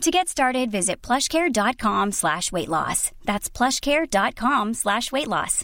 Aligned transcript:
To 0.00 0.10
get 0.10 0.28
started, 0.30 0.70
visit 0.70 1.02
plushcare.com 1.02 2.12
slash 2.12 2.50
weight 2.50 2.68
loss. 2.70 3.12
That's 3.26 3.50
plushcare.com 3.50 4.72
slash 4.72 5.12
weight 5.12 5.28
loss. 5.28 5.62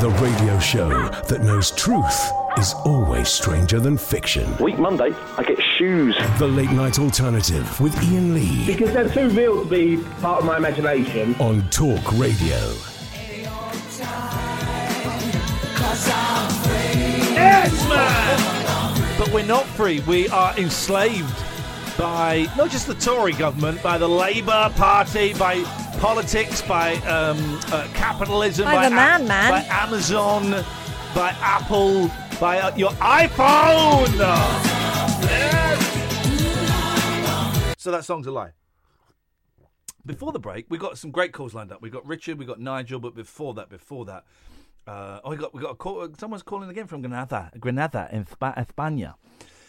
The 0.00 0.10
radio 0.22 0.60
show 0.60 0.88
that 1.28 1.42
knows 1.42 1.72
truth 1.72 2.30
is 2.56 2.72
always 2.84 3.28
stranger 3.28 3.80
than 3.80 3.96
fiction. 3.98 4.56
Week 4.58 4.78
Monday, 4.78 5.12
I 5.36 5.42
get 5.42 5.60
shoes. 5.76 6.16
The 6.38 6.46
Late 6.46 6.70
Night 6.70 7.00
Alternative 7.00 7.80
with 7.80 7.96
Iain 7.98 8.32
Lee 8.32 8.64
Because 8.66 8.92
they're 8.92 9.08
too 9.08 9.28
real 9.30 9.64
to 9.64 9.68
be 9.68 9.96
part 10.20 10.40
of 10.40 10.44
my 10.46 10.56
imagination. 10.58 11.34
on 11.40 11.68
Talk 11.70 12.12
Radio. 12.12 12.74
Yes, 17.34 17.88
man! 17.88 19.18
But 19.18 19.32
we're 19.32 19.46
not 19.46 19.64
free. 19.66 20.00
We 20.00 20.28
are 20.28 20.56
enslaved 20.58 21.34
by 21.98 22.46
not 22.56 22.70
just 22.70 22.86
the 22.86 22.94
Tory 22.94 23.32
government, 23.32 23.82
by 23.82 23.98
the 23.98 24.08
Labour 24.08 24.70
Party, 24.76 25.32
by 25.34 25.62
politics, 25.98 26.60
by 26.62 26.94
um, 27.06 27.58
uh, 27.72 27.88
capitalism, 27.94 28.64
By 28.66 28.88
the 28.88 28.94
A- 28.94 28.96
man, 28.96 29.26
man. 29.26 29.50
by 29.50 29.60
Amazon, 29.74 30.50
by 31.14 31.30
Apple, 31.40 32.10
by 32.38 32.58
uh, 32.60 32.74
your 32.76 32.90
iPhone. 32.92 34.12
Yes. 35.22 35.82
So 37.78 37.90
that 37.92 38.04
song's 38.04 38.26
a 38.26 38.32
lie. 38.32 38.50
Before 40.04 40.32
the 40.32 40.38
break, 40.38 40.66
we 40.68 40.78
got 40.78 40.98
some 40.98 41.10
great 41.10 41.32
calls 41.32 41.54
lined 41.54 41.72
up. 41.72 41.80
We 41.82 41.90
got 41.90 42.06
Richard, 42.06 42.38
we 42.38 42.44
got 42.44 42.60
Nigel, 42.60 43.00
but 43.00 43.14
before 43.14 43.54
that, 43.54 43.68
before 43.70 44.04
that, 44.04 44.24
uh, 44.86 45.20
oh, 45.24 45.30
we 45.30 45.36
got 45.36 45.52
we 45.54 45.60
got 45.60 45.70
a 45.72 45.74
call. 45.74 46.08
Someone's 46.18 46.44
calling 46.44 46.68
again 46.70 46.86
from 46.86 47.00
Granada, 47.00 47.50
Granada 47.58 48.08
in 48.12 48.24
Spa- 48.26 48.54
España. 48.54 49.14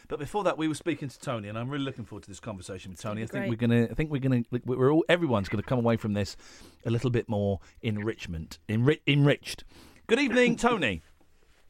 But 0.07 0.19
before 0.19 0.43
that, 0.45 0.57
we 0.57 0.67
were 0.67 0.75
speaking 0.75 1.09
to 1.09 1.19
Tony, 1.19 1.49
and 1.49 1.57
I'm 1.57 1.69
really 1.69 1.83
looking 1.83 2.05
forward 2.05 2.23
to 2.23 2.29
this 2.29 2.39
conversation 2.39 2.91
with 2.91 3.01
Tony. 3.01 3.23
I 3.23 3.25
think 3.25 3.45
great. 3.45 3.49
we're 3.49 3.55
gonna, 3.67 3.87
I 3.91 3.93
think 3.93 4.09
we're 4.09 4.21
gonna, 4.21 4.43
we're 4.65 4.91
all, 4.91 5.03
everyone's 5.09 5.49
gonna 5.49 5.63
come 5.63 5.79
away 5.79 5.97
from 5.97 6.13
this 6.13 6.37
a 6.85 6.89
little 6.89 7.09
bit 7.09 7.27
more 7.27 7.59
enrichment, 7.81 8.59
enri- 8.69 9.01
enriched. 9.05 9.65
Good 10.07 10.19
evening, 10.19 10.55
Tony. 10.57 11.01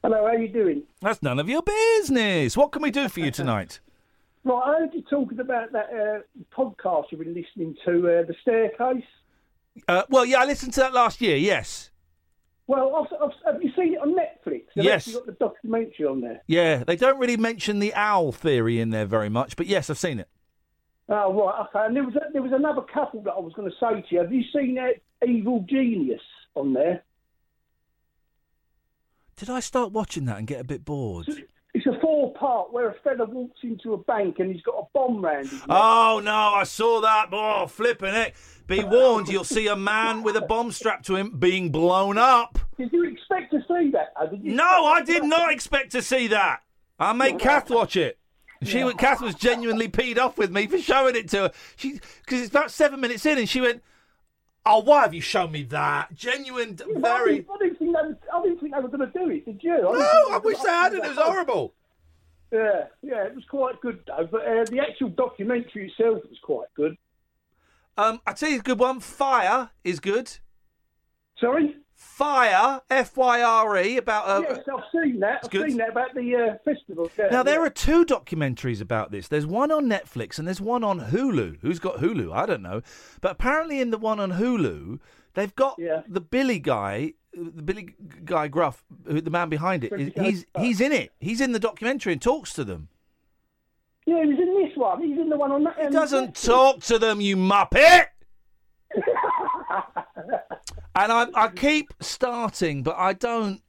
Hello, 0.04 0.18
how 0.18 0.26
are 0.26 0.38
you 0.38 0.48
doing? 0.48 0.84
That's 1.00 1.22
none 1.22 1.40
of 1.40 1.48
your 1.48 1.62
business. 1.62 2.56
What 2.56 2.70
can 2.70 2.82
we 2.82 2.92
do 2.92 3.08
for 3.08 3.20
you 3.20 3.30
tonight? 3.30 3.80
Right, 4.44 4.62
I 4.64 4.78
heard 4.78 4.94
you 4.94 5.02
talking 5.02 5.40
about 5.40 5.72
that 5.72 5.90
uh, 5.92 6.20
podcast 6.56 7.06
you've 7.10 7.20
been 7.20 7.34
listening 7.34 7.76
to, 7.84 8.20
uh, 8.20 8.22
The 8.22 8.34
Staircase. 8.40 9.04
Uh, 9.86 10.04
well, 10.08 10.24
yeah, 10.24 10.38
I 10.40 10.44
listened 10.46 10.72
to 10.74 10.80
that 10.80 10.94
last 10.94 11.20
year. 11.20 11.36
Yes, 11.36 11.90
Well, 12.68 12.94
I've, 12.96 13.30
I've, 13.30 13.54
have 13.54 13.62
you 13.62 13.70
seen 13.74 13.94
it 13.94 14.00
on 14.00 14.14
Netflix? 14.14 14.64
They've 14.76 14.84
Yes. 14.84 15.10
got 15.12 15.24
the 15.26 15.32
documentary 15.32 16.06
on 16.06 16.20
there. 16.20 16.42
yeah. 16.46 16.84
They 16.84 16.96
don't 16.96 17.18
really 17.18 17.36
mention 17.38 17.78
the 17.80 17.92
owl 17.94 18.30
theory 18.30 18.78
in 18.78 18.90
there 18.90 19.06
very 19.06 19.30
much, 19.30 19.56
but 19.56 19.66
yes, 19.66 19.88
I've 19.90 19.98
seen 19.98 20.20
it. 20.20 20.28
Oh, 21.08 21.32
right, 21.32 21.66
okay. 21.68 21.86
And 21.86 21.96
there 21.96 22.04
was, 22.04 22.14
a, 22.16 22.30
there 22.34 22.42
was 22.42 22.52
another 22.52 22.82
couple 22.82 23.22
that 23.22 23.32
I 23.32 23.40
was 23.40 23.54
going 23.54 23.70
to 23.70 23.76
say 23.80 24.02
to 24.02 24.14
you. 24.14 24.20
Have 24.20 24.30
you 24.32 24.42
seen 24.54 24.74
that 24.74 24.96
Evil 25.26 25.64
Genius 25.68 26.20
on 26.54 26.74
there? 26.74 27.02
Did 29.36 29.48
I 29.48 29.60
start 29.60 29.92
watching 29.92 30.26
that 30.26 30.36
and 30.36 30.46
get 30.46 30.60
a 30.60 30.64
bit 30.64 30.84
bored? 30.84 31.26
It's 31.28 31.47
part 32.28 32.72
where 32.72 32.88
a 32.88 32.94
fella 33.04 33.24
walks 33.24 33.60
into 33.62 33.94
a 33.94 33.98
bank 33.98 34.38
and 34.38 34.52
he's 34.52 34.62
got 34.62 34.74
a 34.74 34.84
bomb 34.94 35.24
round 35.24 35.48
his 35.48 35.60
neck. 35.60 35.66
Oh 35.70 36.20
no, 36.22 36.32
I 36.32 36.64
saw 36.64 37.00
that. 37.00 37.28
Oh, 37.32 37.66
flipping 37.66 38.14
it. 38.14 38.34
Be 38.66 38.84
warned, 38.84 39.28
you'll 39.28 39.44
see 39.44 39.66
a 39.66 39.76
man 39.76 40.22
with 40.22 40.36
a 40.36 40.42
bomb 40.42 40.72
strapped 40.72 41.06
to 41.06 41.16
him 41.16 41.38
being 41.38 41.70
blown 41.70 42.18
up. 42.18 42.58
Did 42.76 42.92
you 42.92 43.04
expect 43.04 43.52
to 43.52 43.60
see 43.66 43.90
that? 43.90 44.12
though? 44.18 44.28
Did 44.28 44.44
you 44.44 44.54
No, 44.54 44.84
I 44.84 45.02
did 45.02 45.24
not 45.24 45.52
expect 45.52 45.92
to 45.92 46.02
see 46.02 46.28
that. 46.28 46.60
I 46.98 47.12
made 47.12 47.38
Kath 47.38 47.70
watch 47.70 47.96
it. 47.96 48.18
She, 48.62 48.82
went 48.82 48.98
Kath 48.98 49.20
was 49.20 49.34
genuinely 49.34 49.88
peed 49.88 50.18
off 50.18 50.36
with 50.36 50.50
me 50.50 50.66
for 50.66 50.78
showing 50.78 51.14
it 51.14 51.28
to 51.30 51.36
her. 51.36 51.52
She 51.76 51.92
because 52.24 52.40
it's 52.40 52.50
about 52.50 52.70
seven 52.70 53.00
minutes 53.00 53.24
in, 53.24 53.38
and 53.38 53.48
she 53.48 53.60
went, 53.60 53.82
"Oh, 54.66 54.80
why 54.80 55.02
have 55.02 55.14
you 55.14 55.20
shown 55.20 55.52
me 55.52 55.62
that?" 55.64 56.12
Genuine, 56.12 56.76
I 56.96 57.00
very. 57.00 57.36
didn't, 57.36 57.50
I 57.54 57.58
didn't 57.62 57.78
think 57.78 57.96
they 57.96 58.02
was, 58.02 58.16
I 58.34 58.42
didn't 58.42 58.58
think 58.58 58.74
they 58.74 58.80
were 58.80 58.88
going 58.88 59.12
to 59.12 59.18
do 59.18 59.30
it. 59.30 59.44
Did 59.44 59.62
you? 59.62 59.80
No, 59.80 60.26
I 60.30 60.40
wish 60.42 60.58
they 60.58 60.70
hadn't. 60.70 61.04
It 61.04 61.08
was 61.08 61.18
horrible. 61.18 61.74
Yeah, 62.52 62.84
yeah, 63.02 63.24
it 63.24 63.34
was 63.34 63.44
quite 63.50 63.80
good 63.80 64.00
though. 64.06 64.28
But 64.30 64.46
uh, 64.46 64.64
the 64.64 64.80
actual 64.80 65.10
documentary 65.10 65.88
itself 65.90 66.22
was 66.28 66.38
quite 66.42 66.68
good. 66.74 66.96
Um, 67.96 68.20
I 68.26 68.32
tell 68.32 68.48
you 68.48 68.60
a 68.60 68.62
good 68.62 68.78
one. 68.78 69.00
Fire 69.00 69.70
is 69.84 70.00
good. 70.00 70.38
Sorry. 71.40 71.76
Fire, 71.94 72.80
F 72.90 73.16
Y 73.16 73.42
R 73.42 73.76
E, 73.82 73.96
about 73.96 74.28
uh, 74.28 74.42
yes, 74.48 74.60
I've 74.72 74.84
seen 74.92 75.18
that. 75.18 75.40
I've 75.42 75.50
good. 75.50 75.68
seen 75.68 75.78
that 75.78 75.90
about 75.90 76.14
the 76.14 76.36
uh, 76.36 76.54
festival. 76.64 77.10
Yeah, 77.18 77.26
Now 77.32 77.42
there 77.42 77.60
yeah. 77.60 77.66
are 77.66 77.70
two 77.70 78.04
documentaries 78.04 78.80
about 78.80 79.10
this. 79.10 79.26
There's 79.26 79.46
one 79.46 79.72
on 79.72 79.86
Netflix 79.86 80.38
and 80.38 80.46
there's 80.46 80.60
one 80.60 80.84
on 80.84 81.00
Hulu. 81.00 81.58
Who's 81.60 81.80
got 81.80 81.96
Hulu? 81.96 82.32
I 82.32 82.46
don't 82.46 82.62
know. 82.62 82.82
But 83.20 83.32
apparently 83.32 83.80
in 83.80 83.90
the 83.90 83.98
one 83.98 84.20
on 84.20 84.32
Hulu, 84.34 85.00
they've 85.34 85.54
got 85.56 85.74
Yeah. 85.76 86.02
the 86.06 86.20
Billy 86.20 86.60
guy, 86.60 87.14
the 87.44 87.62
Billy 87.62 87.94
guy 88.24 88.48
Gruff, 88.48 88.84
who- 89.06 89.20
the 89.20 89.30
man 89.30 89.48
behind 89.48 89.84
it. 89.84 89.92
He's 90.16 90.44
Guy 90.44 90.62
he's 90.62 90.80
in 90.80 90.92
it. 90.92 91.12
He's 91.20 91.40
in 91.40 91.52
the 91.52 91.58
documentary 91.58 92.12
and 92.12 92.22
talks 92.22 92.52
to 92.54 92.64
them. 92.64 92.88
Yeah, 94.06 94.22
he 94.24 94.30
was 94.30 94.38
in 94.38 94.54
this 94.64 94.76
one. 94.76 95.02
He's 95.02 95.18
in 95.18 95.28
the 95.28 95.36
one 95.36 95.52
on 95.52 95.64
that. 95.64 95.76
He 95.78 95.86
um, 95.86 95.92
doesn't 95.92 96.34
talk 96.34 96.80
to 96.84 96.98
them, 96.98 97.20
you 97.20 97.36
muppet. 97.36 98.06
and 100.94 101.12
I, 101.12 101.26
I 101.34 101.48
keep 101.48 101.92
starting, 102.00 102.82
but 102.82 102.96
I 102.98 103.12
don't. 103.12 103.62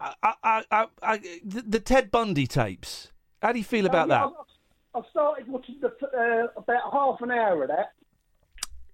I, 0.00 0.14
I, 0.22 0.34
I, 0.42 0.64
I, 0.70 0.86
I 1.02 1.18
the, 1.44 1.62
the 1.62 1.80
Ted 1.80 2.10
Bundy 2.10 2.46
tapes. 2.46 3.12
How 3.42 3.52
do 3.52 3.58
you 3.58 3.64
feel 3.64 3.86
about 3.86 4.08
Yeah, 4.08 4.18
that? 4.20 4.24
I've- 4.26 4.34
I've 4.92 5.04
started 5.12 5.46
watching 5.46 5.76
the, 5.80 5.86
uh, 5.86 6.48
about 6.60 6.92
half 6.92 7.20
an 7.20 7.30
hour 7.30 7.62
of 7.62 7.68
that, 7.68 7.92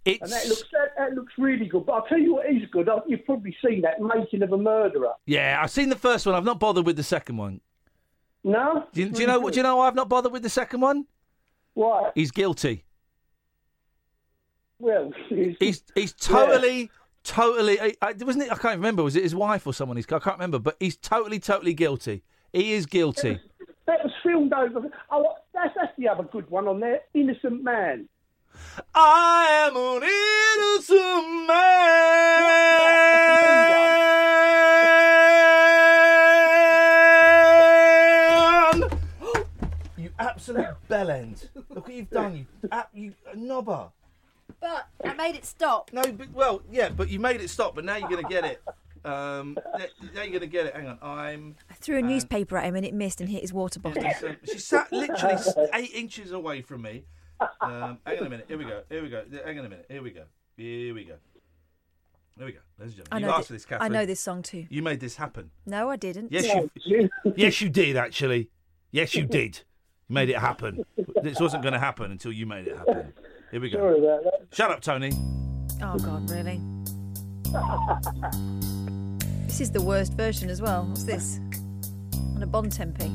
It's 0.06 0.22
and 0.22 0.30
that 0.30 0.46
looks 0.48 0.64
that, 0.72 0.94
that 0.96 1.14
looks 1.14 1.32
really 1.36 1.66
good. 1.66 1.84
But 1.84 1.92
I'll 1.92 2.06
tell 2.06 2.18
you 2.18 2.34
what 2.34 2.46
is 2.48 2.62
good. 2.70 2.88
I- 2.88 2.98
You've 3.06 3.24
probably 3.26 3.56
seen 3.64 3.82
that 3.82 4.00
Making 4.00 4.42
of 4.42 4.52
a 4.52 4.56
Murderer. 4.58 5.12
Yeah, 5.26 5.58
I've 5.60 5.70
seen 5.70 5.88
the 5.88 5.96
first 5.96 6.24
one. 6.26 6.34
I've 6.34 6.44
not 6.44 6.60
bothered 6.60 6.86
with 6.86 6.96
the 6.96 7.02
second 7.02 7.36
one. 7.36 7.60
No. 8.44 8.84
Do 8.92 9.00
you, 9.02 9.08
do 9.10 9.20
you 9.20 9.26
know? 9.26 9.50
Do 9.50 9.56
you 9.56 9.62
know? 9.64 9.76
why 9.76 9.88
I've 9.88 9.94
not 9.96 10.08
bothered 10.08 10.30
with 10.32 10.42
the 10.44 10.48
second 10.48 10.80
one. 10.80 11.06
What? 11.74 12.12
He's 12.14 12.30
guilty. 12.30 12.84
Well, 14.78 15.12
it's- 15.30 15.56
He's 15.60 15.82
he's 15.94 16.12
totally, 16.12 16.90
totally. 17.24 17.80
I, 17.80 17.94
I, 18.02 18.12
wasn't 18.20 18.44
it? 18.44 18.52
I 18.52 18.56
can't 18.56 18.76
remember. 18.76 19.02
Was 19.02 19.16
it 19.16 19.22
his 19.22 19.34
wife 19.34 19.66
or 19.66 19.72
someone? 19.72 19.96
He's, 19.96 20.06
I 20.06 20.18
can't 20.18 20.36
remember. 20.36 20.58
But 20.58 20.76
he's 20.80 20.96
totally, 20.96 21.40
totally 21.40 21.74
guilty. 21.74 22.22
He 22.52 22.74
is 22.74 22.86
guilty. 22.86 23.40
That 23.86 24.02
was 24.04 24.12
filmed 24.22 24.52
over. 24.52 24.88
Oh, 25.10 25.34
that's 25.54 25.74
that's 25.76 25.92
the 25.98 26.08
other 26.08 26.24
good 26.24 26.48
one 26.50 26.68
on 26.68 26.80
there. 26.80 27.00
Innocent 27.14 27.62
Man. 27.62 28.08
I 28.94 29.66
am 29.66 29.76
an 29.76 30.02
innocent 30.02 31.46
man. 31.46 33.06
you 39.98 40.10
absolute 40.18 40.66
bellend. 40.88 41.48
Look 41.54 41.86
what 41.86 41.94
you've 41.94 42.10
done. 42.10 42.36
You, 42.36 42.46
ab- 42.72 42.88
you 42.94 43.12
knobber. 43.36 43.90
But 44.60 44.88
I 45.04 45.14
made 45.14 45.34
it 45.36 45.44
stop. 45.44 45.90
No, 45.92 46.02
but, 46.02 46.32
well, 46.32 46.62
yeah, 46.70 46.88
but 46.88 47.08
you 47.08 47.20
made 47.20 47.40
it 47.40 47.50
stop, 47.50 47.74
but 47.74 47.84
now 47.84 47.96
you're 47.96 48.08
going 48.08 48.22
to 48.22 48.28
get 48.28 48.44
it. 48.44 48.62
Um, 49.04 49.56
now 50.14 50.22
you're 50.22 50.28
going 50.28 50.40
to 50.40 50.46
get 50.46 50.66
it. 50.66 50.74
Hang 50.74 50.88
on, 50.88 50.98
I'm. 51.00 51.56
I 51.70 51.74
threw 51.74 51.98
a 51.98 52.02
newspaper 52.02 52.56
at 52.56 52.64
him 52.64 52.74
and 52.74 52.84
it 52.84 52.94
missed 52.94 53.20
and 53.20 53.30
hit 53.30 53.42
his 53.42 53.52
water 53.52 53.78
bottle. 53.78 54.02
So 54.20 54.34
she 54.44 54.58
sat 54.58 54.92
literally 54.92 55.36
eight 55.74 55.92
inches 55.94 56.32
away 56.32 56.62
from 56.62 56.82
me. 56.82 57.04
Um, 57.60 57.98
hang 58.06 58.18
on 58.20 58.26
a 58.26 58.30
minute. 58.30 58.46
Here 58.48 58.58
we 58.58 58.64
go. 58.64 58.82
Here 58.88 59.02
we 59.02 59.08
go. 59.08 59.24
Hang 59.44 59.58
on 59.58 59.66
a 59.66 59.68
minute. 59.68 59.86
Here 59.90 60.02
we 60.02 60.10
go. 60.10 60.22
Here 60.56 60.94
we 60.94 61.04
go. 61.04 61.14
Here 62.38 62.46
we 62.46 62.52
go, 62.52 62.58
ladies 62.78 62.98
and 62.98 63.08
I 63.10 63.16
gentlemen. 63.18 63.22
know, 63.22 63.28
You 63.28 63.32
asked 63.34 63.42
thi- 63.42 63.46
for 63.46 63.52
this, 63.54 63.64
Catherine. 63.64 63.92
I 63.92 63.94
know 63.98 64.06
this 64.06 64.20
song 64.20 64.42
too. 64.42 64.66
You 64.68 64.82
made 64.82 65.00
this 65.00 65.16
happen. 65.16 65.50
No, 65.64 65.88
I 65.88 65.96
didn't. 65.96 66.30
Yes, 66.32 66.44
Yeah, 66.46 66.60
you. 66.84 67.08
you- 67.24 67.34
yes, 67.36 67.60
you 67.62 67.68
did 67.70 67.96
actually. 67.96 68.50
Yes, 68.90 69.14
you 69.14 69.24
did. 69.24 69.60
You 70.08 70.14
made 70.14 70.28
it 70.28 70.38
happen. 70.38 70.84
This 71.22 71.40
wasn't 71.40 71.62
going 71.62 71.72
to 71.72 71.78
happen 71.80 72.10
until 72.12 72.32
you 72.32 72.44
made 72.46 72.68
it 72.68 72.76
happen. 72.76 73.12
Here 73.50 73.60
we 73.60 73.70
go. 73.70 73.78
Sorry 73.78 73.98
about 73.98 74.22
that. 74.24 74.54
Shut 74.54 74.70
up, 74.70 74.80
Tony. 74.82 75.12
Oh 75.82 75.98
God, 75.98 76.30
really? 76.30 76.60
this 79.46 79.60
is 79.60 79.70
the 79.70 79.80
worst 79.82 80.12
version 80.14 80.50
as 80.50 80.60
well. 80.60 80.84
What's 80.84 81.04
this? 81.04 81.40
On 82.34 82.42
a 82.42 82.46
Bon 82.46 82.68
Tempe. 82.68 83.10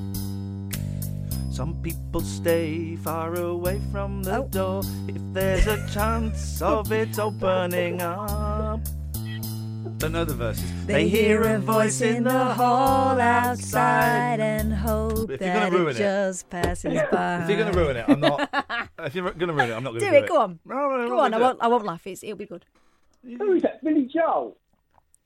Some 1.52 1.76
people 1.84 2.22
stay 2.22 2.96
far 2.96 3.36
away 3.36 3.82
from 3.92 4.24
the 4.24 4.38
Oh. 4.38 4.48
door 4.48 4.82
if 5.08 5.22
there's 5.34 5.68
a 5.68 5.86
chance 5.92 6.62
of 6.62 6.92
it 6.92 7.20
opening 7.20 8.02
up. 8.02 8.80
Don't 9.98 10.14
know 10.14 10.26
the 10.26 10.34
verses. 10.34 10.64
They 10.88 11.08
hear 11.08 11.42
a 11.44 11.60
voice 11.60 12.02
in 12.02 12.24
the 12.24 12.44
hall 12.56 13.20
outside 13.20 14.40
and 14.40 14.74
hope 14.74 15.30
If 15.30 15.42
you're 15.42 15.54
gonna 15.54 15.70
that 15.70 15.72
ruin 15.72 15.88
it 15.90 15.96
it- 15.96 16.00
just 16.00 16.50
passes 16.50 17.00
by. 17.12 17.44
If 17.44 17.50
you're 17.50 17.58
going 17.60 17.72
to 17.74 17.78
ruin 17.80 17.98
it, 17.98 18.06
I'm 18.08 18.20
not. 18.20 18.50
if 19.00 19.14
you're 19.14 19.30
going 19.32 19.48
to 19.50 19.54
ruin 19.54 19.70
it, 19.70 19.74
I'm 19.74 19.84
not 19.84 19.92
going 19.92 20.00
to 20.02 20.06
do 20.06 20.12
do 20.12 20.18
it, 20.24 20.28
go 20.28 20.38
on. 20.42 20.60
No, 20.66 20.76
no, 20.90 20.98
no, 21.04 21.10
Go 21.10 21.20
on, 21.20 21.34
I 21.34 21.38
won't. 21.38 21.58
I 21.62 21.68
won't 21.68 21.86
laugh. 21.86 22.08
It's, 22.08 22.24
it'll 22.24 22.36
be 22.38 22.46
good. 22.46 22.66
Who 23.24 23.54
is 23.54 23.62
that? 23.62 23.84
Billy 23.84 24.06
Joel. 24.12 24.58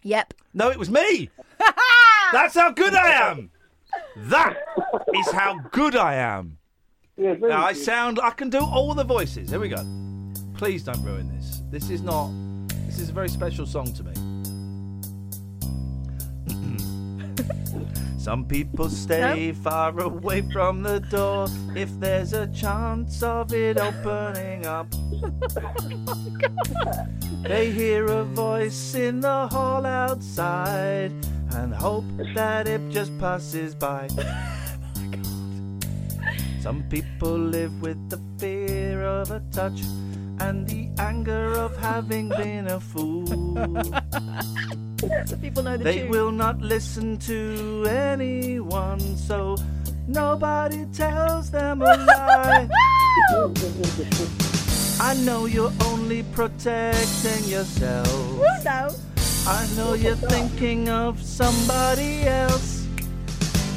Yep. 0.04 0.34
No, 0.54 0.70
it 0.72 0.78
was 0.78 0.90
me. 0.90 1.30
That's 2.34 2.56
how 2.56 2.72
good 2.72 2.94
I 2.94 3.12
am. 3.32 3.52
That 4.16 4.58
is 5.14 5.32
how 5.32 5.60
good 5.72 5.96
I 5.96 6.16
am. 6.16 6.58
Yeah, 7.18 7.36
very 7.36 7.52
I 7.52 7.74
sound. 7.74 8.20
I 8.20 8.32
can 8.32 8.50
do 8.50 8.60
all 8.60 8.94
the 8.94 9.04
voices. 9.04 9.50
Here 9.50 9.60
we 9.60 9.70
go. 9.70 9.86
Please 10.56 10.84
don't 10.84 11.04
ruin 11.04 11.30
this. 11.36 11.62
This 11.70 11.90
is 11.90 12.02
not. 12.02 12.32
This 12.86 13.00
is 13.00 13.10
a 13.10 13.14
very 13.14 13.30
special 13.30 13.66
song 13.66 13.94
to 13.94 14.04
me. 14.04 14.35
Some 18.18 18.46
people 18.46 18.90
stay 18.90 19.52
far 19.52 20.00
away 20.00 20.42
from 20.52 20.82
the 20.82 21.00
door 21.00 21.48
if 21.76 21.90
there's 22.00 22.34
a 22.34 22.48
chance 22.48 23.22
of 23.22 23.54
it 23.54 23.78
opening 23.78 24.66
up. 24.66 24.88
They 27.44 27.70
hear 27.70 28.06
a 28.06 28.24
voice 28.24 28.96
in 28.96 29.20
the 29.20 29.48
hall 29.48 29.86
outside 29.86 31.12
and 31.52 31.72
hope 31.72 32.06
that 32.34 32.68
it 32.68 32.82
just 32.90 33.16
passes 33.20 33.76
by. 33.76 34.08
Oh 34.98 36.62
Some 36.62 36.84
people 36.90 37.38
live 37.38 37.80
with 37.82 38.10
the 38.10 38.20
fear 38.40 39.04
of 39.04 39.30
a 39.30 39.44
touch 39.52 39.82
and 40.40 40.68
the 40.68 40.90
anger 41.00 41.54
of 41.54 41.76
having 41.78 42.30
been 42.30 42.68
a 42.68 42.80
fool. 42.80 43.26
So 45.28 45.36
people 45.38 45.62
know 45.62 45.78
the 45.78 45.84
They 45.84 46.00
tune. 46.00 46.10
will 46.10 46.32
not 46.32 46.62
listen 46.62 47.18
to 47.30 47.86
anyone, 47.88 49.00
so 49.18 49.56
nobody 50.08 50.86
tells 50.94 51.52
them 51.52 51.82
a 51.82 51.86
lie. 51.86 52.68
I 55.00 55.14
know 55.26 55.46
you're 55.46 55.74
only 55.86 56.24
protecting 56.34 57.44
yourself. 57.46 58.08
I 59.48 59.68
know 59.76 59.94
you're 59.94 60.16
thinking 60.16 60.90
of 60.90 61.22
somebody 61.22 62.24
else. 62.24 62.85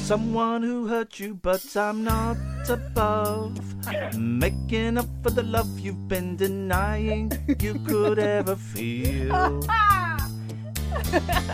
Someone 0.08 0.62
who 0.62 0.86
hurt 0.86 1.20
you, 1.20 1.34
but 1.34 1.76
I'm 1.76 2.02
not 2.02 2.38
above 2.66 3.52
making 4.16 4.96
up 4.96 5.04
for 5.22 5.28
the 5.28 5.42
love 5.42 5.78
you've 5.78 6.08
been 6.08 6.34
denying 6.34 7.30
you 7.60 7.74
could 7.86 8.18
ever 8.18 8.56
feel. 8.56 9.60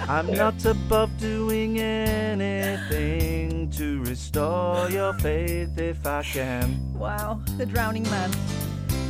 I'm 0.09 0.31
not 0.31 0.65
above 0.65 1.11
doing 1.19 1.81
anything 1.81 3.71
to 3.71 4.01
restore 4.05 4.89
your 4.89 5.15
faith 5.15 5.77
if 5.77 6.07
I 6.07 6.23
can. 6.23 6.95
Wow. 6.95 7.41
The 7.59 7.67
drowning 7.67 8.05
man. 8.05 8.31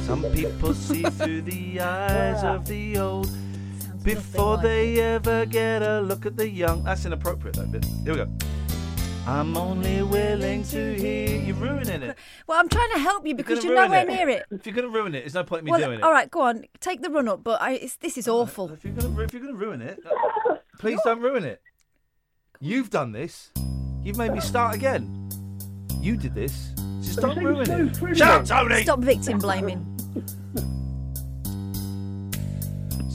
Some 0.06 0.23
people 0.32 0.73
see 0.73 1.02
through 1.02 1.43
the 1.43 1.81
eyes 1.81 2.43
of 2.43 2.67
the 2.67 2.97
old 2.97 3.26
Sounds 3.26 4.02
before 4.05 4.55
like 4.55 4.62
they 4.62 5.00
ever 5.00 5.44
get 5.44 5.82
a 5.82 6.00
look 6.00 6.25
at 6.25 6.35
the 6.35 6.49
young. 6.49 6.82
That's 6.85 7.05
inappropriate, 7.05 7.56
though. 7.56 7.67
Bit. 7.67 7.85
Here 8.05 8.14
we 8.14 8.17
go. 8.20 8.29
I'm 9.26 9.56
only 9.56 10.03
willing 10.03 10.65
to 10.65 10.94
hear 10.94 11.38
you 11.41 11.55
ruining 11.55 12.03
it. 12.03 12.17
Well, 12.47 12.61
I'm 12.61 12.69
trying 12.69 12.91
to 12.93 12.99
help 12.99 13.26
you 13.26 13.35
because 13.35 13.61
gonna 13.61 13.69
you're 13.71 13.79
ruin 13.79 13.91
nowhere 13.91 14.05
it. 14.05 14.09
near 14.09 14.29
it. 14.29 14.44
If 14.50 14.67
you're 14.67 14.75
going 14.75 14.87
to 14.87 14.93
ruin 14.94 15.15
it, 15.15 15.21
there's 15.21 15.32
no 15.35 15.44
point 15.44 15.61
in 15.61 15.65
me 15.67 15.71
Well, 15.71 15.81
doing 15.81 15.99
it. 16.00 16.03
all 16.03 16.12
right, 16.12 16.31
go 16.31 16.43
on. 16.43 16.65
Take 16.81 17.00
the 17.00 17.09
run 17.09 17.26
up, 17.29 17.43
but 17.43 17.61
I, 17.62 17.73
it's, 17.73 17.97
this 17.97 18.19
is 18.19 18.29
awful. 18.29 18.71
If 18.73 18.85
you're 18.85 18.93
going 18.93 19.15
to 19.15 19.21
if 19.23 19.32
you're 19.32 19.41
going 19.41 19.55
to 19.55 19.59
ruin 19.59 19.81
it, 19.81 19.99
uh, 20.06 20.56
please 20.79 20.99
don't 21.05 21.21
ruin 21.21 21.44
it. 21.44 21.62
You've 22.61 22.91
done 22.91 23.12
this. 23.12 23.50
You've 24.03 24.19
made 24.19 24.32
me 24.32 24.41
start 24.41 24.75
again. 24.75 25.31
You 26.00 26.19
did 26.19 26.35
this. 26.35 26.73
Just 27.03 27.21
don't 27.21 27.43
ruin 27.43 27.65
so 27.65 27.76
it. 27.79 27.99
pretty. 27.99 28.19
Shut 28.19 28.29
up, 28.29 28.44
Tony. 28.47 28.82
Stop 28.82 28.99
victim 29.00 29.38
blaming. 29.38 29.91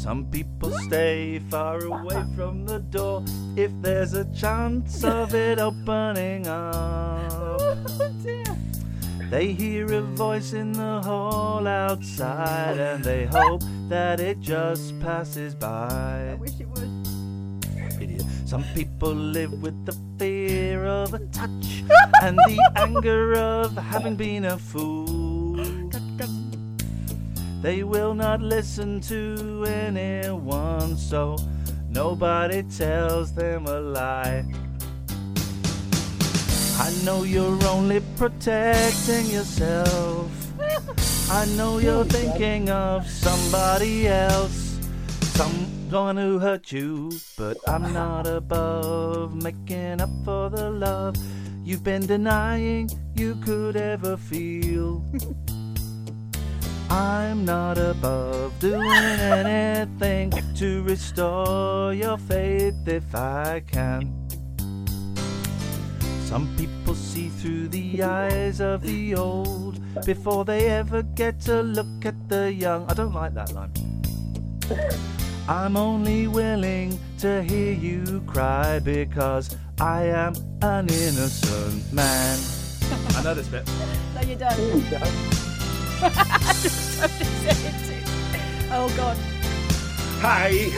Some 0.09 0.25
people 0.31 0.71
stay 0.87 1.37
far 1.51 1.85
away 1.85 2.23
from 2.35 2.65
the 2.65 2.79
door 2.79 3.23
if 3.55 3.69
there's 3.79 4.15
a 4.15 4.25
chance 4.33 5.03
of 5.03 5.35
it 5.35 5.59
opening 5.59 6.47
up. 6.47 7.29
Oh, 7.61 9.27
they 9.29 9.53
hear 9.53 9.85
a 9.93 10.01
voice 10.01 10.53
in 10.53 10.71
the 10.71 11.01
hall 11.03 11.67
outside 11.67 12.79
and 12.79 13.03
they 13.03 13.27
hope 13.27 13.61
that 13.87 14.19
it 14.19 14.39
just 14.39 14.99
passes 14.99 15.53
by. 15.53 16.31
I 16.31 16.33
wish 16.33 16.59
it 16.59 16.67
would. 16.69 18.01
Idiot. 18.01 18.23
Some 18.45 18.63
people 18.73 19.13
live 19.13 19.61
with 19.61 19.85
the 19.85 19.95
fear 20.17 20.85
of 20.85 21.13
a 21.13 21.19
touch 21.27 21.83
and 22.23 22.35
the 22.47 22.71
anger 22.75 23.35
of 23.35 23.77
having 23.77 24.15
been 24.15 24.45
a 24.45 24.57
fool. 24.57 25.08
They 27.61 27.83
will 27.83 28.13
not 28.13 28.41
listen 28.41 29.01
to 29.01 29.65
anyone, 29.67 30.95
so 30.95 31.37
nobody 31.89 32.63
tells 32.63 33.33
them 33.33 33.65
a 33.65 33.79
lie. 33.81 34.45
I 36.79 36.93
know 37.03 37.23
you're 37.23 37.61
only 37.67 37.99
protecting 38.15 39.25
yourself. 39.25 40.31
I 41.29 41.45
know 41.57 41.79
you're 41.79 42.05
thinking 42.05 42.69
of 42.69 43.05
somebody 43.05 44.07
else, 44.07 44.79
someone 45.35 46.15
who 46.15 46.39
hurt 46.39 46.71
you, 46.71 47.11
but 47.37 47.57
I'm 47.67 47.91
not 47.91 48.25
above 48.25 49.35
making 49.35 49.99
up 49.99 50.09
for 50.23 50.49
the 50.49 50.71
love 50.71 51.17
you've 51.65 51.83
been 51.83 52.05
denying 52.07 52.89
you 53.15 53.35
could 53.43 53.75
ever 53.75 54.15
feel. 54.15 55.03
I'm 56.89 57.45
not 57.45 57.77
above 57.77 58.57
doing 58.59 58.91
anything 58.91 60.31
to 60.55 60.83
restore 60.83 61.93
your 61.93 62.17
faith 62.17 62.87
if 62.87 63.13
I 63.13 63.61
can. 63.67 64.13
Some 66.25 66.53
people 66.57 66.95
see 66.95 67.29
through 67.29 67.69
the 67.69 68.03
eyes 68.03 68.59
of 68.59 68.81
the 68.81 69.15
old 69.15 69.79
before 70.05 70.45
they 70.45 70.69
ever 70.69 71.03
get 71.03 71.39
to 71.41 71.61
look 71.61 72.05
at 72.05 72.29
the 72.29 72.51
young. 72.53 72.89
I 72.89 72.93
don't 72.93 73.13
like 73.13 73.33
that 73.35 73.51
line. 73.53 73.71
I'm 75.47 75.75
only 75.77 76.27
willing 76.27 76.99
to 77.19 77.41
hear 77.43 77.73
you 77.73 78.21
cry 78.27 78.79
because 78.79 79.55
I 79.79 80.03
am 80.03 80.35
an 80.61 80.89
innocent 80.89 81.91
man. 81.91 82.39
I 83.15 83.23
know 83.23 83.33
this 83.33 83.47
bit. 83.47 83.67
No, 84.13 84.21
you 84.21 84.35
don't. 84.35 85.45
Oh 88.71 88.87
God. 88.95 89.17
Hey! 90.21 90.69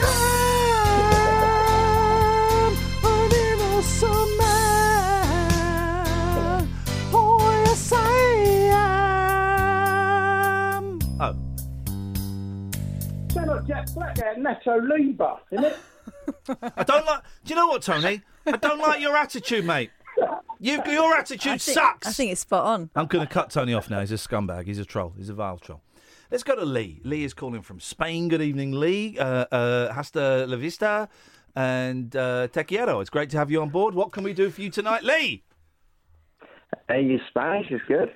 I'm 2.64 2.74
an 3.04 3.30
innocent 3.32 4.38
man. 4.38 5.62
Oh, 7.12 7.62
yes, 7.66 7.92
I 7.94 8.00
am. 10.72 10.98
Oh. 11.20 11.36
Sound 13.28 13.48
like 13.48 13.66
Jack 13.66 13.92
Black 13.94 14.18
out 14.20 14.38
of 14.38 14.42
Nacho 14.42 14.88
Libre, 14.88 15.36
isn't 15.50 15.66
it? 15.66 15.76
I 16.76 16.82
don't 16.84 17.04
like. 17.04 17.22
Do 17.44 17.50
you 17.50 17.56
know 17.56 17.66
what, 17.66 17.82
Tony? 17.82 18.22
I 18.46 18.56
don't 18.56 18.80
like 18.80 19.02
your 19.02 19.14
attitude, 19.16 19.66
mate. 19.66 19.90
You, 20.60 20.82
your 20.86 21.14
attitude 21.14 21.52
I 21.52 21.58
think, 21.58 21.74
sucks. 21.76 22.06
I 22.06 22.12
think 22.12 22.32
it's 22.32 22.42
spot 22.42 22.64
on. 22.64 22.90
I'm 22.94 23.06
going 23.06 23.26
to 23.26 23.32
cut 23.32 23.50
Tony 23.50 23.74
off 23.74 23.90
now. 23.90 24.00
He's 24.00 24.12
a 24.12 24.16
scumbag. 24.16 24.66
He's 24.66 24.78
a 24.78 24.84
troll. 24.84 25.12
He's 25.16 25.28
a 25.28 25.34
vile 25.34 25.58
troll. 25.58 25.82
Let's 26.30 26.44
go 26.44 26.54
to 26.54 26.64
Lee. 26.64 27.00
Lee 27.04 27.24
is 27.24 27.34
calling 27.34 27.62
from 27.62 27.80
Spain. 27.80 28.28
Good 28.28 28.40
evening, 28.42 28.72
Lee. 28.72 29.18
Uh, 29.18 29.44
uh, 29.50 29.92
hasta 29.92 30.46
la 30.46 30.56
vista. 30.56 31.08
And 31.54 32.14
uh, 32.16 32.48
te 32.48 32.64
quiero. 32.64 33.00
It's 33.00 33.10
great 33.10 33.28
to 33.30 33.38
have 33.38 33.50
you 33.50 33.60
on 33.60 33.68
board. 33.70 33.94
What 33.94 34.12
can 34.12 34.24
we 34.24 34.32
do 34.32 34.50
for 34.50 34.62
you 34.62 34.70
tonight, 34.70 35.04
Lee? 35.04 35.42
Hey, 36.88 37.02
your 37.02 37.20
Spanish 37.28 37.70
is 37.70 37.80
good. 37.86 38.10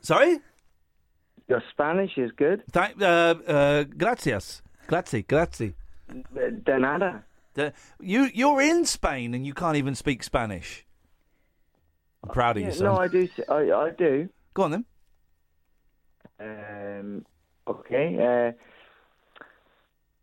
Sorry? 0.00 0.38
Your 1.48 1.62
Spanish 1.70 2.16
is 2.16 2.32
good. 2.36 2.64
Thank, 2.72 3.00
uh, 3.00 3.34
uh, 3.46 3.84
gracias. 3.84 4.62
Grazie, 4.86 5.22
grazie. 5.22 5.74
De 6.32 6.78
nada. 6.78 7.24
De- 7.54 7.72
you 8.00 8.30
you're 8.34 8.60
in 8.60 8.84
Spain 8.84 9.34
and 9.34 9.46
you 9.46 9.54
can't 9.54 9.76
even 9.76 9.94
speak 9.94 10.22
Spanish. 10.22 10.84
I'm 12.24 12.30
proud 12.30 12.56
of 12.56 12.62
Yeah, 12.62 12.68
you, 12.68 12.72
son. 12.72 12.86
no, 12.86 12.98
I 12.98 13.08
do. 13.08 13.28
I, 13.50 13.70
I 13.72 13.90
do. 13.90 14.28
Go 14.54 14.62
on 14.64 14.70
then. 14.70 14.84
Um, 16.40 17.24
okay. 17.66 18.16
Uh, 18.18 18.52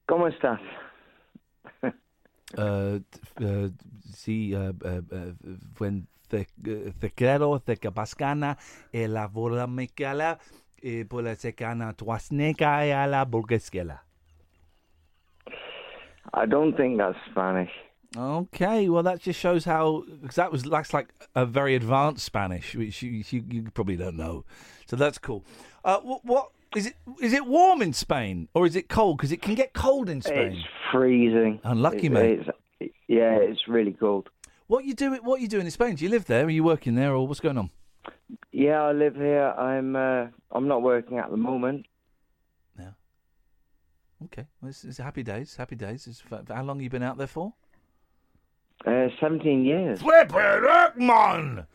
¿Cómo 0.07 0.27
estás? 0.27 0.59
Uh, 2.57 2.99
uh, 3.39 3.69
sí, 4.13 4.53
uh, 4.53 4.73
uh, 4.83 5.01
uh, 5.11 5.33
when 5.79 6.07
te, 6.27 6.47
uh, 6.67 6.91
te 6.99 7.11
quiero, 7.11 7.59
te 7.59 7.77
capascana, 7.77 8.57
e 8.91 9.07
la 9.07 9.27
vola 9.27 9.67
mecala, 9.67 10.37
e 10.81 11.05
por 11.05 11.23
la 11.23 11.35
secana 11.35 11.93
tuasneca 11.93 12.85
e 12.85 12.91
a 12.93 13.07
la 13.07 13.23
burguesquela. 13.23 14.03
I 16.33 16.45
don't 16.45 16.75
think 16.77 16.97
that's 16.97 17.17
Spanish. 17.31 17.71
Okay, 18.17 18.89
well 18.89 19.03
that 19.03 19.21
just 19.21 19.39
shows 19.39 19.63
how 19.63 20.03
because 20.21 20.35
that 20.35 20.51
was 20.51 20.63
that's 20.63 20.93
like 20.93 21.13
a 21.33 21.45
very 21.45 21.75
advanced 21.75 22.25
Spanish, 22.25 22.75
which 22.75 23.01
you 23.01 23.23
you, 23.29 23.43
you 23.49 23.71
probably 23.73 23.95
don't 23.95 24.17
know. 24.17 24.43
So 24.87 24.97
that's 24.97 25.17
cool. 25.17 25.45
Uh, 25.85 25.99
what, 25.99 26.25
what 26.25 26.51
is 26.75 26.87
it? 26.87 26.95
Is 27.21 27.31
it 27.31 27.45
warm 27.45 27.81
in 27.81 27.93
Spain 27.93 28.49
or 28.53 28.65
is 28.65 28.75
it 28.75 28.89
cold? 28.89 29.17
Because 29.17 29.31
it 29.31 29.41
can 29.41 29.55
get 29.55 29.73
cold 29.73 30.09
in 30.09 30.21
Spain. 30.21 30.53
It's 30.53 30.67
freezing. 30.91 31.61
Unlucky, 31.63 32.07
It- 32.07 32.11
mate. 32.11 32.39
It's, 32.79 32.93
yeah, 33.07 33.35
it's 33.35 33.67
really 33.67 33.93
cold. 33.93 34.29
What 34.67 34.85
you 34.85 34.93
do? 34.93 35.13
What 35.15 35.39
you 35.39 35.47
doing 35.47 35.65
in 35.65 35.71
Spain? 35.71 35.95
Do 35.95 36.03
you 36.03 36.09
live 36.09 36.25
there? 36.25 36.45
Are 36.45 36.49
you 36.49 36.63
working 36.63 36.95
there, 36.95 37.13
or 37.13 37.27
what's 37.27 37.39
going 37.39 37.57
on? 37.57 37.69
Yeah, 38.51 38.81
I 38.81 38.91
live 38.91 39.15
here. 39.15 39.49
I'm. 39.51 39.95
Uh, 39.95 40.27
I'm 40.51 40.67
not 40.67 40.81
working 40.81 41.17
at 41.17 41.29
the 41.29 41.37
moment. 41.37 41.85
Yeah. 42.79 42.91
Okay, 44.25 44.47
well, 44.61 44.69
it's, 44.69 44.83
it's 44.83 44.97
happy 44.97 45.23
days. 45.23 45.55
Happy 45.55 45.75
days. 45.75 46.07
It's, 46.07 46.23
how 46.49 46.63
long 46.63 46.77
have 46.77 46.83
you 46.83 46.89
been 46.89 47.03
out 47.03 47.17
there 47.17 47.27
for? 47.27 47.53
Uh, 48.85 49.07
Seventeen 49.19 49.63
years. 49.65 50.01
Flip 50.01 50.31
it 50.33 50.65
up, 50.65 50.97
man! 50.97 51.65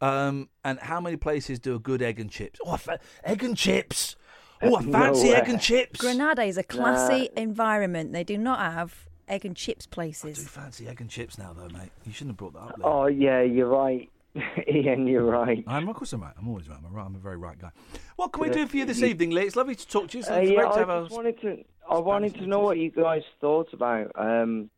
Um, 0.00 0.48
and 0.64 0.78
how 0.78 1.00
many 1.00 1.16
places 1.16 1.58
do 1.58 1.74
a 1.74 1.78
good 1.78 2.02
egg 2.02 2.20
and 2.20 2.30
chips? 2.30 2.60
Oh, 2.64 2.76
fa- 2.76 3.00
egg 3.24 3.42
and 3.44 3.56
chips! 3.56 4.16
Oh, 4.62 4.76
a 4.76 4.82
No 4.82 4.92
fancy 4.92 5.28
egg 5.30 5.48
and 5.48 5.60
chips! 5.60 6.00
Granada 6.00 6.42
is 6.42 6.56
a 6.58 6.62
classy 6.64 7.28
environment. 7.36 8.12
They 8.12 8.24
do 8.24 8.36
not 8.38 8.60
have 8.60 9.06
egg 9.28 9.44
and 9.44 9.54
chips 9.56 9.86
I 9.86 9.90
do 9.90 9.94
places. 9.94 10.48
fancy 10.48 10.88
egg 10.88 11.00
and 11.00 11.08
chips 11.10 11.38
now, 11.38 11.52
though, 11.52 11.68
mate. 11.68 11.90
You 12.04 12.12
shouldn't 12.12 12.30
have 12.30 12.36
brought 12.38 12.54
that 12.54 12.60
up. 12.60 12.76
There. 12.78 12.86
Oh 12.86 13.06
yeah, 13.06 13.42
you're 13.42 13.68
right, 13.68 14.08
Iain. 14.68 15.06
You're 15.06 15.24
right. 15.24 15.62
I'm 15.66 15.88
of 15.88 15.96
course 15.96 16.12
I'm 16.12 16.22
right. 16.22 16.34
I'm 16.38 16.48
always 16.48 16.68
right. 16.68 16.78
I'm, 16.84 16.92
right. 16.92 17.04
I'm 17.06 17.14
a 17.14 17.18
very 17.18 17.36
right 17.36 17.58
guy. 17.58 17.70
What 18.16 18.32
can 18.32 18.42
we 18.42 18.50
do 18.50 18.66
for 18.66 18.76
you 18.76 18.84
this 18.84 19.00
You- 19.00 19.06
evening, 19.08 19.30
Lee? 19.30 19.42
It's 19.42 19.56
lovely 19.56 19.74
to 19.76 19.86
talk 19.88 20.08
to 20.10 20.18
you. 20.18 20.24
So 20.24 20.34
Uh, 20.34 20.38
it's 20.38 20.50
yeah, 20.50 20.56
great 20.56 20.68
to 20.72 20.74
I 20.74 20.78
have 20.78 20.88
a- 20.90 21.02
just 21.04 21.14
wanted 21.14 21.40
to. 21.42 21.64
I 21.90 21.98
wanted 21.98 22.34
to 22.34 22.46
know 22.46 22.60
what 22.60 22.78
you 22.78 22.90
guys 22.90 23.22
thought 23.40 23.72
about. 23.72 24.10
Um, 24.14 24.70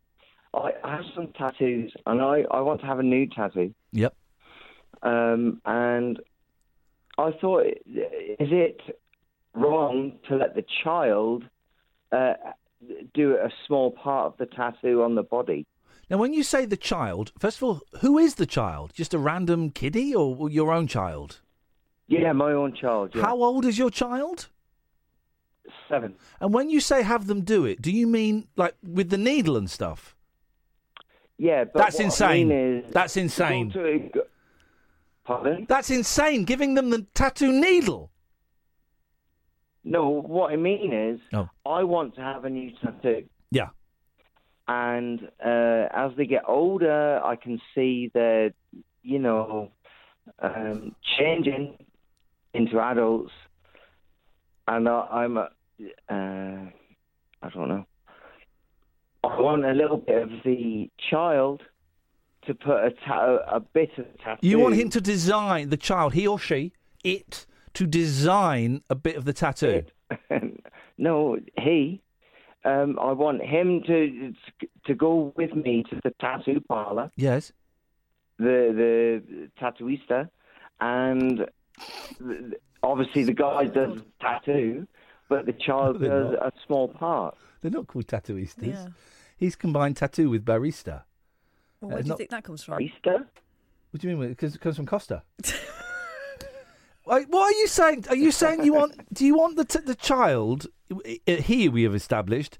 I, 0.53 0.71
have 0.83 1.05
some 1.15 1.27
tattoos, 1.37 1.93
and 2.05 2.21
I, 2.21 2.43
I 2.51 2.61
want 2.61 2.81
to 2.81 2.87
have 2.87 2.99
a 2.99 3.03
new 3.03 3.27
tattoo. 3.27 3.73
Yep. 3.93 4.13
Um, 5.01 5.61
and 5.65 6.19
I 7.17 7.31
thought, 7.39 7.65
is 7.65 7.75
it 8.39 8.81
wrong 9.53 10.13
to 10.27 10.35
let 10.35 10.55
the 10.55 10.65
child 10.83 11.43
uh, 12.11 12.33
do 13.13 13.35
a 13.35 13.49
small 13.65 13.91
part 13.91 14.27
of 14.27 14.37
the 14.37 14.45
tattoo 14.45 15.03
on 15.03 15.15
the 15.15 15.23
body? 15.23 15.65
Now, 16.09 16.17
when 16.17 16.33
you 16.33 16.43
say 16.43 16.65
the 16.65 16.77
child, 16.77 17.31
first 17.39 17.57
of 17.57 17.63
all, 17.63 17.81
who 18.01 18.17
is 18.17 18.35
the 18.35 18.45
child? 18.45 18.91
Just 18.93 19.13
a 19.13 19.19
random 19.19 19.71
kiddie 19.71 20.13
or 20.13 20.49
your 20.49 20.73
own 20.73 20.87
child? 20.87 21.39
Yeah, 22.07 22.33
my 22.33 22.51
own 22.51 22.75
child. 22.75 23.11
Yeah. 23.15 23.21
How 23.21 23.41
old 23.41 23.63
is 23.63 23.77
your 23.77 23.89
child? 23.89 24.49
Seven. 25.87 26.15
And 26.41 26.53
when 26.53 26.69
you 26.69 26.81
say 26.81 27.03
have 27.03 27.27
them 27.27 27.41
do 27.41 27.63
it, 27.63 27.81
do 27.81 27.91
you 27.91 28.07
mean 28.07 28.47
like 28.57 28.75
with 28.83 29.09
the 29.09 29.17
needle 29.17 29.55
and 29.55 29.69
stuff? 29.69 30.15
Yeah, 31.41 31.63
but 31.63 31.79
That's 31.79 31.95
what 31.95 32.01
I 32.01 32.05
insane. 32.05 32.47
mean 32.49 32.57
is 32.85 32.91
That's 32.93 33.17
insane. 33.17 33.71
to- 33.71 34.25
Pardon? 35.23 35.65
That's 35.67 35.89
insane. 35.89 36.43
Giving 36.45 36.75
them 36.75 36.91
the 36.91 37.01
tattoo 37.15 37.51
needle. 37.51 38.11
No, 39.83 40.07
what 40.09 40.51
I 40.53 40.55
mean 40.55 40.93
is, 40.93 41.19
Oh. 41.33 41.49
I 41.65 41.83
want 41.83 42.13
to 42.15 42.21
have 42.21 42.45
a 42.45 42.49
new 42.51 42.69
tattoo. 42.83 43.25
Yeah. 43.49 43.69
And 44.67 45.31
uh, 45.43 45.87
as 45.91 46.11
they 46.15 46.27
get 46.27 46.43
older, 46.47 47.19
I 47.23 47.35
can 47.37 47.59
see 47.73 48.11
that, 48.13 48.53
you 49.01 49.17
know, 49.17 49.71
um, 50.37 50.95
changing 51.17 51.83
into 52.53 52.79
adults. 52.79 53.31
And 54.67 54.87
I, 54.87 55.07
I'm, 55.11 55.37
a, 55.37 55.49
uh, 56.07 56.69
I 57.41 57.49
don't 57.51 57.67
know. 57.67 57.85
I 59.23 59.39
want 59.39 59.65
a 59.65 59.73
little 59.73 59.97
bit 59.97 60.21
of 60.23 60.29
the 60.43 60.89
child 61.09 61.61
to 62.47 62.55
put 62.55 62.83
a, 62.83 62.91
ta- 63.05 63.37
a 63.47 63.59
bit 63.59 63.91
of 63.97 64.05
tattoo. 64.23 64.47
You 64.47 64.59
want 64.59 64.75
him 64.75 64.89
to 64.89 65.01
design 65.01 65.69
the 65.69 65.77
child, 65.77 66.13
he 66.13 66.27
or 66.27 66.39
she, 66.39 66.73
it, 67.03 67.45
to 67.75 67.85
design 67.85 68.81
a 68.89 68.95
bit 68.95 69.15
of 69.15 69.25
the 69.25 69.33
tattoo. 69.33 69.83
no, 70.97 71.37
he. 71.59 72.01
Um, 72.63 72.97
I 72.99 73.11
want 73.13 73.41
him 73.43 73.81
to 73.87 74.33
to 74.85 74.93
go 74.93 75.33
with 75.35 75.55
me 75.55 75.83
to 75.89 75.99
the 76.03 76.11
tattoo 76.19 76.61
parlor, 76.67 77.09
Yes. 77.15 77.51
the 78.37 79.23
the 79.25 79.49
tattooista, 79.59 80.29
and 80.79 81.47
obviously 82.83 83.23
the 83.23 83.33
guy 83.33 83.65
does 83.65 83.99
tattoo, 84.19 84.87
but 85.31 85.45
the 85.47 85.53
child 85.53 85.99
They're 85.99 86.09
does 86.23 86.33
not. 86.39 86.47
a 86.47 86.51
small 86.67 86.87
part. 86.89 87.35
They're 87.61 87.71
not 87.71 87.87
called 87.87 88.05
tattooistas. 88.07 88.67
Yeah. 88.67 88.87
He's 89.37 89.55
combined 89.55 89.95
tattoo 89.97 90.29
with 90.29 90.43
barista. 90.45 91.03
Well, 91.79 91.91
Uh, 91.91 91.93
where 91.95 91.97
do 92.01 92.03
you 92.05 92.09
not- 92.09 92.17
think 92.19 92.29
that 92.31 92.43
comes 92.43 92.63
from? 92.63 92.77
Barista? 92.79 93.25
What 93.91 94.01
do 94.01 94.07
you 94.09 94.17
mean? 94.17 94.29
Because 94.29 94.53
it 94.55 94.61
comes 94.61 94.75
from 94.75 94.85
Costa. 94.85 95.23
Wait, 97.05 97.27
what 97.29 97.53
are 97.53 97.57
you 97.59 97.67
saying? 97.67 98.05
Are 98.09 98.15
you 98.15 98.31
saying 98.31 98.63
you 98.63 98.73
want? 98.73 98.93
Do 99.13 99.25
you 99.25 99.35
want 99.35 99.55
the 99.57 99.65
t- 99.65 99.79
the 99.83 99.95
child 99.95 100.67
uh, 100.91 101.31
here 101.37 101.71
we 101.71 101.81
have 101.83 101.95
established 101.95 102.59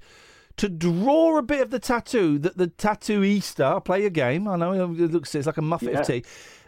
to 0.56 0.68
draw 0.68 1.38
a 1.38 1.42
bit 1.42 1.60
of 1.60 1.70
the 1.70 1.78
tattoo 1.78 2.38
that 2.40 2.56
the 2.58 2.66
tattooista 2.66 3.64
I'll 3.64 3.80
play 3.80 4.04
a 4.04 4.10
game? 4.10 4.48
I 4.48 4.56
know 4.56 4.72
it 4.72 5.12
looks 5.12 5.34
it's 5.36 5.46
like 5.46 5.58
a 5.58 5.62
muffet 5.62 5.92
Yeah. 5.92 6.00
of 6.00 6.06
tea. 6.06 6.24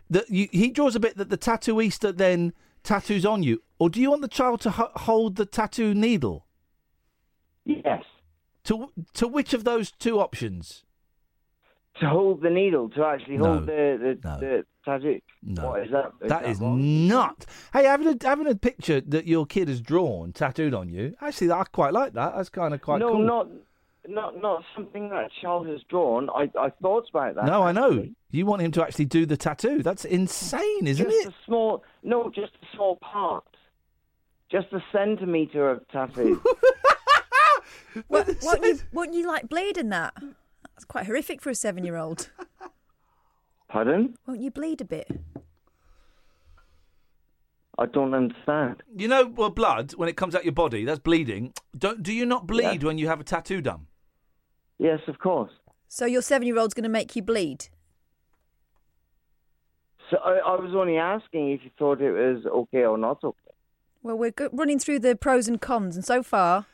That 0.08 0.30
you, 0.30 0.48
he 0.52 0.70
draws 0.70 0.94
a 0.94 1.00
bit 1.00 1.16
that 1.16 1.30
the 1.30 1.36
tattooista 1.38 2.16
then 2.16 2.52
tattoos 2.84 3.26
on 3.26 3.42
you, 3.42 3.62
or 3.78 3.90
do 3.90 4.00
you 4.00 4.10
want 4.10 4.22
the 4.22 4.28
child 4.28 4.60
to 4.62 4.70
ho- 4.70 4.90
hold 4.94 5.36
the 5.36 5.46
tattoo 5.46 5.94
needle? 5.94 6.46
Yes. 7.64 8.04
To 8.64 8.90
to 9.14 9.26
which 9.28 9.52
of 9.54 9.64
those 9.64 9.90
two 9.90 10.20
options? 10.20 10.84
To 12.00 12.08
hold 12.08 12.42
the 12.42 12.50
needle, 12.50 12.88
to 12.90 13.04
actually 13.04 13.36
hold 13.36 13.66
No. 13.66 13.66
the, 13.66 14.18
the, 14.22 14.28
No. 14.28 14.40
the 14.40 14.64
tattoo. 14.84 15.20
No. 15.42 15.68
What 15.70 15.82
is 15.84 15.90
that? 15.92 16.12
That 16.28 16.44
is 16.46 16.58
wrong? 16.60 17.06
not. 17.08 17.46
Hey, 17.72 17.84
having 17.84 18.08
a 18.08 18.16
having 18.26 18.46
a 18.48 18.54
picture 18.54 19.00
that 19.00 19.26
your 19.26 19.46
kid 19.46 19.68
has 19.68 19.80
drawn 19.80 20.32
tattooed 20.32 20.74
on 20.74 20.88
you. 20.88 21.14
Actually, 21.20 21.52
I 21.52 21.64
quite 21.64 21.92
like 21.92 22.12
that. 22.14 22.34
That's 22.36 22.48
kind 22.48 22.74
of 22.74 22.80
quite 22.82 22.98
no, 23.00 23.10
cool. 23.10 23.18
not 23.20 23.48
not 24.08 24.40
not 24.40 24.62
something 24.74 25.08
that 25.10 25.24
a 25.24 25.28
child 25.40 25.66
has 25.68 25.80
drawn. 25.88 26.28
I 26.30 26.50
I 26.58 26.70
thought 26.82 27.08
about 27.10 27.36
that. 27.36 27.46
no, 27.46 27.62
I 27.62 27.72
know. 27.72 28.08
You 28.30 28.46
want 28.46 28.62
him 28.62 28.72
to 28.72 28.82
actually 28.82 29.04
do 29.06 29.26
the 29.26 29.36
tattoo. 29.36 29.82
That's 29.82 30.04
insane, 30.04 30.86
isn't 30.86 31.08
just 31.08 31.26
it? 31.26 31.28
a 31.28 31.34
small, 31.46 31.84
no, 32.02 32.30
just 32.34 32.52
a 32.62 32.76
small 32.76 32.96
part, 32.96 33.44
just 34.50 34.66
a 34.72 34.80
centimeter 34.92 35.70
of 35.70 35.86
tattoo. 35.88 36.42
What, 38.08 38.28
won't, 38.42 38.64
you, 38.64 38.80
won't 38.92 39.14
you 39.14 39.26
like 39.26 39.48
bleed 39.48 39.78
in 39.78 39.88
that? 39.90 40.14
That's 40.20 40.84
quite 40.84 41.06
horrific 41.06 41.40
for 41.40 41.50
a 41.50 41.54
seven-year-old. 41.54 42.28
Pardon? 43.68 44.18
Won't 44.26 44.40
you 44.40 44.50
bleed 44.50 44.80
a 44.80 44.84
bit? 44.84 45.08
I 47.78 47.86
don't 47.86 48.14
understand. 48.14 48.82
You 48.96 49.08
know, 49.08 49.26
well, 49.26 49.50
blood 49.50 49.92
when 49.92 50.08
it 50.08 50.16
comes 50.16 50.34
out 50.34 50.44
your 50.44 50.52
body, 50.52 50.84
that's 50.84 50.98
bleeding. 51.00 51.52
Don't 51.76 52.02
do 52.02 52.12
you 52.12 52.26
not 52.26 52.46
bleed 52.46 52.82
when 52.82 52.98
you 52.98 53.08
have 53.08 53.20
a 53.20 53.24
tattoo 53.24 53.60
done? 53.60 53.86
Yes, 54.78 55.00
of 55.08 55.18
course. 55.18 55.52
So 55.88 56.06
your 56.06 56.22
seven-year-old's 56.22 56.74
going 56.74 56.84
to 56.84 56.88
make 56.90 57.14
you 57.14 57.22
bleed? 57.22 57.68
So 60.10 60.18
I, 60.18 60.32
I 60.38 60.60
was 60.60 60.74
only 60.74 60.98
asking 60.98 61.52
if 61.52 61.60
you 61.64 61.70
thought 61.78 62.00
it 62.00 62.10
was 62.12 62.44
okay 62.46 62.84
or 62.84 62.98
not 62.98 63.22
okay. 63.24 63.38
Well, 64.02 64.18
we're 64.18 64.32
go- 64.32 64.50
running 64.52 64.78
through 64.78 64.98
the 64.98 65.16
pros 65.16 65.48
and 65.48 65.60
cons, 65.60 65.96
and 65.96 66.04
so 66.04 66.22
far, 66.22 66.66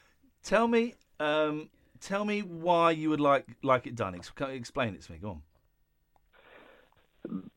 Tell 0.42 0.66
me, 0.66 0.94
um, 1.20 1.68
tell 2.00 2.24
me 2.24 2.40
why 2.40 2.92
you 2.92 3.10
would 3.10 3.20
like 3.20 3.46
like 3.62 3.86
it 3.86 3.94
done. 3.94 4.14
Ex- 4.14 4.32
explain 4.40 4.94
it 4.94 5.02
to 5.02 5.12
me. 5.12 5.18
Go 5.18 5.30
on. 5.30 5.42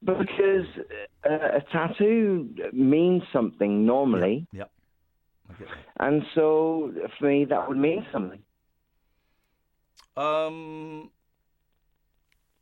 Because 0.04 0.66
uh, 1.26 1.58
a 1.58 1.62
tattoo 1.72 2.54
means 2.74 3.24
something 3.32 3.86
normally, 3.86 4.46
Yep. 4.52 4.70
I 5.50 5.54
get 5.54 5.68
that. 5.70 6.06
and 6.06 6.24
so 6.36 6.94
for 7.18 7.26
me 7.28 7.46
that 7.46 7.68
would 7.70 7.78
mean 7.78 8.06
something. 8.12 8.40
Um. 10.16 11.12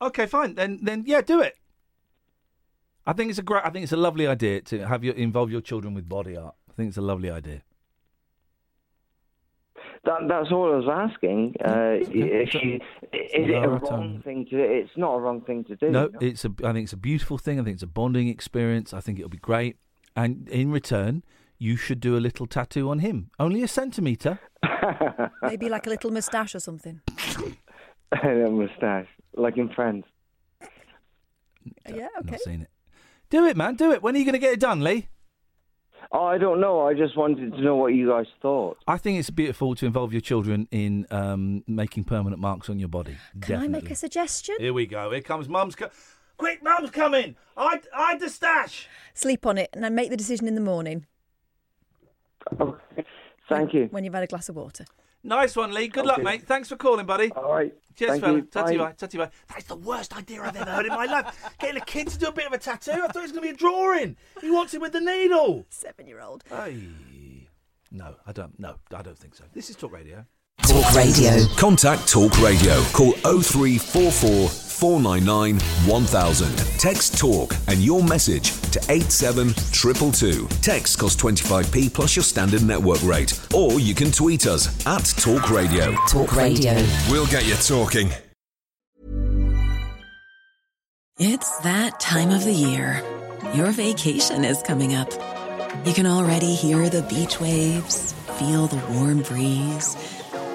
Okay, 0.01 0.25
fine. 0.25 0.55
Then, 0.55 0.79
then 0.81 1.03
yeah, 1.05 1.21
do 1.21 1.41
it. 1.41 1.55
I 3.05 3.13
think 3.13 3.29
it's 3.29 3.39
a 3.39 3.43
great. 3.43 3.63
I 3.65 3.69
think 3.69 3.83
it's 3.83 3.91
a 3.91 3.97
lovely 3.97 4.27
idea 4.27 4.61
to 4.61 4.87
have 4.87 5.03
your 5.03 5.13
involve 5.15 5.51
your 5.51 5.61
children 5.61 5.93
with 5.93 6.07
body 6.07 6.37
art. 6.37 6.55
I 6.69 6.73
think 6.73 6.89
it's 6.89 6.97
a 6.97 7.01
lovely 7.01 7.29
idea. 7.29 7.63
That, 10.03 10.21
that's 10.27 10.51
all 10.51 10.73
I 10.73 10.77
was 10.77 11.11
asking. 11.11 11.55
Uh, 11.63 11.99
if 11.99 12.53
you, 12.55 12.75
is 12.75 12.79
it 13.13 13.63
a 13.63 13.69
wrong 13.69 13.81
Tom. 13.81 14.21
thing 14.23 14.45
to 14.45 14.51
do? 14.51 14.63
It's 14.63 14.97
not 14.97 15.13
a 15.13 15.19
wrong 15.19 15.41
thing 15.41 15.63
to 15.65 15.75
do. 15.75 15.89
No, 15.89 16.09
it's 16.19 16.43
a. 16.43 16.51
I 16.63 16.73
think 16.73 16.85
it's 16.85 16.93
a 16.93 16.97
beautiful 16.97 17.37
thing. 17.37 17.59
I 17.59 17.63
think 17.63 17.75
it's 17.75 17.83
a 17.83 17.87
bonding 17.87 18.27
experience. 18.27 18.93
I 18.93 18.99
think 18.99 19.19
it'll 19.19 19.29
be 19.29 19.37
great. 19.37 19.77
And 20.15 20.49
in 20.49 20.71
return, 20.71 21.23
you 21.61 21.77
should 21.77 21.99
do 21.99 22.17
a 22.17 22.19
little 22.19 22.47
tattoo 22.47 22.89
on 22.89 22.99
him. 22.99 23.29
Only 23.39 23.61
a 23.61 23.67
centimetre. 23.67 24.39
Maybe 25.43 25.69
like 25.69 25.85
a 25.85 25.91
little 25.91 26.09
moustache 26.09 26.55
or 26.55 26.59
something. 26.59 27.01
a 28.11 28.49
moustache, 28.49 29.07
like 29.35 29.57
in 29.57 29.69
Friends. 29.69 30.05
Yeah, 31.87 32.07
I've 32.17 32.25
okay. 32.25 32.31
Not 32.31 32.39
seen 32.41 32.61
it. 32.61 32.69
Do 33.29 33.45
it, 33.45 33.55
man. 33.55 33.75
Do 33.75 33.91
it. 33.91 34.01
When 34.01 34.15
are 34.15 34.17
you 34.17 34.25
going 34.25 34.33
to 34.33 34.39
get 34.39 34.53
it 34.53 34.59
done, 34.59 34.83
Lee? 34.83 35.09
Oh, 36.11 36.25
I 36.25 36.39
don't 36.39 36.59
know. 36.59 36.81
I 36.81 36.95
just 36.95 37.15
wanted 37.15 37.53
to 37.53 37.61
know 37.61 37.75
what 37.75 37.93
you 37.93 38.09
guys 38.09 38.25
thought. 38.41 38.79
I 38.87 38.97
think 38.97 39.19
it's 39.19 39.29
beautiful 39.29 39.75
to 39.75 39.85
involve 39.85 40.11
your 40.11 40.21
children 40.21 40.67
in 40.71 41.05
um, 41.11 41.63
making 41.67 42.05
permanent 42.05 42.41
marks 42.41 42.71
on 42.71 42.79
your 42.79 42.89
body. 42.89 43.17
Can 43.39 43.57
I 43.57 43.67
make 43.67 43.91
a 43.91 43.95
suggestion? 43.95 44.55
Here 44.57 44.73
we 44.73 44.87
go. 44.87 45.11
Here 45.11 45.21
comes 45.21 45.47
Mum's. 45.47 45.75
Co- 45.75 45.91
Quick, 46.37 46.63
Mum's 46.63 46.89
coming. 46.89 47.35
I, 47.55 47.79
I 47.95 48.17
the 48.17 48.29
stash. 48.29 48.87
Sleep 49.13 49.45
on 49.45 49.59
it 49.59 49.69
and 49.73 49.83
then 49.83 49.93
make 49.93 50.09
the 50.09 50.17
decision 50.17 50.47
in 50.47 50.55
the 50.55 50.61
morning 50.61 51.05
Oh, 52.59 52.77
thank 53.49 53.73
you. 53.73 53.87
when 53.91 54.03
you've 54.03 54.13
had 54.13 54.23
a 54.23 54.27
glass 54.27 54.49
of 54.49 54.55
water. 54.55 54.85
Nice 55.23 55.55
one, 55.55 55.71
Lee. 55.73 55.87
Good 55.87 56.05
luck, 56.05 56.23
mate. 56.23 56.43
Thanks 56.47 56.67
for 56.69 56.75
calling, 56.75 57.05
buddy. 57.05 57.31
All 57.33 57.51
right. 57.53 57.73
Cheers, 57.95 58.11
Thank 58.11 58.23
fella. 58.23 58.37
you. 58.37 58.41
Tatty 58.43 58.77
Bye. 58.77 58.85
bye. 58.85 58.91
Tatty 58.93 59.17
bye. 59.19 59.29
That's 59.49 59.65
the 59.65 59.75
worst 59.75 60.17
idea 60.17 60.41
I've 60.41 60.55
ever 60.55 60.71
heard 60.71 60.85
in 60.87 60.93
my 60.93 61.05
life. 61.05 61.53
Getting 61.59 61.77
a 61.79 61.85
kid 61.85 62.07
to 62.07 62.17
do 62.17 62.27
a 62.27 62.31
bit 62.31 62.47
of 62.47 62.53
a 62.53 62.57
tattoo. 62.57 62.91
I 62.93 63.07
thought 63.07 63.17
it 63.17 63.21
was 63.21 63.31
going 63.31 63.43
to 63.43 63.49
be 63.49 63.53
a 63.53 63.57
drawing. 63.57 64.17
He 64.41 64.49
wants 64.49 64.73
it 64.73 64.81
with 64.81 64.93
the 64.93 64.99
needle. 65.01 65.65
Seven 65.69 66.07
year 66.07 66.21
old. 66.21 66.43
Hey. 66.49 66.87
No, 67.91 68.15
I 68.25 68.31
don't. 68.31 68.57
No, 68.59 68.75
I 68.95 69.01
don't 69.03 69.17
think 69.17 69.35
so. 69.35 69.43
This 69.53 69.69
is 69.69 69.75
Talk 69.75 69.91
Radio. 69.91 70.25
Talk 70.63 70.93
Radio. 70.93 71.45
Contact 71.57 72.07
Talk 72.07 72.39
Radio. 72.39 72.81
Call 72.93 73.11
0344 73.23 74.47
499 74.49 75.59
1000. 75.59 76.57
Text 76.79 77.17
Talk 77.17 77.55
and 77.67 77.79
your 77.79 78.03
message 78.03 78.51
to 78.71 78.79
87222. 78.89 80.47
Text 80.61 80.97
costs 80.99 81.21
25p 81.21 81.93
plus 81.93 82.15
your 82.15 82.23
standard 82.23 82.63
network 82.63 83.01
rate. 83.03 83.39
Or 83.53 83.79
you 83.79 83.93
can 83.93 84.11
tweet 84.11 84.47
us 84.47 84.67
at 84.85 85.05
Talk 85.17 85.49
Radio. 85.49 85.93
Talk 86.07 86.35
Radio. 86.35 86.73
We'll 87.09 87.27
get 87.27 87.45
you 87.45 87.55
talking. 87.55 88.09
It's 91.19 91.57
that 91.59 91.99
time 91.99 92.31
of 92.31 92.43
the 92.45 92.53
year. 92.53 93.03
Your 93.53 93.71
vacation 93.71 94.43
is 94.45 94.61
coming 94.63 94.95
up. 94.95 95.11
You 95.85 95.93
can 95.93 96.05
already 96.07 96.55
hear 96.55 96.89
the 96.89 97.01
beach 97.03 97.39
waves, 97.39 98.13
feel 98.39 98.67
the 98.67 98.77
warm 98.93 99.21
breeze, 99.21 99.95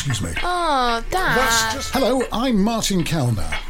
Excuse 0.00 0.22
me. 0.22 0.32
Oh, 0.42 1.04
Dad. 1.10 1.78
Hello, 1.92 2.22
I'm 2.32 2.64
Martin 2.64 3.04
Kelner. 3.04 3.69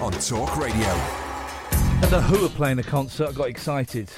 On 0.00 0.10
Talk 0.12 0.56
Radio. 0.56 0.86
And 2.02 2.10
the 2.10 2.20
Who 2.20 2.44
are 2.44 2.48
playing 2.48 2.78
a 2.78 2.82
concert, 2.82 3.28
I 3.28 3.32
got 3.32 3.48
excited. 3.48 4.10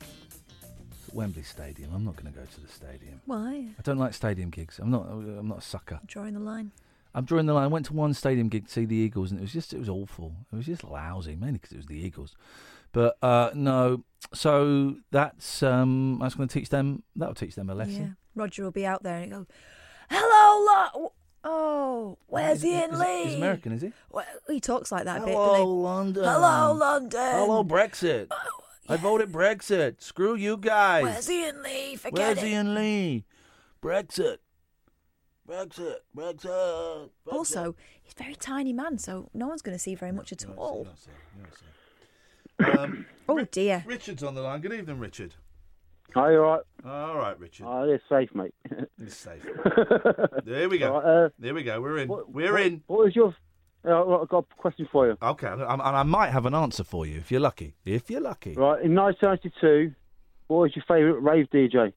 It's 0.00 1.08
at 1.08 1.14
Wembley 1.14 1.42
Stadium. 1.42 1.90
I'm 1.94 2.04
not 2.04 2.16
going 2.16 2.32
to 2.32 2.38
go 2.38 2.44
to 2.44 2.60
the 2.60 2.68
stadium. 2.68 3.20
Why? 3.24 3.68
I 3.78 3.82
don't 3.82 3.98
like 3.98 4.12
stadium 4.14 4.50
gigs. 4.50 4.78
I'm 4.78 4.90
not. 4.90 5.06
I'm 5.08 5.48
not 5.48 5.58
a 5.58 5.62
sucker. 5.62 6.00
Drawing 6.06 6.34
the 6.34 6.40
line. 6.40 6.72
I'm 7.14 7.24
drawing 7.24 7.46
the 7.46 7.54
line. 7.54 7.64
I 7.64 7.68
went 7.68 7.86
to 7.86 7.92
one 7.94 8.12
stadium 8.12 8.48
gig 8.48 8.66
to 8.66 8.72
see 8.72 8.84
the 8.84 8.96
Eagles, 8.96 9.30
and 9.30 9.40
it 9.40 9.42
was 9.42 9.52
just 9.52 9.72
it 9.72 9.78
was 9.78 9.88
awful. 9.88 10.32
It 10.52 10.56
was 10.56 10.66
just 10.66 10.84
lousy, 10.84 11.36
mainly 11.36 11.54
because 11.58 11.72
it 11.72 11.76
was 11.78 11.86
the 11.86 11.98
Eagles. 11.98 12.34
But 12.92 13.16
uh, 13.22 13.50
no, 13.54 14.04
so 14.32 14.96
that's 15.10 15.62
um, 15.62 16.18
that's 16.20 16.34
going 16.34 16.48
to 16.48 16.52
teach 16.58 16.68
them. 16.68 17.02
That 17.16 17.28
will 17.28 17.34
teach 17.34 17.54
them 17.54 17.70
a 17.70 17.72
Yeah. 17.72 17.78
lesson. 17.78 18.16
Roger 18.34 18.64
will 18.64 18.70
be 18.72 18.84
out 18.86 19.02
there 19.04 19.18
and 19.18 19.32
he'll 19.32 19.40
go, 19.42 19.46
Hello, 20.10 20.92
lo- 20.92 21.12
Oh, 21.46 22.16
where's 22.26 22.64
Is- 22.64 22.64
Iain 22.64 22.90
is- 22.94 22.98
Lee? 23.00 23.24
He's 23.26 23.34
American, 23.36 23.72
is 23.72 23.82
he? 23.82 23.92
Well, 24.10 24.24
he 24.48 24.60
talks 24.60 24.90
like 24.90 25.04
that 25.04 25.22
a 25.22 25.24
bit. 25.26 25.34
Hello. 25.34 25.64
London. 25.66 26.24
Hello, 26.24 26.72
London. 26.72 27.20
Hello, 27.34 27.62
Brexit. 27.64 28.28
I 28.88 28.96
voted 28.96 29.30
Brexit. 29.32 30.00
Screw 30.02 30.34
you 30.34 30.56
guys. 30.56 31.04
Where's 31.04 31.28
Iain 31.30 31.62
Lee? 31.62 31.96
Forget 31.96 32.36
Where's 32.36 32.38
it. 32.38 32.44
Iain 32.52 32.74
Lee? 32.74 33.24
Brexit. 33.82 34.38
Brexit. 35.46 35.96
Brexit. 36.16 37.10
Brexit. 37.26 37.32
Also, 37.32 37.76
he's 38.02 38.14
a 38.18 38.22
very 38.22 38.34
tiny 38.34 38.72
man, 38.72 38.96
so 38.98 39.28
no 39.34 39.46
one's 39.46 39.60
going 39.62 39.74
to 39.76 39.78
see 39.82 39.94
very 39.94 40.12
much 40.12 40.32
at 40.32 40.46
all. 40.56 40.88
Um, 42.78 43.06
Oh 43.28 43.42
dear. 43.44 43.82
Richard's 43.86 44.22
on 44.22 44.34
the 44.34 44.40
line. 44.42 44.60
Good 44.60 44.72
evening, 44.72 44.98
Richard. 44.98 45.34
Hi, 46.14 46.30
you 46.32 46.38
alright? 46.38 46.62
All 46.86 47.16
right, 47.16 47.38
Richard. 47.40 47.66
Oh, 47.68 47.82
it's 47.90 48.04
safe, 48.08 48.30
mate. 48.34 48.54
It's 49.02 49.16
safe. 49.16 49.42
There 50.44 50.68
we 50.68 50.78
go. 50.78 50.94
Alright, 50.94 51.26
uh, 51.26 51.28
there 51.38 51.54
we 51.54 51.62
go. 51.62 51.80
We're 51.80 51.98
in. 51.98 52.08
what- 52.08 52.30
We're 52.32 52.52
what- 52.52 52.62
in. 52.62 52.82
What 52.86 53.04
was 53.04 53.16
your 53.16 53.34
Yeah, 53.84 54.00
I've 54.00 54.28
got 54.28 54.46
a 54.50 54.54
question 54.56 54.88
for 54.90 55.06
you. 55.08 55.16
Okay, 55.20 55.46
and 55.48 55.62
I, 55.62 55.74
I 55.74 56.02
might 56.04 56.30
have 56.30 56.46
an 56.46 56.54
answer 56.54 56.84
for 56.84 57.04
you 57.06 57.18
if 57.18 57.30
you're 57.30 57.40
lucky. 57.40 57.74
If 57.84 58.10
you're 58.10 58.20
lucky. 58.20 58.54
Right, 58.54 58.82
in 58.82 58.94
1992, 58.94 59.94
what 60.46 60.58
was 60.58 60.76
your 60.76 60.84
favourite 60.86 61.22
rave 61.22 61.46
DJ? 61.52 61.92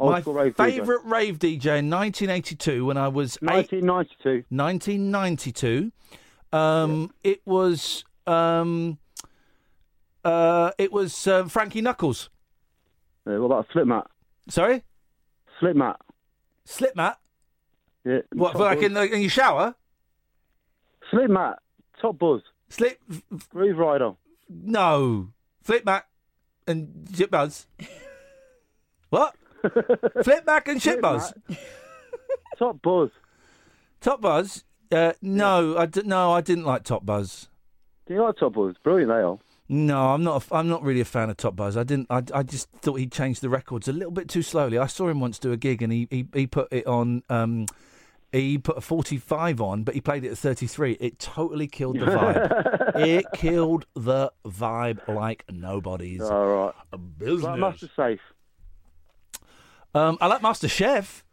My 0.00 0.20
rave 0.20 0.54
DJ. 0.54 0.56
favourite 0.56 1.04
rave 1.04 1.38
DJ 1.38 1.78
in 1.78 1.90
1982 1.90 2.86
when 2.86 2.96
I 2.96 3.08
was 3.08 3.36
eight, 3.42 3.70
1992. 3.70 4.44
1992. 4.48 5.92
Um, 6.52 7.12
It 7.22 7.42
was 7.44 8.04
um, 8.26 8.98
uh, 10.24 10.70
it 10.78 10.90
was 10.92 11.26
uh, 11.26 11.44
Frankie 11.44 11.82
Knuckles. 11.82 12.30
Yeah, 13.30 13.38
what 13.38 13.46
about 13.46 13.68
a 13.68 13.72
slip 13.72 13.86
mat? 13.86 14.06
Sorry, 14.48 14.82
Slipmat. 15.60 15.96
Slipmat. 16.66 17.16
Yeah. 18.04 18.20
What? 18.32 18.52
For 18.52 18.60
like 18.60 18.82
in, 18.82 18.94
the, 18.94 19.02
in 19.02 19.20
your 19.20 19.30
shower? 19.30 19.74
Slip 21.10 21.30
mat. 21.30 21.58
Top 22.00 22.18
Buzz. 22.18 22.40
Slip. 22.68 22.98
Grooverider. 23.54 24.16
No. 24.48 25.28
Flip 25.62 25.84
mat 25.84 26.06
and 26.66 27.08
Shit 27.14 27.30
Buzz. 27.30 27.66
what? 29.10 29.34
Flipmac 29.64 30.68
and 30.68 30.80
Shit 30.82 31.02
Buzz. 31.02 31.34
Top 32.58 32.80
Buzz. 32.80 33.10
Top 34.00 34.20
Buzz. 34.20 34.64
Uh, 34.90 35.12
no, 35.22 35.76
I 35.76 35.86
d- 35.86 36.02
no, 36.04 36.32
I 36.32 36.40
didn't 36.40 36.64
like 36.64 36.84
Top 36.84 37.04
Buzz. 37.04 37.48
Do 38.06 38.14
you 38.14 38.22
like 38.22 38.36
Top 38.36 38.54
Buzz? 38.54 38.74
Brilliant, 38.82 39.10
they 39.10 39.16
are. 39.16 39.38
No, 39.72 40.08
I'm 40.08 40.24
not. 40.24 40.44
A, 40.50 40.56
I'm 40.56 40.68
not 40.68 40.82
really 40.82 41.00
a 41.00 41.04
fan 41.04 41.30
of 41.30 41.36
Top 41.36 41.54
Buzz. 41.54 41.76
I 41.76 41.84
didn't. 41.84 42.08
I, 42.10 42.24
I 42.34 42.42
just 42.42 42.68
thought 42.82 42.94
he 42.94 43.06
changed 43.06 43.40
the 43.40 43.48
records 43.48 43.86
a 43.86 43.92
little 43.92 44.10
bit 44.10 44.28
too 44.28 44.42
slowly. 44.42 44.78
I 44.78 44.86
saw 44.86 45.06
him 45.08 45.20
once 45.20 45.38
do 45.38 45.52
a 45.52 45.56
gig, 45.56 45.80
and 45.80 45.92
he 45.92 46.08
he, 46.10 46.26
he 46.34 46.48
put 46.48 46.72
it 46.72 46.88
on. 46.88 47.22
Um, 47.30 47.66
he 48.32 48.58
put 48.58 48.76
a 48.76 48.80
45 48.80 49.60
on, 49.60 49.84
but 49.84 49.94
he 49.94 50.00
played 50.00 50.24
it 50.24 50.32
at 50.32 50.38
33. 50.38 50.96
It 51.00 51.20
totally 51.20 51.68
killed 51.68 52.00
the 52.00 52.06
vibe. 52.06 52.92
it 52.96 53.26
killed 53.34 53.86
the 53.94 54.32
vibe 54.44 55.06
like 55.06 55.44
nobody's 55.50 56.22
All 56.22 56.46
right. 56.46 56.74
A 56.92 56.98
business. 56.98 57.44
Right, 57.44 57.58
Master 57.58 57.88
Safe. 57.94 58.20
Um, 59.94 60.18
I 60.20 60.26
like 60.26 60.42
Master 60.42 60.68
Chef. 60.68 61.24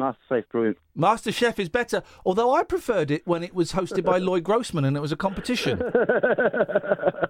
Master 0.00 0.22
Safe, 0.28 0.48
brilliant. 0.48 0.78
Master 0.96 1.30
Chef 1.30 1.58
is 1.58 1.68
better, 1.68 2.02
although 2.24 2.54
I 2.54 2.62
preferred 2.64 3.10
it 3.10 3.26
when 3.26 3.42
it 3.42 3.54
was 3.54 3.72
hosted 3.72 4.02
by 4.04 4.18
Lloyd 4.18 4.42
Grossman 4.44 4.84
and 4.84 4.96
it 4.96 5.00
was 5.00 5.12
a 5.12 5.16
competition. 5.16 5.78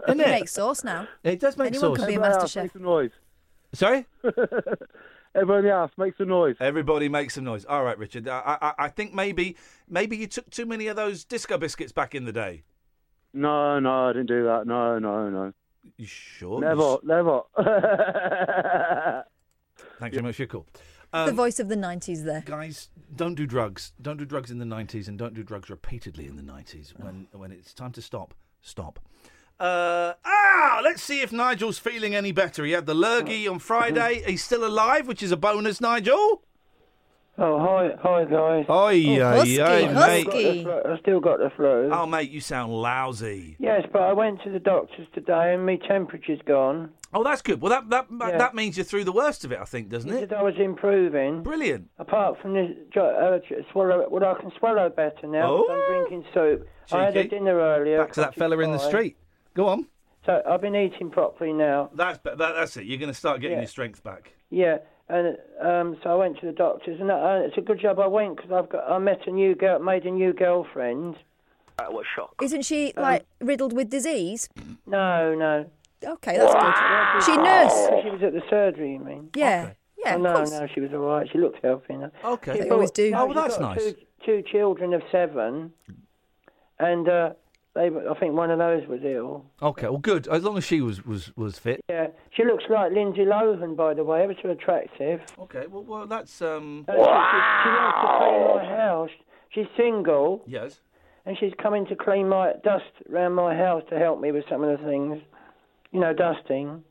Isn't 0.08 0.20
it? 0.20 0.28
makes 0.28 0.52
sauce 0.52 0.84
now. 0.84 1.08
It 1.24 1.40
does 1.40 1.56
make 1.56 1.68
Anyone 1.68 1.96
sauce. 1.96 1.98
can 1.98 2.06
be 2.06 2.14
a 2.14 2.16
Everybody 2.16 2.30
master 2.30 2.40
else, 2.42 2.50
chef. 2.52 2.62
Make 2.64 2.72
some 2.72 2.82
noise. 2.82 3.10
Sorry? 3.72 4.06
Everybody 5.34 5.68
in 5.68 5.74
the 5.74 5.90
make 5.96 6.16
some 6.16 6.28
noise. 6.28 6.56
Everybody 6.60 7.08
makes 7.08 7.34
some 7.34 7.44
noise. 7.44 7.64
All 7.64 7.84
right, 7.84 7.98
Richard. 7.98 8.26
I, 8.28 8.58
I, 8.60 8.72
I 8.78 8.88
think 8.88 9.14
maybe 9.14 9.56
maybe 9.88 10.16
you 10.16 10.26
took 10.26 10.48
too 10.50 10.66
many 10.66 10.86
of 10.88 10.96
those 10.96 11.24
disco 11.24 11.58
biscuits 11.58 11.92
back 11.92 12.14
in 12.14 12.24
the 12.24 12.32
day. 12.32 12.62
No, 13.32 13.78
no, 13.78 14.08
I 14.08 14.12
didn't 14.12 14.26
do 14.26 14.44
that. 14.44 14.66
No, 14.66 14.98
no, 14.98 15.30
no. 15.30 15.52
You 15.96 16.06
sure? 16.06 16.60
Never, 16.60 16.96
never. 17.04 17.42
Thanks 20.00 20.14
very 20.16 20.22
much 20.22 20.36
for 20.36 20.42
your 20.42 20.48
call. 20.48 20.66
The 21.12 21.18
Um, 21.30 21.36
voice 21.36 21.58
of 21.58 21.68
the 21.68 21.76
90s 21.76 22.24
there. 22.24 22.42
guys, 22.46 22.88
don't 23.14 23.34
do 23.34 23.46
drugs. 23.46 23.92
Don't 24.00 24.16
do 24.16 24.24
drugs 24.24 24.50
in 24.50 24.58
the 24.58 24.64
90s 24.64 25.08
and 25.08 25.18
don't 25.18 25.34
do 25.34 25.42
drugs 25.42 25.68
repeatedly 25.70 26.26
in 26.26 26.36
the 26.36 26.42
90s. 26.42 26.92
When, 26.98 27.26
when 27.32 27.50
it's 27.52 27.74
time 27.74 27.92
to 27.92 28.02
stop, 28.02 28.34
stop. 28.62 28.98
Uh, 29.58 30.14
ah, 30.24 30.80
let's 30.82 31.02
see 31.02 31.20
if 31.20 31.32
Nigel's 31.32 31.78
feeling 31.78 32.14
any 32.14 32.32
better. 32.32 32.64
He 32.64 32.72
had 32.72 32.86
the 32.86 32.94
lurgy 32.94 33.46
on 33.46 33.58
Friday. 33.58 34.22
He's 34.26 34.42
still 34.42 34.64
alive, 34.66 35.06
which 35.06 35.22
is 35.22 35.32
a 35.32 35.36
bonus, 35.36 35.80
Nigel. 35.80 36.42
Oh, 37.38 37.58
hi, 37.58 37.90
hi 38.02 38.24
guys. 38.24 38.66
Oi, 38.68 38.68
Oh, 38.68 38.80
oi, 39.12 39.20
husky, 39.20 39.56
mate. 39.58 39.92
husky. 40.26 40.66
I 40.66 40.98
still 41.00 41.20
got 41.20 41.38
the 41.38 41.50
flu. 41.56 41.88
Oh, 41.92 42.06
mate, 42.06 42.30
you 42.30 42.40
sound 42.40 42.72
lousy. 42.72 43.56
Yes, 43.58 43.86
but 43.92 44.02
I 44.02 44.12
went 44.12 44.42
to 44.44 44.50
the 44.50 44.58
doctors 44.60 45.06
today 45.14 45.54
and 45.54 45.64
my 45.64 45.76
temperature's 45.76 46.40
gone. 46.46 46.90
Oh, 47.12 47.24
that's 47.24 47.42
good. 47.42 47.60
Well, 47.60 47.70
that 47.70 47.90
that 47.90 48.06
Yeah. 48.30 48.38
that 48.38 48.54
means 48.54 48.76
you're 48.76 48.84
through 48.84 49.04
the 49.04 49.12
worst 49.12 49.44
of 49.44 49.50
it, 49.52 49.58
I 49.58 49.64
think, 49.64 49.88
doesn't 49.88 50.10
He 50.10 50.16
it? 50.16 50.20
said 50.30 50.32
I 50.32 50.42
was 50.42 50.54
improving. 50.58 51.42
Brilliant. 51.42 51.88
Apart 51.98 52.40
from 52.40 52.54
this, 52.54 52.70
jo- 52.94 53.40
uh, 53.44 53.62
swallow, 53.72 54.08
well, 54.08 54.24
I 54.24 54.40
can 54.40 54.52
swallow 54.58 54.88
better 54.88 55.26
now. 55.26 55.50
Oh. 55.50 55.66
I'm 55.68 56.06
drinking 56.06 56.24
soup. 56.32 56.68
I 56.92 57.04
had 57.04 57.16
a 57.16 57.24
dinner 57.26 57.58
earlier. 57.58 57.98
Back 57.98 58.12
to 58.12 58.20
that 58.20 58.34
fella 58.36 58.58
in 58.60 58.72
the 58.72 58.78
street. 58.78 59.16
Go 59.54 59.66
on. 59.68 59.86
So 60.26 60.42
I've 60.46 60.60
been 60.60 60.76
eating 60.76 61.10
properly 61.10 61.52
now. 61.52 61.90
That's 61.94 62.18
that, 62.24 62.38
that's 62.38 62.76
it. 62.76 62.84
You're 62.84 62.98
going 62.98 63.10
to 63.12 63.14
start 63.18 63.40
getting 63.40 63.56
Yeah. 63.56 63.62
your 63.62 63.68
strength 63.68 64.02
back. 64.04 64.32
Yeah, 64.50 64.78
and 65.08 65.36
um, 65.60 65.96
so 66.02 66.10
I 66.10 66.14
went 66.14 66.38
to 66.40 66.46
the 66.46 66.52
doctors, 66.52 67.00
and 67.00 67.10
uh, 67.10 67.40
it's 67.44 67.56
a 67.56 67.60
good 67.60 67.80
job 67.80 67.98
I 67.98 68.06
went 68.06 68.36
because 68.36 68.52
I've 68.52 68.68
got 68.68 68.88
I 68.88 68.98
met 68.98 69.26
a 69.26 69.30
new 69.30 69.54
girl, 69.54 69.78
made 69.80 70.04
a 70.04 70.10
new 70.10 70.32
girlfriend. 70.32 71.16
That 71.78 71.92
was 71.92 72.04
shock. 72.14 72.34
Isn't 72.42 72.62
she 72.66 72.92
Um, 72.96 73.02
like 73.02 73.26
riddled 73.40 73.72
with 73.72 73.88
disease? 73.88 74.48
No, 74.86 75.34
no. 75.34 75.64
Okay, 76.04 76.36
that's 76.38 76.54
good. 76.54 77.24
She 77.24 77.36
nurse. 77.36 78.02
She 78.02 78.10
was 78.10 78.22
at 78.22 78.32
the 78.32 78.42
surgery, 78.48 78.92
you 78.92 78.98
mean? 79.00 79.28
Yeah, 79.34 79.72
yeah, 79.98 80.14
Oh, 80.14 80.18
no, 80.18 80.34
course. 80.36 80.50
no, 80.52 80.66
she 80.74 80.80
was 80.80 80.90
all 80.94 81.00
right. 81.00 81.28
She 81.30 81.38
looked 81.38 81.62
healthy 81.62 81.94
enough. 81.94 82.12
Okay. 82.24 82.52
She's 82.52 82.62
They 82.62 82.68
got- 82.68 82.74
always 82.74 82.90
do. 82.90 83.10
no, 83.10 83.18
Oh, 83.24 83.26
she's 83.28 83.34
that's 83.36 83.58
got 83.58 83.76
nice. 83.76 83.84
Two, 83.84 83.94
two 84.24 84.42
children 84.50 84.94
of 84.94 85.02
seven, 85.12 85.72
and 86.78 87.08
uh, 87.08 87.30
they, 87.74 87.88
I 87.88 88.14
think 88.18 88.34
one 88.34 88.50
of 88.50 88.58
those 88.58 88.86
was 88.88 89.00
ill. 89.04 89.44
Okay. 89.62 89.88
Well, 89.88 89.98
good. 89.98 90.26
As 90.28 90.42
long 90.42 90.56
as 90.56 90.64
she 90.64 90.80
was 90.80 91.04
was 91.04 91.36
was 91.36 91.58
fit. 91.58 91.80
Yeah, 91.88 92.08
she 92.30 92.44
looks 92.44 92.64
like 92.70 92.92
Lindsay 92.92 93.24
Lohan, 93.24 93.76
by 93.76 93.94
the 93.94 94.04
way, 94.04 94.22
ever 94.22 94.34
so 94.42 94.48
attractive. 94.50 95.20
Okay. 95.38 95.66
Well, 95.66 95.82
well, 95.84 96.06
that's 96.06 96.40
um. 96.42 96.84
Uh, 96.88 96.92
she, 96.92 96.98
she, 96.98 97.04
she 97.04 97.68
wants 97.68 97.98
to 98.00 98.18
clean 98.18 98.56
my 98.56 98.76
house. 98.76 99.10
She's 99.50 99.66
single, 99.76 100.42
Yes. 100.46 100.80
and 101.26 101.36
she's 101.38 101.52
coming 101.60 101.84
to 101.86 101.96
clean 101.96 102.28
my 102.28 102.52
dust 102.64 102.84
around 103.12 103.34
my 103.34 103.54
house 103.56 103.82
to 103.90 103.98
help 103.98 104.20
me 104.20 104.32
with 104.32 104.44
some 104.48 104.62
of 104.64 104.78
the 104.78 104.84
things. 104.86 105.20
You 105.92 106.00
know, 106.00 106.12
dusting. 106.12 106.84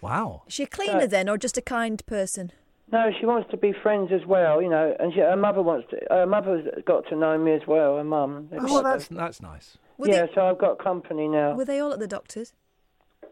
Wow. 0.00 0.42
Is 0.48 0.54
she 0.54 0.62
a 0.62 0.66
cleaner 0.66 1.06
then, 1.06 1.28
or 1.28 1.36
just 1.36 1.58
a 1.58 1.62
kind 1.62 2.04
person? 2.06 2.52
No, 2.90 3.10
she 3.20 3.26
wants 3.26 3.48
to 3.52 3.56
be 3.56 3.72
friends 3.82 4.10
as 4.12 4.26
well, 4.26 4.60
you 4.60 4.68
know, 4.68 4.96
and 4.98 5.12
she, 5.12 5.20
her 5.20 5.36
mother 5.36 5.62
wants 5.62 5.88
to. 5.90 6.00
Her 6.10 6.26
mother's 6.26 6.66
got 6.86 7.06
to 7.10 7.16
know 7.16 7.38
me 7.38 7.52
as 7.52 7.60
well. 7.68 7.98
Her 7.98 8.04
mum. 8.04 8.48
They've 8.50 8.60
Oh, 8.62 8.82
got 8.82 8.84
that's 8.84 9.08
that's 9.08 9.40
nice. 9.40 9.78
Were, 9.98 10.08
yeah, 10.08 10.26
they, 10.26 10.32
so 10.34 10.46
I've 10.46 10.58
got 10.58 10.82
company 10.82 11.28
now. 11.28 11.54
were 11.54 11.64
they 11.64 11.78
all 11.78 11.92
at 11.92 12.00
the 12.00 12.08
doctor's? 12.08 12.52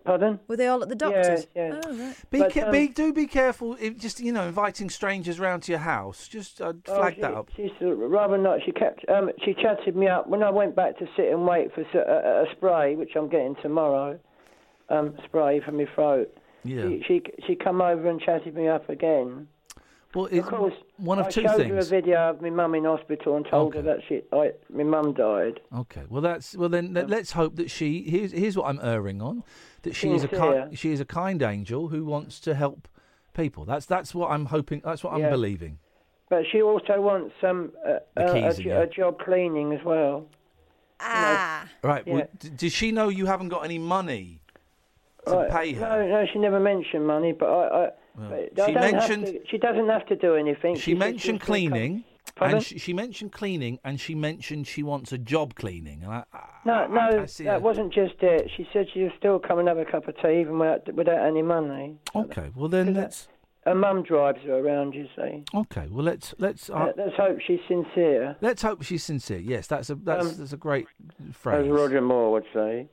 Pardon? 0.09 0.41
Were 0.49 0.57
they 0.57 0.69
all 0.69 0.83
at 0.83 0.89
the 0.89 0.95
doctor's? 0.95 1.47
yeah. 1.55 1.83
Oh, 1.85 1.95
right. 1.95 2.17
Be, 2.31 2.39
But, 2.39 2.53
ca- 2.55 2.63
um, 2.65 2.73
be 2.73 2.89
do 2.89 3.13
be 3.13 3.27
careful. 3.27 3.77
If 3.79 3.99
just 3.99 4.21
you 4.21 4.33
know, 4.33 4.45
inviting 4.49 4.89
strangers 4.89 5.39
round 5.39 5.65
to 5.65 5.73
your 5.73 5.81
house. 5.81 6.27
Just 6.29 6.63
uh, 6.63 6.73
Oh, 6.89 6.97
flag 6.97 7.17
she, 7.17 7.21
that 7.21 7.35
up. 7.35 7.51
She's 7.55 7.71
uh, 7.83 7.95
rather 7.95 8.39
not. 8.39 8.61
She 8.65 8.73
kept. 8.73 9.05
Um, 9.11 9.31
she 9.45 9.53
chatted 9.53 9.95
me 9.97 10.09
up 10.09 10.27
when 10.27 10.43
I 10.43 10.49
went 10.49 10.75
back 10.75 10.99
to 11.01 11.07
sit 11.15 11.27
and 11.31 11.47
wait 11.47 11.75
for 11.75 11.83
a 11.83 12.47
spray, 12.57 12.97
which 12.97 13.11
I'm 13.17 13.29
getting 13.29 13.55
tomorrow. 13.61 14.19
Um, 14.89 15.15
spray 15.27 15.61
for 15.61 15.73
my 15.73 15.85
throat. 15.95 16.35
Yeah. 16.65 16.85
She, 16.89 17.03
she 17.07 17.23
she 17.47 17.55
come 17.55 17.83
over 17.83 18.09
and 18.09 18.19
chatted 18.19 18.55
me 18.55 18.67
up 18.67 18.89
again. 18.89 19.47
Well, 20.15 20.25
it's 20.27 20.39
Of 20.39 20.47
course, 20.47 20.75
one 20.97 21.19
of 21.19 21.27
I 21.27 21.31
two 21.31 21.43
showed 21.43 21.67
her 21.67 21.79
a 21.79 21.85
video 21.85 22.31
of 22.31 22.41
my 22.41 22.49
mum 22.49 22.75
in 22.75 22.85
hospital 22.85 23.37
and 23.37 23.47
told 23.47 23.75
her 23.75 23.83
that 23.83 23.99
she, 24.09 24.23
I, 24.33 24.53
my 24.73 24.83
mum 24.83 25.13
died. 25.13 25.61
Okay. 25.77 26.05
Well, 26.09 26.23
that's 26.23 26.57
well. 26.57 26.71
Then 26.71 26.95
let, 26.95 27.11
let's 27.11 27.33
hope 27.33 27.57
that 27.57 27.71
she. 27.71 28.03
Here's 28.09 28.33
here's 28.33 28.57
what 28.57 28.69
I'm 28.69 28.81
erring 28.83 29.21
on. 29.21 29.45
That 29.83 29.95
she 29.95 30.11
is 30.11 30.25
a 30.25 30.29
Sincere. 30.29 30.39
kind. 30.63 30.79
She 30.79 30.93
is 30.93 31.01
a 31.01 31.05
kind 31.05 31.43
angel 31.43 31.89
who 31.89 32.07
wants 32.07 32.41
to 32.41 32.55
help 32.55 32.89
people. 33.35 33.67
That's 33.67 33.85
that's 33.85 34.15
what 34.15 34.31
I'm 34.31 34.47
hoping. 34.47 34.81
That's 34.83 35.05
what 35.05 35.13
I'm 35.13 35.29
believing. 35.29 35.79
But 36.31 36.45
she 36.51 36.63
also 36.63 37.01
wants 37.03 37.35
um, 37.43 37.73
uh, 37.87 37.99
The 38.15 38.25
uh, 38.25 38.31
a, 38.31 38.33
keys 38.33 38.57
jo- 38.57 38.61
again. 38.63 38.83
a 38.83 38.87
job 38.87 39.19
cleaning 39.19 39.73
as 39.75 39.85
well. 39.85 40.27
Ah. 41.01 41.69
Right. 41.83 42.03
Yeah. 42.07 42.15
Well, 42.15 42.29
d- 42.39 42.49
does 42.57 42.73
she 42.73 42.93
know 42.93 43.09
you 43.09 43.27
haven't 43.27 43.49
got 43.51 43.65
any 43.65 43.79
money 43.79 44.41
to 45.27 45.35
Right. 45.35 45.51
pay 45.51 45.73
her? 45.75 45.81
No, 45.81 46.09
no, 46.09 46.27
she 46.33 46.39
never 46.39 46.61
mentioned 46.61 47.07
money, 47.07 47.33
but 47.33 47.47
I. 47.47 47.85
I 47.87 47.91
Well, 48.19 48.67
she 48.67 48.73
mentioned- 48.73 49.27
to- 49.27 49.41
she 49.49 49.59
doesn't 49.59 49.89
have 49.89 50.07
to 50.07 50.17
do 50.17 50.35
anything. 50.35 50.77
She 50.77 50.93
said 50.93 50.99
mentioned 50.99 51.21
she'll 51.21 51.35
still 51.37 51.39
come- 51.39 51.71
cleaning, 51.71 52.05
and 52.41 52.63
she, 52.63 52.79
she 52.79 52.93
mentioned 52.93 53.33
cleaning, 53.33 53.79
and 53.85 54.01
she 54.01 54.15
mentioned 54.15 54.67
she 54.67 54.83
wants 54.83 55.13
a 55.13 55.19
job 55.19 55.55
cleaning. 55.55 56.03
And 56.03 56.13
I, 56.13 56.25
I, 56.33 56.39
No, 56.65 56.73
I- 56.75 56.87
no, 56.89 57.01
I 57.01 57.27
that 57.27 57.57
a- 57.57 57.61
wasn't 57.61 57.93
just 57.93 58.15
it. 58.23 58.51
She 58.57 58.69
said 58.73 58.87
she'll 58.93 59.11
still 59.19 59.39
come 59.39 59.59
and 59.59 59.69
have 59.69 59.79
a 59.79 59.85
cup 59.85 60.09
of 60.09 60.17
tea 60.21 60.41
even 60.41 60.59
without, 60.59 60.93
without 60.95 61.25
any 61.27 61.43
money. 61.43 61.97
Okay. 62.15 62.51
Well, 62.55 62.69
then 62.69 62.95
let's. 62.95 63.29
Her 63.67 63.75
mum 63.75 64.03
drives 64.03 64.41
her 64.45 64.55
around, 64.55 64.95
you 64.95 65.09
see. 65.15 65.45
Okay. 65.55 65.89
Well, 65.91 66.05
let's 66.05 66.35
let's. 66.39 66.71
Uh, 66.71 66.75
Uh, 66.75 66.93
let's 66.97 67.17
hope 67.17 67.39
she's 67.41 67.61
sincere, 67.69 68.37
let's 68.41 68.63
hope 68.63 68.83
she's 68.83 69.05
sincere. 69.05 69.39
Yes, 69.41 69.67
that's 69.67 69.91
a 69.91 69.95
that's, 69.97 70.27
Um, 70.27 70.35
that's 70.39 70.53
a 70.55 70.57
great 70.57 70.87
phrase. 71.33 71.67
as. 71.67 71.71
Roger 71.71 72.01
Moore 72.01 72.33
would 72.33 72.47
say. 72.55 72.89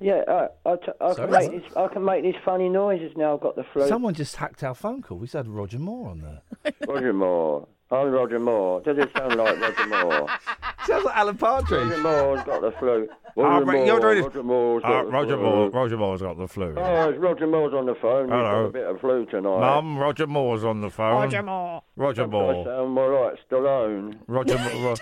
Yeah, 0.00 0.22
I, 0.28 0.48
I, 0.70 0.76
t- 0.76 0.92
I 1.00 1.12
Sorry? 1.12 1.28
can 1.28 1.30
make 1.30 1.50
these. 1.64 1.76
I 1.76 1.88
can 1.88 2.04
make 2.04 2.22
these 2.22 2.34
funny 2.44 2.68
noises 2.68 3.12
now. 3.16 3.34
I've 3.34 3.40
got 3.40 3.56
the 3.56 3.64
flu. 3.72 3.88
Someone 3.88 4.14
just 4.14 4.36
hacked 4.36 4.62
our 4.62 4.74
phone 4.74 5.02
call. 5.02 5.18
We 5.18 5.26
said 5.26 5.48
Roger 5.48 5.78
Moore 5.78 6.10
on 6.10 6.20
there. 6.20 6.72
Roger 6.88 7.12
Moore. 7.12 7.66
I'm 7.90 8.10
Roger 8.10 8.38
Moore. 8.38 8.80
Does 8.82 8.98
it 8.98 9.10
sound 9.16 9.36
like 9.36 9.58
Roger 9.60 9.86
Moore? 9.86 10.28
Sounds 10.86 11.04
like 11.04 11.16
Alan 11.16 11.36
Partridge. 11.38 11.88
Roger 11.88 12.02
Moore's 12.02 12.42
got 12.44 12.60
the 12.60 12.70
flu. 12.78 13.08
Oh, 13.36 13.42
Roger 13.42 13.64
right, 13.64 13.76
Moore, 13.76 13.86
you're 13.86 14.00
doing 14.00 14.22
Roger 14.24 14.42
Moore's 14.42 14.82
got 14.82 14.92
Uh, 14.92 15.02
the 15.04 15.10
Roger 15.10 15.36
flu. 15.36 15.42
Moore. 15.42 15.70
Roger 15.70 15.96
Moore's 15.96 16.20
got 16.22 16.38
the 16.38 16.48
flu. 16.48 16.74
Oh, 16.76 17.08
it's 17.10 17.18
Roger 17.18 17.46
Moore's 17.46 17.74
on 17.74 17.86
the 17.86 17.94
phone. 17.94 18.24
He's 18.26 18.32
Hello. 18.32 18.62
got 18.62 18.68
a 18.68 18.72
bit 18.72 18.86
of 18.86 19.00
flu 19.00 19.26
tonight. 19.26 19.60
Mum, 19.60 19.98
Roger 19.98 20.26
Moore's 20.26 20.64
on 20.64 20.80
the 20.80 20.90
phone. 20.90 21.12
Roger 21.22 21.42
Moore. 21.42 21.82
Roger 21.96 22.22
I 22.22 22.26
Moore. 22.26 22.64
sound 22.64 22.90
more 22.92 23.10
right, 23.10 23.38
Stallone. 23.50 24.14
Roger, 24.26 24.58
Mo- 24.58 24.82
Ro- 24.84 24.94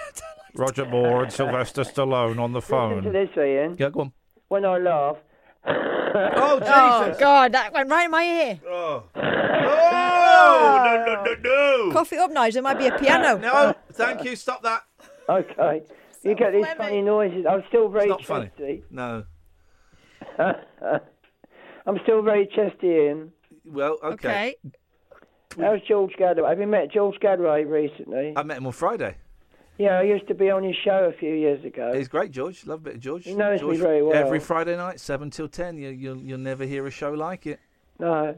Roger 0.55 0.85
Moore 0.87 1.23
and 1.25 1.33
Sylvester 1.33 1.83
Stallone 1.83 2.39
on 2.41 2.53
the 2.53 2.61
Listen 2.61 3.03
to 3.03 3.11
this, 3.11 3.31
Iain. 3.37 3.77
Yeah, 3.79 3.91
go 3.91 4.01
on. 4.01 4.13
When 4.49 4.65
I 4.65 4.79
laugh, 4.79 5.17
Oh, 5.69 6.59
Jesus. 6.61 7.17
Oh, 7.17 7.21
God, 7.21 7.53
that 7.53 7.73
went 7.75 7.91
right 7.91 8.05
in 8.05 8.11
my 8.11 8.23
ear. 8.23 8.61
Oh. 8.67 9.03
Oh, 9.17 10.83
no, 11.07 11.15
no, 11.15 11.25
no, 11.25 11.35
no. 11.89 11.93
Cough 11.93 12.13
it 12.13 12.19
up, 12.19 12.31
Nigel. 12.31 12.63
There 12.63 12.63
might 12.63 12.79
be 12.79 12.87
a 12.87 12.97
piano. 12.99 13.37
No, 13.39 13.75
thank 13.93 14.25
you. 14.25 14.37
Stop 14.37 14.63
that. 14.63 14.83
okay, 15.29 15.83
you 16.23 16.35
get 16.37 16.53
these 16.53 16.67
funny 16.77 17.03
noises. 17.03 17.45
I'm 17.51 17.65
still 17.69 17.89
very 17.89 18.05
It's 18.05 18.11
not 18.11 18.25
funny. 18.25 18.47
chesty. 18.57 18.85
No. 18.91 19.25
I'm 20.39 21.99
still 22.05 22.23
very 22.23 22.47
chesty, 22.47 22.89
Iain. 22.95 23.33
Well, 23.65 23.99
okay. 24.03 24.57
How's 25.59 25.81
George 25.89 26.13
Galloway? 26.19 26.49
Have 26.49 26.61
you 26.61 26.67
met 26.67 26.93
George 26.93 27.19
Galloway 27.21 27.65
recently? 27.65 28.35
I 28.37 28.43
met 28.43 28.59
him 28.59 28.67
on 28.67 28.73
Friday. 28.73 29.17
Yeah, 29.79 29.99
I 29.99 30.03
used 30.03 30.27
to 30.29 30.35
be 30.35 30.51
on 30.51 30.63
his 30.63 30.77
show 30.77 31.11
a 31.15 31.19
few 31.19 31.35
years 31.35 31.63
ago. 31.65 31.93
He's 31.95 32.09
great, 32.09 32.31
George. 32.31 32.67
Love 32.67 32.81
a 32.81 32.83
bit 32.85 32.95
of 32.95 33.01
George. 33.01 33.25
He 33.25 33.35
knows 33.35 33.63
me 33.63 33.77
very 33.77 34.03
well. 34.03 34.15
Every 34.15 34.41
Friday 34.41 34.77
night, 34.77 35.01
seven 35.01 35.31
till 35.31 35.49
ten. 35.49 35.77
You, 35.77 35.91
you'll 35.91 36.17
you'll 36.19 36.39
never 36.39 36.65
hear 36.65 36.87
a 36.87 36.91
show 36.91 37.13
like 37.13 37.47
it. 37.47 37.61
No. 37.99 38.37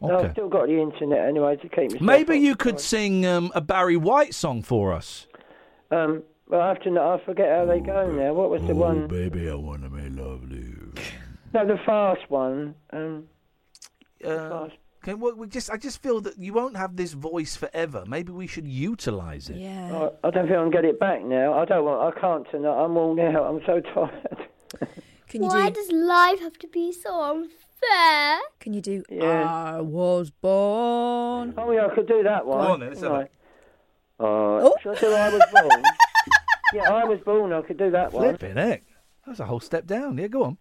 No, 0.00 0.18
I've 0.18 0.32
still 0.32 0.48
got 0.48 0.66
the 0.66 0.80
internet 0.80 1.26
anyway 1.28 1.56
to 1.56 1.68
keep 1.68 1.92
me. 1.92 1.98
Maybe 2.00 2.36
you 2.36 2.56
could 2.56 2.80
sing 2.80 3.24
um, 3.24 3.52
a 3.54 3.60
Barry 3.60 3.96
White 3.96 4.34
song 4.34 4.62
for 4.62 4.92
us. 4.92 5.26
Um, 5.92 6.22
well, 6.48 6.60
after 6.62 6.90
that, 6.92 7.00
I 7.00 7.18
forget 7.24 7.48
how 7.48 7.64
they 7.66 7.78
go 7.80 8.10
now. 8.10 8.32
What 8.32 8.50
was 8.50 8.62
the 8.62 8.74
one? 8.74 9.04
Oh, 9.04 9.08
baby, 9.08 9.48
I 9.48 9.54
wanna 9.54 9.88
be 9.90 10.08
lovely. 10.08 10.74
No, 11.54 11.66
the 11.66 11.78
fast 11.84 12.28
one. 12.30 12.74
Um, 12.92 13.28
Uh, 14.24 14.68
okay, 15.02 15.14
well, 15.14 15.34
we 15.34 15.46
just 15.46 15.70
I 15.70 15.76
just 15.76 16.02
feel 16.02 16.20
that 16.22 16.38
you 16.38 16.52
won't 16.52 16.76
have 16.76 16.96
this 16.96 17.12
voice 17.12 17.56
forever. 17.56 18.04
Maybe 18.06 18.32
we 18.32 18.46
should 18.46 18.66
utilise 18.66 19.48
it. 19.48 19.56
Yeah. 19.56 20.10
I, 20.24 20.28
I 20.28 20.30
don't 20.30 20.46
think 20.46 20.58
I 20.58 20.62
can 20.62 20.70
get 20.70 20.84
it 20.84 21.00
back 21.00 21.24
now. 21.24 21.54
I 21.54 21.64
don't 21.64 21.84
want. 21.84 22.16
I 22.16 22.20
can't 22.20 22.48
tonight. 22.50 22.84
I'm 22.84 22.94
worn 22.94 23.18
out. 23.20 23.44
I'm 23.44 23.60
so 23.66 23.80
tired. 23.80 24.48
Can 25.28 25.42
you 25.42 25.48
Why 25.48 25.70
do? 25.70 25.76
does 25.76 25.90
life 25.90 26.40
have 26.40 26.58
to 26.58 26.68
be 26.68 26.92
so 26.92 27.22
unfair? 27.22 28.38
Can 28.60 28.74
you 28.74 28.82
do? 28.82 29.02
Yeah. 29.08 29.76
I 29.76 29.80
was 29.80 30.30
born. 30.30 31.54
Oh 31.56 31.70
yeah, 31.72 31.86
I 31.86 31.94
could 31.94 32.06
do 32.06 32.22
that 32.22 32.44
one. 32.46 32.66
Go 32.66 32.72
on 32.72 32.80
then, 32.80 32.88
let's 32.90 33.00
have 33.00 33.12
Right. 33.12 33.30
Uh, 34.20 34.70
Shall 34.82 34.92
I 34.92 35.00
do 35.00 35.12
I 35.12 35.28
was 35.30 35.42
born? 35.52 35.82
yeah, 36.74 36.92
I 36.92 37.04
was 37.04 37.18
born. 37.20 37.52
I 37.52 37.62
could 37.62 37.78
do 37.78 37.90
that 37.90 38.12
one. 38.12 38.36
Flipping 38.36 38.56
heck. 38.56 38.84
That's 39.26 39.40
a 39.40 39.46
whole 39.46 39.60
step 39.60 39.86
down. 39.86 40.18
Yeah, 40.18 40.28
go 40.28 40.44
on. 40.44 40.58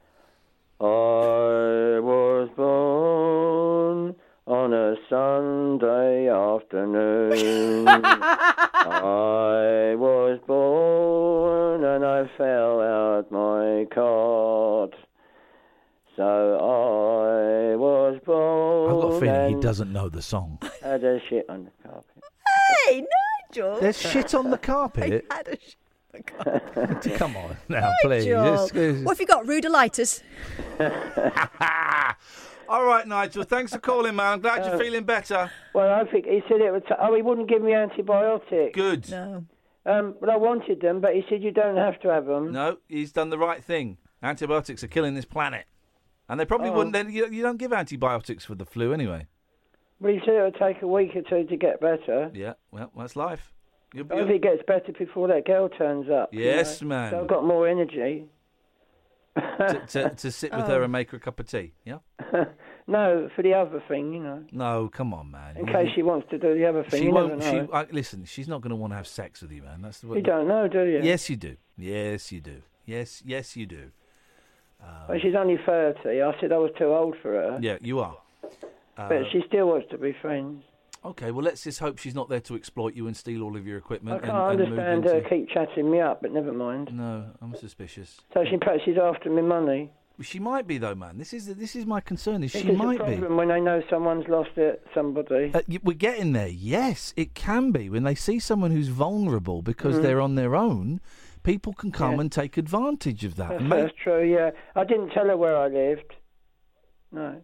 I 0.79 1.99
was 1.99 2.49
born 2.55 4.15
on 4.47 4.73
a 4.73 4.95
Sunday 5.09 6.27
afternoon. 6.29 7.87
I 8.73 9.93
was 9.97 10.39
born 10.47 11.83
and 11.83 12.03
I 12.05 12.29
fell 12.37 12.81
out 12.81 13.31
my 13.31 13.85
cot. 13.93 14.93
So 16.15 16.55
I 16.57 17.75
was 17.75 18.19
born. 18.25 18.91
I've 18.95 19.01
got 19.01 19.07
a 19.07 19.19
feeling 19.19 19.55
he 19.57 19.61
doesn't 19.61 19.91
know 19.93 20.09
the 20.09 20.21
song. 20.21 20.59
Had 20.83 21.03
a 21.03 21.19
shit 21.29 21.45
on 21.49 21.65
the 21.65 21.71
carpet. 21.83 22.23
Hey, 22.87 23.05
Nigel. 23.49 23.79
There's 23.79 23.97
shit 23.99 24.33
on 24.35 24.49
the 24.51 24.57
carpet. 24.57 25.25
I 25.31 25.35
had 25.35 25.47
a 25.47 25.57
sh- 25.57 25.75
Come 27.17 27.37
on 27.37 27.55
now, 27.69 27.93
please. 28.01 28.25
Nigel. 28.25 28.63
Excuse- 28.63 29.03
What 29.05 29.17
have 29.17 29.21
you 29.21 29.27
got? 29.27 29.45
Rudolitis. 29.45 30.21
All 32.71 32.85
right, 32.85 33.05
Nigel. 33.05 33.43
Thanks 33.43 33.73
for 33.73 33.79
calling, 33.79 34.15
man. 34.15 34.33
I'm 34.33 34.39
glad 34.39 34.63
you're 34.65 34.75
Uh, 34.75 34.79
feeling 34.79 35.03
better. 35.03 35.51
Well, 35.73 35.93
I 35.93 36.09
think 36.09 36.25
he 36.25 36.41
said 36.47 36.61
it 36.61 36.71
would. 36.71 36.87
T- 36.87 36.93
oh, 36.97 37.13
he 37.13 37.21
wouldn't 37.21 37.49
give 37.49 37.61
me 37.61 37.73
antibiotics. 37.73 38.73
Good. 38.73 39.09
No. 39.11 39.43
Um, 39.85 40.15
but 40.21 40.29
I 40.29 40.37
wanted 40.37 40.79
them, 40.79 41.01
but 41.01 41.13
he 41.13 41.25
said 41.27 41.43
you 41.43 41.51
don't 41.51 41.75
have 41.75 41.99
to 41.99 42.07
have 42.07 42.27
them. 42.27 42.51
No, 42.53 42.77
he's 42.87 43.11
done 43.11 43.29
the 43.29 43.37
right 43.37 43.61
thing. 43.61 43.97
Antibiotics 44.23 44.83
are 44.85 44.87
killing 44.87 45.15
this 45.15 45.25
planet, 45.25 45.65
and 46.29 46.39
they 46.39 46.45
probably 46.45 46.69
Oh. 46.69 46.73
wouldn't. 46.73 46.93
Then 46.93 47.09
you, 47.11 47.27
you 47.27 47.41
don't 47.43 47.57
give 47.57 47.73
antibiotics 47.73 48.45
for 48.45 48.55
the 48.55 48.65
flu 48.65 48.93
anyway. 48.93 49.27
But 49.99 50.11
he 50.13 50.19
said 50.19 50.35
it 50.35 50.41
would 50.43 50.55
take 50.55 50.81
a 50.81 50.87
week 50.87 51.13
or 51.15 51.23
two 51.23 51.43
to 51.45 51.57
get 51.57 51.81
better. 51.81 52.31
Yeah, 52.33 52.53
well, 52.71 52.89
that's 52.97 53.17
life. 53.17 53.51
You're, 53.93 54.05
I 54.11 54.19
hope 54.19 54.29
it 54.29 54.41
gets 54.41 54.63
better 54.65 54.93
before 54.97 55.27
that 55.27 55.45
girl 55.45 55.67
turns 55.67 56.09
up. 56.09 56.33
you 56.33 56.45
Yes, 56.45 56.81
know. 56.81 56.87
man. 56.87 57.11
So 57.11 57.19
I've 57.21 57.27
got 57.27 57.43
more 57.43 57.67
energy. 57.67 58.25
To, 59.35 59.81
to, 59.87 60.09
to 60.15 60.31
sit 60.31 60.51
with 60.51 60.65
Oh. 60.65 60.67
her 60.67 60.83
and 60.83 60.91
make 60.91 61.11
her 61.11 61.17
a 61.17 61.19
cup 61.19 61.39
of 61.39 61.47
tea. 61.47 61.73
Yeah. 61.85 61.97
no, 62.87 63.29
for 63.35 63.41
the 63.41 63.53
other 63.53 63.81
thing, 63.87 64.13
you 64.13 64.19
know. 64.21 64.43
No, 64.51 64.89
come 64.91 65.13
on, 65.13 65.31
man. 65.31 65.57
In 65.57 65.67
You- 65.67 65.73
case 65.73 65.89
she 65.95 66.03
wants 66.03 66.27
to 66.31 66.37
do 66.37 66.53
the 66.57 66.65
other 66.67 66.83
thing, 66.83 66.99
She 67.01 67.05
you 67.07 67.11
won't. 67.11 67.41
She 67.43 67.61
I, 67.73 67.85
listen. 67.91 68.25
She's 68.25 68.47
not 68.47 68.61
going 68.61 68.71
to 68.71 68.75
want 68.75 68.91
to 68.93 68.97
have 68.97 69.07
sex 69.07 69.41
with 69.41 69.51
you, 69.51 69.63
man. 69.63 69.81
That's 69.81 69.99
the 70.01 70.13
You 70.13 70.21
don't 70.21 70.47
know, 70.47 70.67
do 70.67 70.83
you? 70.83 70.99
Yes, 71.01 71.29
you 71.29 71.35
do. 71.37 71.55
Yes, 71.77 72.31
you 72.31 72.41
do. 72.41 72.61
Yes, 72.85 73.21
yes, 73.25 73.55
you 73.55 73.65
do. 73.65 73.91
Well, 75.07 75.19
she's 75.21 75.35
only 75.35 75.57
30. 75.63 76.21
I 76.21 76.31
said 76.41 76.51
I 76.51 76.57
was 76.57 76.71
too 76.77 76.85
old 76.93 77.15
for 77.21 77.31
her. 77.33 77.59
Yeah, 77.61 77.77
you 77.81 77.99
are. 77.99 78.17
Uh, 78.97 79.07
But 79.09 79.23
she 79.31 79.41
still 79.47 79.67
wants 79.67 79.87
to 79.91 79.97
be 79.97 80.13
friends. 80.21 80.63
Okay, 81.03 81.31
well, 81.31 81.43
let's 81.43 81.63
just 81.63 81.79
hope 81.79 81.97
she's 81.97 82.13
not 82.13 82.29
there 82.29 82.39
to 82.41 82.55
exploit 82.55 82.93
you 82.93 83.07
and 83.07 83.17
steal 83.17 83.41
all 83.41 83.57
of 83.57 83.65
your 83.65 83.77
equipment. 83.77 84.23
I 84.23 84.27
can't 84.27 84.51
and, 84.51 84.61
and 84.61 84.79
understand 84.79 85.03
her 85.05 85.17
into... 85.17 85.29
keep 85.29 85.49
chatting 85.49 85.89
me 85.89 85.99
up, 85.99 86.21
but 86.21 86.31
never 86.31 86.53
mind. 86.53 86.93
No, 86.93 87.25
I'm 87.41 87.55
suspicious. 87.55 88.19
So 88.33 88.43
she 88.49 88.57
perhaps 88.57 88.83
she's 88.85 88.97
after 89.01 89.29
me 89.31 89.41
money. 89.41 89.91
She 90.21 90.37
might 90.37 90.67
be 90.67 90.77
though, 90.77 90.93
man. 90.93 91.17
This 91.17 91.33
is 91.33 91.47
this 91.55 91.75
is 91.75 91.87
my 91.87 91.99
concern. 92.01 92.43
Is 92.43 92.53
This 92.53 92.61
she 92.61 92.69
is 92.69 92.77
might 92.77 92.99
a 93.01 93.05
be. 93.05 93.11
problem 93.17 93.37
when 93.37 93.47
they 93.47 93.59
know 93.59 93.81
someone's 93.89 94.27
lost 94.27 94.51
it, 94.57 94.85
somebody. 94.93 95.51
Uh, 95.51 95.61
we're 95.83 95.93
getting 95.97 96.33
there. 96.33 96.47
Yes, 96.49 97.11
it 97.17 97.33
can 97.33 97.71
be 97.71 97.89
when 97.89 98.03
they 98.03 98.13
see 98.13 98.37
someone 98.37 98.69
who's 98.69 98.89
vulnerable 98.89 99.63
because 99.63 99.95
Mm. 99.95 100.01
they're 100.03 100.21
on 100.21 100.35
their 100.35 100.55
own. 100.55 101.01
People 101.41 101.73
can 101.73 101.91
come 101.91 102.15
Yeah. 102.15 102.21
and 102.21 102.31
take 102.31 102.55
advantage 102.57 103.25
of 103.25 103.35
that. 103.37 103.49
That's, 103.57 103.69
that's 103.69 103.93
true, 104.03 104.23
yeah. 104.23 104.51
I 104.75 104.83
didn't 104.83 105.09
tell 105.09 105.25
her 105.25 105.35
where 105.35 105.57
I 105.57 105.67
lived. 105.69 106.13
No. 107.11 107.41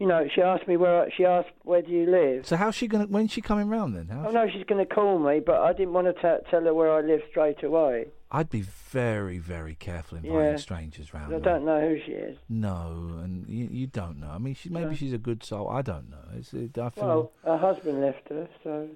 You 0.00 0.06
know, 0.06 0.26
she 0.34 0.40
asked 0.40 0.66
me 0.66 0.76
where. 0.78 1.08
She 1.14 1.24
asked, 1.26 1.50
"Where 1.62 1.82
do 1.82 1.90
you 1.92 2.06
live?" 2.10 2.46
so 2.46 2.56
how's 2.56 2.74
she 2.74 2.88
gonna? 2.88 3.04
When's 3.04 3.30
she 3.32 3.42
coming 3.42 3.68
round 3.68 3.94
then? 3.94 4.08
How 4.08 4.28
Oh 4.28 4.30
no, 4.32 4.48
she's 4.50 4.64
going 4.64 4.84
to 4.84 4.92
call 4.94 5.18
me, 5.18 5.40
but 5.40 5.60
I 5.60 5.72
didn't 5.74 5.92
want 5.92 6.06
to 6.06 6.14
t- 6.14 6.44
tell 6.50 6.62
her 6.64 6.72
where 6.72 6.90
I 6.90 7.02
live 7.02 7.20
straight 7.30 7.62
away. 7.62 8.06
I'd 8.32 8.48
be 8.48 8.62
very, 8.62 9.38
very 9.38 9.74
careful 9.74 10.16
inviting 10.16 10.36
Yeah. 10.52 10.56
strangers 10.56 11.12
round. 11.12 11.32
I 11.32 11.36
her. 11.36 11.40
don't 11.42 11.64
know 11.66 11.80
who 11.80 11.98
she 12.06 12.12
is. 12.12 12.38
No, 12.48 13.20
and 13.22 13.46
you, 13.48 13.68
you 13.70 13.86
don't 13.88 14.18
know. 14.20 14.30
I 14.30 14.38
mean, 14.38 14.54
she 14.54 14.70
maybe 14.70 14.86
No. 14.86 14.94
she's 14.94 15.12
a 15.12 15.18
good 15.18 15.42
soul. 15.44 15.68
I 15.68 15.82
don't 15.82 16.08
know. 16.08 16.24
It's, 16.34 16.54
it, 16.54 16.78
I 16.78 16.88
feel. 16.90 17.04
Well, 17.06 17.32
her 17.44 17.58
husband 17.58 18.00
left 18.00 18.28
her, 18.30 18.48
so 18.64 18.88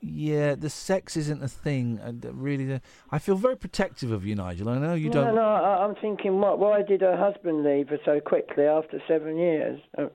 yeah, 0.00 0.54
the 0.56 0.68
sex 0.68 1.16
isn't 1.16 1.42
a 1.44 1.48
thing. 1.48 2.00
Uh, 2.02 2.08
and 2.08 2.24
really, 2.34 2.72
uh, 2.74 2.78
I 3.10 3.18
feel 3.20 3.36
very 3.36 3.56
protective 3.56 4.10
of 4.10 4.26
you, 4.26 4.34
Nigel. 4.34 4.68
I 4.68 4.78
know 4.78 4.94
you 4.94 5.10
no, 5.10 5.12
don't. 5.12 5.34
no, 5.36 5.42
no. 5.42 5.48
I, 5.48 5.84
I'm 5.84 5.94
thinking, 5.94 6.40
what? 6.40 6.58
Why 6.58 6.82
did 6.82 7.02
her 7.02 7.16
husband 7.16 7.64
leave 7.64 7.88
her 7.90 7.98
so 8.04 8.18
quickly 8.20 8.64
after 8.64 9.00
seven 9.06 9.36
years? 9.38 9.80
Uh, 9.96 10.06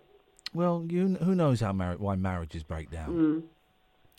Well, 0.53 0.85
you 0.89 1.15
who 1.15 1.35
knows 1.35 1.61
how 1.61 1.73
mar- 1.73 1.95
why 1.97 2.15
marriages 2.15 2.63
break 2.63 2.89
down. 2.91 3.09
mm. 3.09 3.43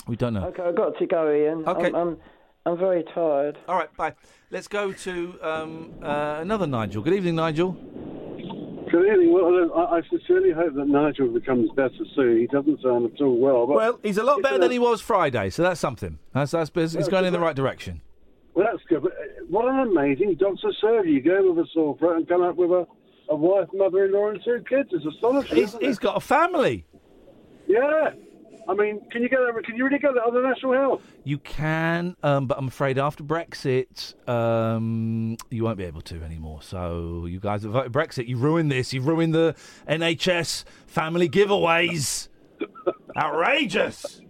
We 0.07 0.17
don't 0.17 0.33
know. 0.35 0.47
Okay, 0.47 0.63
I've 0.63 0.77
got 0.77 0.97
to 0.99 1.07
go, 1.07 1.29
Iain. 1.29 1.65
Okay. 1.69 1.89
I'm, 1.89 1.95
I'm, 1.95 2.17
I'm 2.67 2.79
very 2.79 3.05
tired. 3.15 3.59
All 3.69 3.77
right, 3.77 3.95
bye. 3.97 4.15
Let's 4.51 4.67
go 4.67 4.93
to 4.93 5.39
um, 5.43 5.93
uh, 6.03 6.39
another 6.41 6.67
Nigel. 6.67 7.03
Good 7.03 7.13
evening, 7.15 7.37
Nigel. 7.37 7.73
Good 8.91 9.07
evening. 9.07 9.33
Well, 9.33 9.71
I, 9.77 9.99
I 9.99 10.03
sincerely 10.09 10.51
hope 10.53 10.75
that 10.75 10.89
Nigel 10.89 11.29
becomes 11.29 11.71
better 11.77 11.93
soon. 12.17 12.39
He 12.39 12.47
doesn't 12.47 12.83
sound 12.83 13.13
at 13.13 13.21
all 13.21 13.39
well. 13.39 13.67
But 13.67 13.77
Well, 13.77 14.01
he's 14.03 14.19
a 14.19 14.25
lot 14.25 14.43
better 14.43 14.59
than 14.59 14.71
he 14.71 14.79
was 14.79 15.01
Friday, 15.01 15.51
so 15.51 15.63
that's 15.63 15.79
something. 15.81 16.19
That's 16.33 16.51
that's 16.53 16.71
it's 16.75 16.95
Well, 16.97 17.09
going 17.09 17.27
in 17.27 17.33
the 17.33 17.39
right 17.41 17.55
direction. 17.55 18.01
Well, 18.55 18.67
that's 18.71 18.83
good. 18.89 19.03
But 19.03 19.13
uh, 19.13 19.45
what 19.49 19.69
an 19.69 19.79
amazing 19.81 20.37
doctor 20.41 20.73
surgery. 20.81 21.13
You 21.13 21.23
go 21.23 21.53
with 21.53 21.65
a 21.65 21.69
sore 21.73 21.97
throat 21.99 22.17
and 22.17 22.29
come 22.29 22.43
up 22.43 22.57
with 22.57 22.71
a, 22.71 22.87
a 23.31 23.37
wife, 23.37 23.69
mother-in-law, 23.73 24.31
and 24.31 24.41
two 24.45 24.63
kids. 24.69 24.91
It's 24.93 25.07
astonishing. 25.07 25.57
He's, 25.57 25.77
he's 25.79 25.99
got 25.99 26.17
a 26.17 26.21
family. 26.21 26.85
Yeah. 27.67 28.11
I 28.69 28.75
mean, 28.75 29.01
can 29.11 29.23
you 29.23 29.29
get 29.29 29.39
that? 29.39 29.65
Can 29.65 29.77
you 29.77 29.85
really 29.85 29.99
get 29.99 30.15
that 30.15 30.23
on 30.23 30.35
the 30.35 30.43
national 30.43 30.75
health? 30.75 31.03
You 31.25 31.39
can, 31.39 32.15
um, 32.23 32.47
but 32.47 32.59
I'm 32.59 32.69
afraid 32.69 32.99
after 32.99 33.25
Brexit, 33.25 34.15
um, 34.29 35.37
you 35.51 35.65
won't 35.65 35.79
be 35.79 35.85
able 35.85 36.03
to 36.03 36.23
anymore. 36.23 36.61
So 36.63 37.27
you 37.27 37.41
guys 37.41 37.63
have 37.63 37.73
voted 37.73 37.93
Brexit. 37.93 38.29
You 38.29 38.37
ruined 38.37 38.71
this. 38.71 38.93
You 38.93 39.01
ruined 39.01 39.35
the 39.35 39.57
NHS 39.89 40.65
family 40.87 41.29
giveaways. 41.29 42.29
Outrageous. 43.17 44.21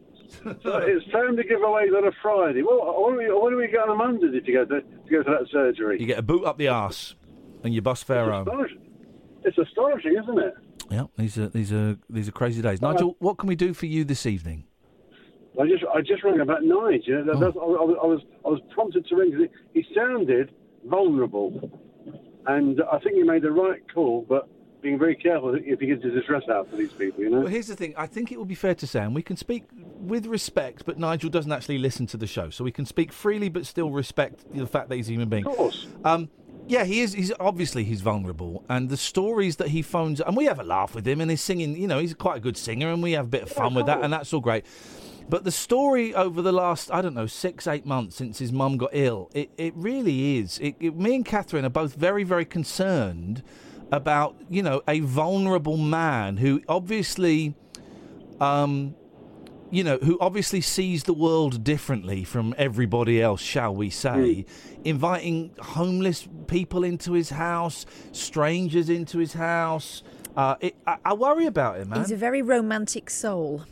So 0.62 0.76
it's 0.78 1.04
family 1.10 1.42
giveaways 1.42 1.94
on 1.96 2.06
a 2.06 2.12
Friday. 2.22 2.62
Well, 2.62 2.78
what 2.78 3.12
do 3.12 3.18
we, 3.18 3.32
what 3.32 3.50
do 3.50 3.56
we 3.56 3.66
get 3.66 3.80
on 3.80 3.90
a 3.90 3.94
Monday 3.94 4.28
if 4.38 4.46
you 4.46 4.54
go 4.54 4.64
to, 4.64 4.80
to 4.80 5.10
go 5.10 5.22
to 5.22 5.30
that 5.38 5.48
surgery? 5.50 6.00
You 6.00 6.06
get 6.06 6.18
a 6.18 6.22
boot 6.22 6.44
up 6.44 6.56
the 6.56 6.68
arse, 6.68 7.14
and 7.62 7.74
you 7.74 7.82
bus 7.82 8.02
fare 8.02 8.30
home. 8.30 8.46
It's 9.44 9.56
astonishing, 9.58 10.16
isn't 10.22 10.38
it? 10.38 10.54
Yeah, 10.90 11.04
these 11.16 11.38
are 11.38 11.48
these 11.48 11.72
are 11.72 11.96
these 12.08 12.28
are 12.28 12.32
crazy 12.32 12.60
days. 12.62 12.82
Nigel, 12.82 13.16
what 13.20 13.38
can 13.38 13.48
we 13.48 13.54
do 13.56 13.72
for 13.74 13.86
you 13.86 14.04
this 14.04 14.26
evening? 14.26 14.64
I 15.60 15.66
just 15.66 15.84
I 15.94 16.00
just 16.00 16.22
rang 16.24 16.40
about 16.40 16.62
Nige. 16.62 17.06
You 17.06 17.24
know, 17.24 17.38
that's, 17.38 17.56
I, 17.56 17.60
I, 17.60 17.84
was- 17.84 17.98
I 18.02 18.06
was 18.06 18.20
I 18.44 18.48
was 18.48 18.60
prompted 18.70 19.06
to 19.06 19.16
ring 19.16 19.30
because 19.30 19.48
he, 19.74 19.80
he 19.82 19.94
sounded 19.94 20.52
vulnerable, 20.84 21.70
and 22.46 22.80
I 22.92 22.98
think 22.98 23.16
he 23.16 23.22
made 23.22 23.42
the 23.42 23.50
right 23.52 23.80
call, 23.92 24.24
but 24.28 24.48
being 24.82 24.98
very 24.98 25.14
careful 25.14 25.54
if 25.54 25.78
he 25.78 25.86
gets 25.88 26.02
his 26.02 26.14
address 26.16 26.42
out 26.50 26.70
to 26.70 26.76
these 26.76 26.92
people. 26.92 27.22
You 27.22 27.30
know. 27.30 27.38
Well, 27.40 27.48
here's 27.48 27.66
the 27.66 27.76
thing. 27.76 27.94
I 27.96 28.06
think 28.06 28.32
it 28.32 28.38
would 28.38 28.48
be 28.48 28.54
fair 28.54 28.74
to 28.76 28.86
say, 28.86 29.00
and 29.00 29.14
we 29.14 29.22
can 29.22 29.36
speak 29.36 29.64
with 29.74 30.26
respect, 30.26 30.84
but 30.86 30.98
Nigel 30.98 31.28
doesn't 31.30 31.52
actually 31.52 31.78
listen 31.78 32.06
to 32.08 32.16
the 32.16 32.26
show, 32.26 32.48
so 32.50 32.64
we 32.64 32.72
can 32.72 32.86
speak 32.86 33.12
freely, 33.12 33.48
but 33.50 33.66
still 33.66 33.90
respect 33.90 34.44
the 34.54 34.66
fact 34.66 34.88
that 34.88 34.96
he's 34.96 35.08
a 35.08 35.12
human 35.12 35.28
being. 35.28 35.46
Of 35.46 35.54
course. 35.56 35.86
Um, 36.04 36.30
yeah, 36.70 36.84
he 36.84 37.00
is. 37.00 37.12
He's 37.12 37.32
obviously 37.40 37.82
he's 37.82 38.00
vulnerable, 38.00 38.64
and 38.68 38.88
the 38.88 38.96
stories 38.96 39.56
that 39.56 39.68
he 39.68 39.82
phones, 39.82 40.20
and 40.20 40.36
we 40.36 40.44
have 40.44 40.60
a 40.60 40.64
laugh 40.64 40.94
with 40.94 41.06
him, 41.06 41.20
and 41.20 41.28
he's 41.28 41.42
singing. 41.42 41.76
You 41.76 41.88
know, 41.88 41.98
he's 41.98 42.14
quite 42.14 42.36
a 42.36 42.40
good 42.40 42.56
singer, 42.56 42.92
and 42.92 43.02
we 43.02 43.12
have 43.12 43.24
a 43.26 43.28
bit 43.28 43.42
of 43.42 43.50
fun 43.50 43.74
with 43.74 43.86
that, 43.86 44.02
and 44.02 44.12
that's 44.12 44.32
all 44.32 44.40
great. 44.40 44.64
But 45.28 45.44
the 45.44 45.50
story 45.50 46.14
over 46.14 46.42
the 46.42 46.52
last, 46.52 46.90
I 46.92 47.02
don't 47.02 47.14
know, 47.14 47.26
six, 47.26 47.66
eight 47.66 47.86
months 47.86 48.16
since 48.16 48.38
his 48.38 48.52
mum 48.52 48.78
got 48.78 48.90
ill, 48.92 49.30
it, 49.32 49.50
it 49.56 49.72
really 49.76 50.38
is. 50.38 50.58
It, 50.58 50.74
it, 50.80 50.96
me 50.96 51.14
and 51.14 51.24
Catherine 51.24 51.64
are 51.64 51.70
both 51.70 51.94
very, 51.94 52.24
very 52.24 52.44
concerned 52.44 53.44
about, 53.92 54.34
you 54.48 54.62
know, 54.62 54.82
a 54.88 55.00
vulnerable 55.00 55.76
man 55.76 56.36
who 56.36 56.62
obviously, 56.68 57.54
um, 58.40 58.96
you 59.70 59.84
know, 59.84 59.98
who 59.98 60.18
obviously 60.20 60.60
sees 60.60 61.04
the 61.04 61.12
world 61.14 61.62
differently 61.64 62.24
from 62.24 62.54
everybody 62.58 63.22
else, 63.22 63.40
shall 63.40 63.74
we 63.74 63.90
say, 63.90 64.44
inviting 64.84 65.50
homeless 65.60 66.26
people 66.46 66.82
into 66.84 67.12
his 67.12 67.30
house, 67.30 67.86
strangers 68.12 68.88
into 68.88 69.18
his 69.18 69.32
house. 69.34 70.02
Uh, 70.36 70.56
it, 70.60 70.76
I, 70.86 70.96
I 71.04 71.12
worry 71.14 71.46
about 71.46 71.78
him, 71.78 71.90
man. 71.90 72.00
He's 72.00 72.10
a 72.12 72.16
very 72.16 72.42
romantic 72.42 73.10
soul. 73.10 73.64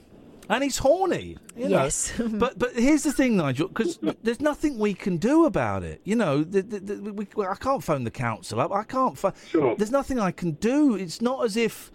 And 0.51 0.65
he's 0.65 0.79
horny. 0.79 1.37
You 1.57 1.69
know. 1.69 1.83
Yes. 1.85 2.13
but 2.19 2.59
but 2.59 2.73
here's 2.75 3.03
the 3.03 3.13
thing, 3.13 3.37
Nigel, 3.37 3.69
because 3.69 3.99
there's 4.23 4.41
nothing 4.41 4.79
we 4.79 4.95
can 4.95 5.19
do 5.19 5.45
about 5.45 5.83
it. 5.83 6.01
You 6.05 6.17
know, 6.17 6.43
the, 6.43 6.63
the, 6.63 6.81
the, 6.81 7.13
we, 7.13 7.27
I 7.45 7.55
can't 7.55 7.85
phone 7.85 8.05
the 8.05 8.11
council 8.11 8.59
up. 8.59 8.73
I 8.73 8.85
can't. 8.85 9.17
Pho- 9.19 9.35
There's 9.77 9.91
nothing 9.91 10.19
I 10.19 10.31
can 10.31 10.53
do. 10.53 10.95
It's 10.95 11.21
not 11.21 11.45
as 11.45 11.57
if 11.59 11.93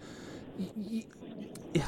y- 0.56 1.04
y- 1.74 1.84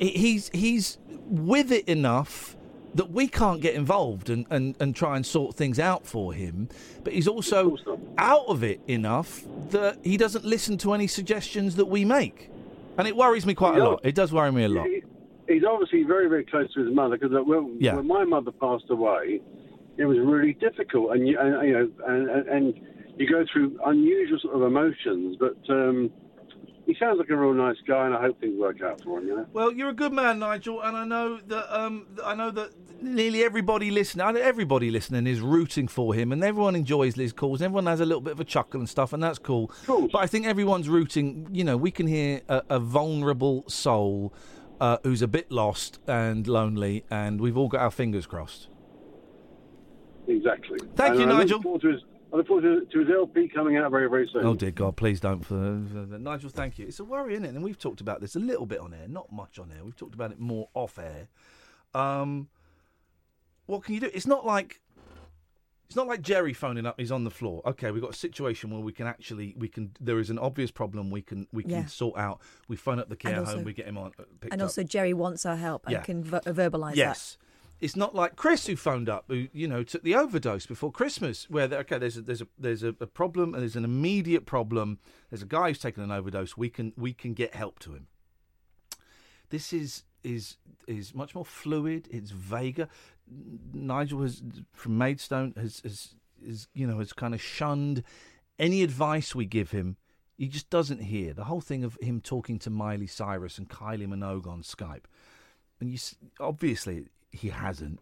he's 0.00 0.50
he's 0.54 0.96
with 1.28 1.72
it 1.72 1.86
enough 1.88 2.56
that 2.94 3.10
we 3.10 3.28
can't 3.28 3.60
get 3.60 3.74
involved 3.74 4.30
and, 4.30 4.46
and, 4.50 4.74
and 4.80 4.96
try 4.96 5.14
and 5.16 5.24
sort 5.24 5.54
things 5.54 5.78
out 5.78 6.06
for 6.06 6.32
him. 6.32 6.68
But 7.04 7.12
he's 7.12 7.28
also 7.28 7.76
out 8.16 8.46
of 8.48 8.64
it 8.64 8.80
enough 8.88 9.44
that 9.70 9.98
he 10.02 10.16
doesn't 10.16 10.44
listen 10.44 10.78
to 10.78 10.94
any 10.94 11.06
suggestions 11.06 11.76
that 11.76 11.84
we 11.86 12.04
make. 12.04 12.50
And 12.96 13.06
it 13.06 13.14
worries 13.14 13.46
me 13.46 13.54
quite 13.54 13.78
a 13.78 13.84
lot. 13.84 14.00
It 14.04 14.14
does 14.14 14.32
worry 14.32 14.50
me 14.50 14.64
a 14.64 14.68
lot. 14.68 14.86
He's 15.48 15.64
obviously 15.64 16.02
very, 16.02 16.28
very 16.28 16.44
close 16.44 16.72
to 16.74 16.84
his 16.84 16.92
mother 16.94 17.16
because 17.16 17.30
when, 17.46 17.76
Yeah. 17.80 17.96
when 17.96 18.06
my 18.06 18.24
mother 18.24 18.50
passed 18.50 18.90
away, 18.90 19.40
it 19.96 20.04
was 20.04 20.18
really 20.18 20.52
difficult, 20.54 21.16
and 21.16 21.26
you, 21.26 21.38
and, 21.40 21.68
you 21.68 21.72
know, 21.74 21.90
and, 22.06 22.30
and, 22.30 22.48
and 22.48 22.80
you 23.16 23.28
go 23.28 23.44
through 23.52 23.78
unusual 23.84 24.38
sort 24.40 24.54
of 24.56 24.62
emotions. 24.62 25.36
But 25.38 25.56
um, 25.70 26.10
he 26.88 26.96
sounds 26.98 27.18
like 27.18 27.28
a 27.28 27.36
real 27.36 27.52
nice 27.52 27.76
guy, 27.86 28.06
and 28.06 28.14
I 28.14 28.20
hope 28.22 28.40
things 28.40 28.58
work 28.58 28.80
out 28.80 29.02
for 29.02 29.18
him. 29.18 29.28
You 29.28 29.36
know. 29.36 29.46
Well, 29.52 29.70
you're 29.70 29.90
a 29.90 29.94
good 29.94 30.12
man, 30.12 30.38
Nigel, 30.38 30.80
and 30.80 30.96
I 30.96 31.04
know 31.04 31.36
that 31.36 31.78
um, 31.78 32.06
I 32.24 32.34
know 32.34 32.50
that 32.50 32.70
nearly 33.02 33.44
everybody 33.44 33.90
listening, 33.90 34.38
everybody 34.38 34.90
listening 34.90 35.26
is 35.26 35.42
rooting 35.42 35.86
for 35.86 36.14
him, 36.14 36.32
and 36.32 36.42
everyone 36.42 36.74
enjoys 36.74 37.18
Liz 37.18 37.34
calls. 37.34 37.60
And 37.60 37.66
everyone 37.66 37.84
has 37.86 38.00
a 38.00 38.06
little 38.06 38.22
bit 38.22 38.32
of 38.32 38.40
a 38.40 38.44
chuckle 38.44 38.80
and 38.80 38.88
stuff, 38.88 39.12
and 39.12 39.22
that's 39.22 39.38
cool. 39.38 39.70
But 39.86 40.16
I 40.16 40.26
think 40.26 40.46
everyone's 40.46 40.88
rooting. 40.88 41.46
You 41.52 41.62
know, 41.62 41.76
we 41.76 41.90
can 41.90 42.06
hear 42.06 42.40
a, 42.48 42.62
a 42.70 42.78
vulnerable 42.78 43.64
soul 43.68 44.32
uh, 44.80 44.96
who's 45.02 45.20
a 45.20 45.28
bit 45.28 45.52
lost 45.52 45.98
and 46.06 46.46
lonely, 46.48 47.04
and 47.10 47.38
we've 47.38 47.58
all 47.58 47.68
got 47.68 47.82
our 47.82 47.90
fingers 47.90 48.24
crossed. 48.24 48.68
Exactly. 50.26 50.78
Thank 50.96 51.16
And 51.16 51.20
you, 51.20 51.26
I 51.26 51.38
Nigel. 51.40 51.60
Forward 52.28 52.28
to 52.28 52.28
his- 52.28 52.32
I 52.32 52.36
look 52.36 52.46
forward 52.46 52.62
to, 52.62 52.92
to 52.92 52.98
his 53.00 53.08
LP 53.10 53.48
coming 53.48 53.76
out 53.76 53.90
very, 53.90 54.08
very 54.08 54.28
soon. 54.32 54.44
Oh 54.44 54.54
dear 54.54 54.70
God, 54.70 54.96
please 54.96 55.20
don't. 55.20 55.40
For, 55.44 55.54
for- 55.90 56.18
Nigel, 56.18 56.50
thank 56.50 56.78
you. 56.78 56.86
It's 56.86 57.00
a 57.00 57.04
worry, 57.04 57.34
isn't 57.34 57.44
it? 57.44 57.54
And 57.54 57.62
we've 57.62 57.78
talked 57.78 58.00
about 58.00 58.20
this 58.20 58.36
a 58.36 58.40
little 58.40 58.66
bit 58.66 58.80
on 58.80 58.92
air, 58.94 59.08
not 59.08 59.30
much 59.32 59.58
on 59.58 59.70
air. 59.76 59.84
We've 59.84 59.96
talked 59.96 60.14
about 60.14 60.30
it 60.32 60.38
more 60.38 60.68
off 60.74 60.98
air. 60.98 61.28
Um, 61.94 62.48
what 63.66 63.82
can 63.84 63.94
you 63.94 64.00
do? 64.00 64.10
It's 64.12 64.26
not 64.26 64.46
like 64.46 64.80
it's 65.86 65.96
not 65.96 66.06
like 66.06 66.20
Jerry 66.20 66.52
phoning 66.52 66.84
up. 66.84 67.00
He's 67.00 67.10
on 67.10 67.24
the 67.24 67.30
floor. 67.30 67.62
Okay, 67.64 67.90
we've 67.90 68.02
got 68.02 68.10
a 68.10 68.16
situation 68.16 68.70
where 68.70 68.80
we 68.80 68.92
can 68.92 69.06
actually 69.06 69.54
we 69.56 69.68
can. 69.68 69.92
There 70.00 70.18
is 70.18 70.28
an 70.28 70.38
obvious 70.38 70.70
problem. 70.70 71.10
We 71.10 71.22
can 71.22 71.46
we 71.52 71.62
can 71.62 71.72
Yeah. 71.72 71.86
sort 71.86 72.18
out. 72.18 72.40
We 72.68 72.76
phone 72.76 72.98
up 72.98 73.08
the 73.08 73.16
care 73.16 73.32
And 73.32 73.40
also- 73.40 73.54
home. 73.56 73.64
We 73.64 73.72
get 73.72 73.86
him 73.86 73.96
on. 73.96 74.12
Uh, 74.18 74.24
picked 74.40 74.52
And 74.52 74.60
up. 74.60 74.66
also, 74.66 74.82
Jerry 74.82 75.14
wants 75.14 75.46
our 75.46 75.56
help 75.56 75.86
and 75.86 75.92
Yeah. 75.94 76.02
can 76.02 76.22
ver- 76.24 76.40
verbalise 76.40 76.96
Yes. 76.96 77.38
It's 77.80 77.96
not 77.96 78.14
like 78.14 78.34
Chris 78.34 78.66
who 78.66 78.74
phoned 78.74 79.08
up, 79.08 79.24
who 79.28 79.48
you 79.52 79.68
know 79.68 79.82
took 79.82 80.02
the 80.02 80.14
overdose 80.14 80.66
before 80.66 80.90
Christmas. 80.90 81.48
Where 81.48 81.66
okay, 81.66 81.98
there's 81.98 82.16
a, 82.16 82.22
there's 82.22 82.42
a 82.42 82.48
there's 82.58 82.82
a, 82.82 82.88
a 83.00 83.06
problem, 83.06 83.54
and 83.54 83.62
there's 83.62 83.76
an 83.76 83.84
immediate 83.84 84.46
problem. 84.46 84.98
There's 85.30 85.42
a 85.42 85.46
guy 85.46 85.68
who's 85.68 85.78
taken 85.78 86.02
an 86.02 86.10
overdose. 86.10 86.56
We 86.56 86.70
can 86.70 86.92
we 86.96 87.12
can 87.12 87.34
get 87.34 87.54
help 87.54 87.78
to 87.80 87.94
him. 87.94 88.08
This 89.50 89.72
is 89.72 90.04
is 90.24 90.56
is 90.88 91.14
much 91.14 91.34
more 91.34 91.44
fluid. 91.44 92.08
It's 92.10 92.32
vaguer. 92.32 92.88
Nigel 93.72 94.22
has 94.22 94.42
from 94.72 94.98
Maidstone 94.98 95.54
has 95.56 95.80
has 95.80 96.14
is 96.42 96.68
you 96.74 96.86
know 96.86 96.98
has 96.98 97.12
kind 97.12 97.34
of 97.34 97.40
shunned 97.40 98.02
any 98.58 98.82
advice 98.82 99.34
we 99.34 99.46
give 99.46 99.70
him. 99.70 99.96
He 100.36 100.48
just 100.48 100.70
doesn't 100.70 101.02
hear 101.02 101.32
the 101.32 101.44
whole 101.44 101.60
thing 101.60 101.84
of 101.84 101.96
him 102.00 102.20
talking 102.20 102.58
to 102.60 102.70
Miley 102.70 103.08
Cyrus 103.08 103.58
and 103.58 103.68
Kylie 103.68 104.06
Minogue 104.06 104.46
on 104.46 104.62
Skype 104.62 105.04
and 105.80 105.90
you 105.90 105.98
obviously 106.40 107.06
he 107.30 107.48
hasn't. 107.48 108.00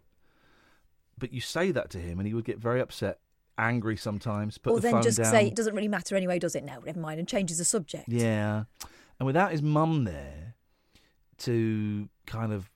But 1.17 1.33
you 1.33 1.41
say 1.41 1.71
that 1.71 1.89
to 1.91 1.97
him, 1.99 2.19
and 2.19 2.27
he 2.27 2.33
would 2.33 2.45
get 2.45 2.59
very 2.59 2.79
upset, 2.79 3.19
angry 3.57 3.97
sometimes. 3.97 4.57
Put 4.57 4.71
Or 4.71 4.75
the 4.77 4.81
then 4.81 4.91
phone 4.93 5.01
just 5.03 5.17
down. 5.17 5.31
say, 5.31 5.47
it 5.47 5.55
doesn't 5.55 5.73
really 5.75 5.87
matter 5.87 6.15
anyway, 6.15 6.37
does 6.39 6.55
it? 6.55 6.63
No, 6.63 6.79
never 6.85 6.99
mind, 6.99 7.19
and 7.19 7.27
changes 7.27 7.57
the 7.57 7.65
subject. 7.65 8.07
Yeah, 8.07 8.65
and 9.19 9.25
without 9.25 9.51
his 9.51 9.61
mum 9.63 10.03
there 10.03 10.53
to 11.39 12.09
kind 12.25 12.51
of, 12.53 12.69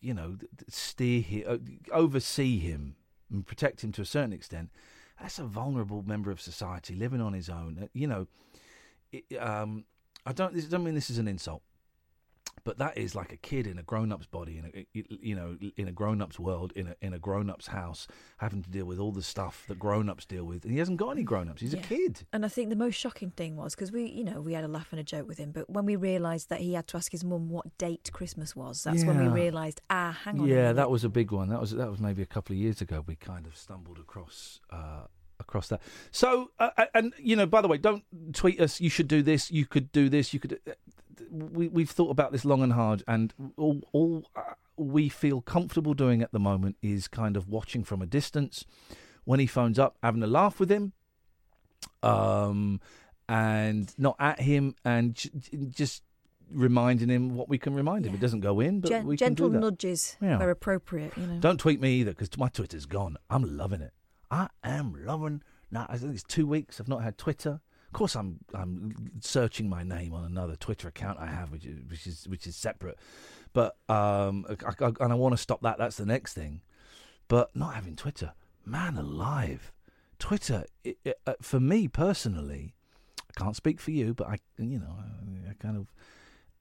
you 0.00 0.14
know, 0.14 0.36
steer 0.68 1.20
him, 1.22 1.80
oversee 1.92 2.58
him, 2.58 2.96
and 3.30 3.46
protect 3.46 3.82
him 3.82 3.92
to 3.92 4.02
a 4.02 4.06
certain 4.06 4.32
extent, 4.32 4.70
that's 5.20 5.38
a 5.38 5.44
vulnerable 5.44 6.02
member 6.06 6.30
of 6.30 6.40
society 6.40 6.94
living 6.94 7.20
on 7.20 7.32
his 7.32 7.48
own. 7.48 7.78
Uh, 7.82 7.86
You 7.94 8.06
know, 8.06 8.26
it, 9.12 9.24
um, 9.38 9.84
I 10.26 10.32
don't. 10.32 10.52
This, 10.54 10.66
I 10.66 10.68
don't 10.68 10.84
mean 10.84 10.94
this 10.94 11.08
is 11.10 11.18
an 11.18 11.28
insult, 11.28 11.62
but 12.66 12.78
that 12.78 12.98
is 12.98 13.14
like 13.14 13.32
a 13.32 13.36
kid 13.36 13.64
in 13.64 13.78
a 13.78 13.82
grown-up's 13.84 14.26
body, 14.26 14.58
in 14.58 14.64
a, 14.66 14.86
you 14.92 15.36
know, 15.36 15.56
in 15.76 15.86
a 15.86 15.92
grown-up's 15.92 16.38
world, 16.38 16.72
in 16.74 16.88
a 16.88 16.96
in 17.00 17.14
a 17.14 17.18
grown-up's 17.18 17.68
house, 17.68 18.08
having 18.38 18.60
to 18.60 18.68
deal 18.68 18.84
with 18.84 18.98
all 18.98 19.12
the 19.12 19.22
stuff 19.22 19.64
that 19.68 19.78
grown-ups 19.78 20.26
deal 20.26 20.44
with, 20.44 20.64
and 20.64 20.72
he 20.72 20.78
hasn't 20.80 20.98
got 20.98 21.10
any 21.10 21.22
grown-ups. 21.22 21.60
He's 21.60 21.74
a 21.74 21.78
kid. 21.78 22.26
And 22.32 22.44
I 22.44 22.48
think 22.48 22.70
the 22.70 22.76
most 22.76 22.96
shocking 22.96 23.30
thing 23.30 23.56
was 23.56 23.76
because 23.76 23.92
we, 23.92 24.06
you 24.06 24.24
know, 24.24 24.40
we 24.40 24.52
had 24.52 24.64
a 24.64 24.68
laugh 24.68 24.88
and 24.90 24.98
a 24.98 25.04
joke 25.04 25.28
with 25.28 25.38
him, 25.38 25.52
but 25.52 25.70
when 25.70 25.86
we 25.86 25.94
realised 25.94 26.48
that 26.48 26.60
he 26.60 26.74
had 26.74 26.88
to 26.88 26.96
ask 26.96 27.12
his 27.12 27.22
mum 27.22 27.48
what 27.48 27.78
date 27.78 28.10
Christmas 28.12 28.56
was, 28.56 28.82
that's 28.82 29.04
when 29.04 29.18
we 29.18 29.28
realised, 29.28 29.80
ah, 29.88 30.18
hang 30.24 30.40
on. 30.40 30.48
Yeah, 30.48 30.72
that 30.72 30.90
was 30.90 31.04
a 31.04 31.08
big 31.08 31.30
one. 31.30 31.48
That 31.48 31.60
was 31.60 31.70
that 31.70 31.88
was 31.88 32.00
maybe 32.00 32.22
a 32.22 32.26
couple 32.26 32.52
of 32.52 32.58
years 32.58 32.80
ago. 32.80 33.04
We 33.06 33.14
kind 33.14 33.46
of 33.46 33.56
stumbled 33.56 33.98
across 33.98 34.60
uh, 34.70 35.06
across 35.38 35.68
that. 35.68 35.80
So, 36.10 36.50
uh, 36.58 36.70
uh, 36.76 36.86
and 36.94 37.14
you 37.18 37.36
know, 37.36 37.46
by 37.46 37.60
the 37.60 37.68
way, 37.68 37.78
don't 37.78 38.04
tweet 38.32 38.60
us. 38.60 38.80
You 38.80 38.90
should 38.90 39.08
do 39.08 39.22
this. 39.22 39.50
You 39.50 39.66
could 39.66 39.92
do 39.92 40.08
this. 40.08 40.34
You 40.34 40.40
could. 40.40 40.58
We 41.30 41.68
we've 41.68 41.90
thought 41.90 42.10
about 42.10 42.32
this 42.32 42.44
long 42.44 42.62
and 42.62 42.72
hard, 42.72 43.02
and 43.08 43.32
all 43.56 43.80
all 43.92 44.24
uh, 44.36 44.40
we 44.76 45.08
feel 45.08 45.40
comfortable 45.40 45.94
doing 45.94 46.22
at 46.22 46.32
the 46.32 46.38
moment 46.38 46.76
is 46.82 47.08
kind 47.08 47.36
of 47.36 47.48
watching 47.48 47.84
from 47.84 48.02
a 48.02 48.06
distance. 48.06 48.64
When 49.24 49.40
he 49.40 49.46
phones 49.46 49.78
up, 49.78 49.96
having 50.02 50.22
a 50.22 50.26
laugh 50.28 50.60
with 50.60 50.70
him, 50.70 50.92
um, 52.02 52.80
and 53.28 53.92
not 53.98 54.16
at 54.18 54.40
him, 54.40 54.74
and 54.84 55.14
j- 55.14 55.30
just 55.68 56.02
reminding 56.50 57.08
him 57.08 57.34
what 57.34 57.48
we 57.48 57.58
can 57.58 57.74
remind 57.74 58.06
him. 58.06 58.14
It 58.14 58.20
doesn't 58.20 58.40
go 58.40 58.60
in, 58.60 58.80
but 58.80 58.88
Gen- 58.90 59.06
we 59.06 59.16
can 59.16 59.28
gentle 59.28 59.48
do 59.48 59.54
that. 59.54 59.60
nudges 59.60 60.16
Yeah. 60.22 60.38
where 60.38 60.50
appropriate, 60.50 61.16
you 61.16 61.26
know. 61.26 61.40
Don't 61.40 61.58
tweet 61.58 61.80
me 61.80 61.94
either 62.00 62.12
because 62.12 62.30
my 62.38 62.48
Twitter's 62.48 62.86
gone. 62.86 63.16
I'm 63.28 63.56
loving 63.56 63.80
it. 63.80 63.92
I 64.30 64.48
am 64.62 64.94
loving. 65.04 65.42
Now 65.72 65.86
I 65.88 65.98
think 65.98 66.14
it's 66.14 66.22
two 66.22 66.46
weeks. 66.46 66.80
I've 66.80 66.88
not 66.88 67.02
had 67.02 67.18
Twitter. 67.18 67.60
Course, 67.96 68.14
I'm 68.14 68.40
I'm 68.52 68.94
searching 69.20 69.70
my 69.70 69.82
name 69.82 70.12
on 70.12 70.24
another 70.24 70.54
Twitter 70.54 70.86
account 70.88 71.18
I 71.18 71.28
have, 71.28 71.50
which 71.50 71.64
is 71.64 71.78
which 71.88 72.06
is 72.06 72.28
which 72.28 72.46
is 72.46 72.54
separate. 72.54 72.98
But 73.54 73.78
um, 73.88 74.44
I, 74.50 74.84
I, 74.84 74.92
and 75.00 75.12
I 75.12 75.14
want 75.14 75.32
to 75.32 75.38
stop 75.38 75.62
that. 75.62 75.78
That's 75.78 75.96
the 75.96 76.04
next 76.04 76.34
thing. 76.34 76.60
But 77.26 77.56
not 77.56 77.74
having 77.74 77.96
Twitter, 77.96 78.34
man 78.66 78.98
alive, 78.98 79.72
Twitter 80.18 80.66
it, 80.84 80.98
it, 81.06 81.18
uh, 81.26 81.34
for 81.40 81.58
me 81.58 81.88
personally. 81.88 82.74
I 83.18 83.40
can't 83.40 83.56
speak 83.56 83.80
for 83.80 83.92
you, 83.92 84.12
but 84.12 84.28
I 84.28 84.36
you 84.58 84.78
know 84.78 84.94
I, 84.98 85.50
I 85.50 85.54
kind 85.54 85.78
of 85.78 85.90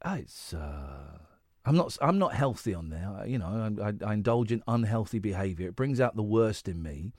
uh, 0.01 0.17
it's. 0.19 0.53
Uh, 0.53 1.17
I'm 1.65 1.75
not. 1.75 1.97
I'm 2.01 2.17
not 2.17 2.33
healthy 2.33 2.73
on 2.73 2.89
there. 2.89 3.25
You 3.27 3.39
know, 3.39 3.75
I, 3.81 3.89
I, 3.89 3.93
I 4.09 4.13
indulge 4.13 4.53
in 4.53 4.63
unhealthy 4.69 5.19
behaviour. 5.19 5.67
It 5.67 5.75
brings 5.75 5.99
out 5.99 6.15
the 6.15 6.23
worst 6.23 6.69
in 6.69 6.81
me, 6.81 7.11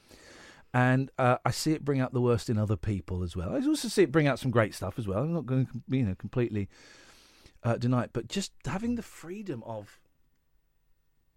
and 0.76 1.10
uh, 1.16 1.38
I 1.42 1.52
see 1.52 1.72
it 1.72 1.86
bring 1.86 2.00
out 2.00 2.12
the 2.12 2.20
worst 2.20 2.50
in 2.50 2.58
other 2.58 2.76
people 2.76 3.22
as 3.22 3.34
well. 3.34 3.56
I 3.56 3.66
also 3.66 3.88
see 3.88 4.02
it 4.02 4.12
bring 4.12 4.26
out 4.26 4.38
some 4.38 4.50
great 4.50 4.74
stuff 4.74 4.98
as 4.98 5.08
well. 5.08 5.20
I'm 5.22 5.32
not 5.32 5.46
going 5.46 5.64
to, 5.64 5.80
you 5.88 6.02
know, 6.02 6.14
completely 6.14 6.68
uh, 7.64 7.78
deny 7.78 8.02
it, 8.04 8.10
but 8.12 8.28
just 8.28 8.52
having 8.66 8.96
the 8.96 9.02
freedom 9.02 9.62
of 9.64 9.98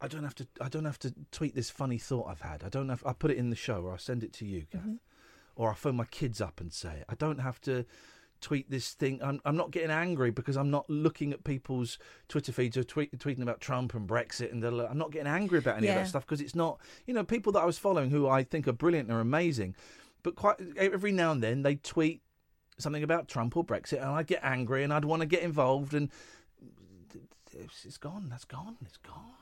I 0.01 0.09
don't 0.09 0.23
have 0.23 0.35
to. 0.35 0.47
I 0.59 0.67
don't 0.67 0.83
have 0.83 0.99
to 0.99 1.13
tweet 1.31 1.55
this 1.55 1.69
funny 1.69 1.97
thought 1.97 2.27
I've 2.29 2.41
had. 2.41 2.63
I 2.65 2.69
don't 2.69 2.89
have. 2.89 3.01
I 3.05 3.13
put 3.13 3.31
it 3.31 3.37
in 3.37 3.49
the 3.49 3.55
show, 3.55 3.81
or 3.83 3.93
I 3.93 3.97
send 3.97 4.23
it 4.25 4.33
to 4.33 4.45
you, 4.45 4.65
Kath, 4.69 4.81
Mhm. 4.81 4.99
or 5.55 5.71
I 5.71 5.73
phone 5.73 5.95
my 5.95 6.05
kids 6.05 6.41
up 6.41 6.59
and 6.59 6.71
say 6.73 6.97
it. 6.97 7.05
I 7.07 7.15
don't 7.15 7.39
have 7.39 7.61
to 7.61 7.85
tweet 8.41 8.69
this 8.69 8.93
thing. 8.93 9.19
I'm, 9.23 9.41
I'm 9.45 9.55
not 9.55 9.71
getting 9.71 9.91
angry 9.91 10.31
because 10.31 10.57
I'm 10.57 10.69
not 10.69 10.89
looking 10.89 11.33
at 11.33 11.43
people's 11.43 11.97
Twitter 12.27 12.51
feeds 12.51 12.77
or 12.77 12.83
tweet, 12.83 13.17
tweeting 13.17 13.41
about 13.41 13.61
Trump 13.61 13.93
and 13.93 14.07
Brexit, 14.07 14.51
and 14.51 14.63
I'm 14.63 14.97
not 14.97 15.11
getting 15.11 15.27
angry 15.27 15.59
about 15.59 15.77
any 15.77 15.87
of 15.87 15.95
that 15.95 16.07
stuff 16.07 16.25
because 16.25 16.41
it's 16.41 16.55
not. 16.55 16.79
You 17.05 17.13
know, 17.13 17.23
people 17.23 17.51
that 17.53 17.61
I 17.61 17.65
was 17.65 17.77
following 17.77 18.09
who 18.09 18.27
I 18.27 18.43
think 18.43 18.67
are 18.67 18.73
brilliant 18.73 19.09
and 19.09 19.17
are 19.17 19.21
amazing, 19.21 19.75
but 20.23 20.35
quite 20.35 20.57
every 20.77 21.11
now 21.11 21.31
and 21.31 21.43
then 21.43 21.63
they 21.63 21.75
tweet 21.75 22.21
something 22.77 23.03
about 23.03 23.27
Trump 23.27 23.57
or 23.57 23.63
Brexit, 23.63 24.01
and 24.01 24.09
I'd 24.09 24.27
get 24.27 24.43
angry 24.43 24.83
and 24.83 24.93
I'd 24.93 25.05
want 25.05 25.21
to 25.21 25.25
get 25.25 25.43
involved, 25.43 25.93
and 25.93 26.09
it's 27.53 27.97
gone. 27.97 28.27
That's 28.29 28.45
gone. 28.45 28.77
It's 28.85 28.97
gone. 28.97 29.38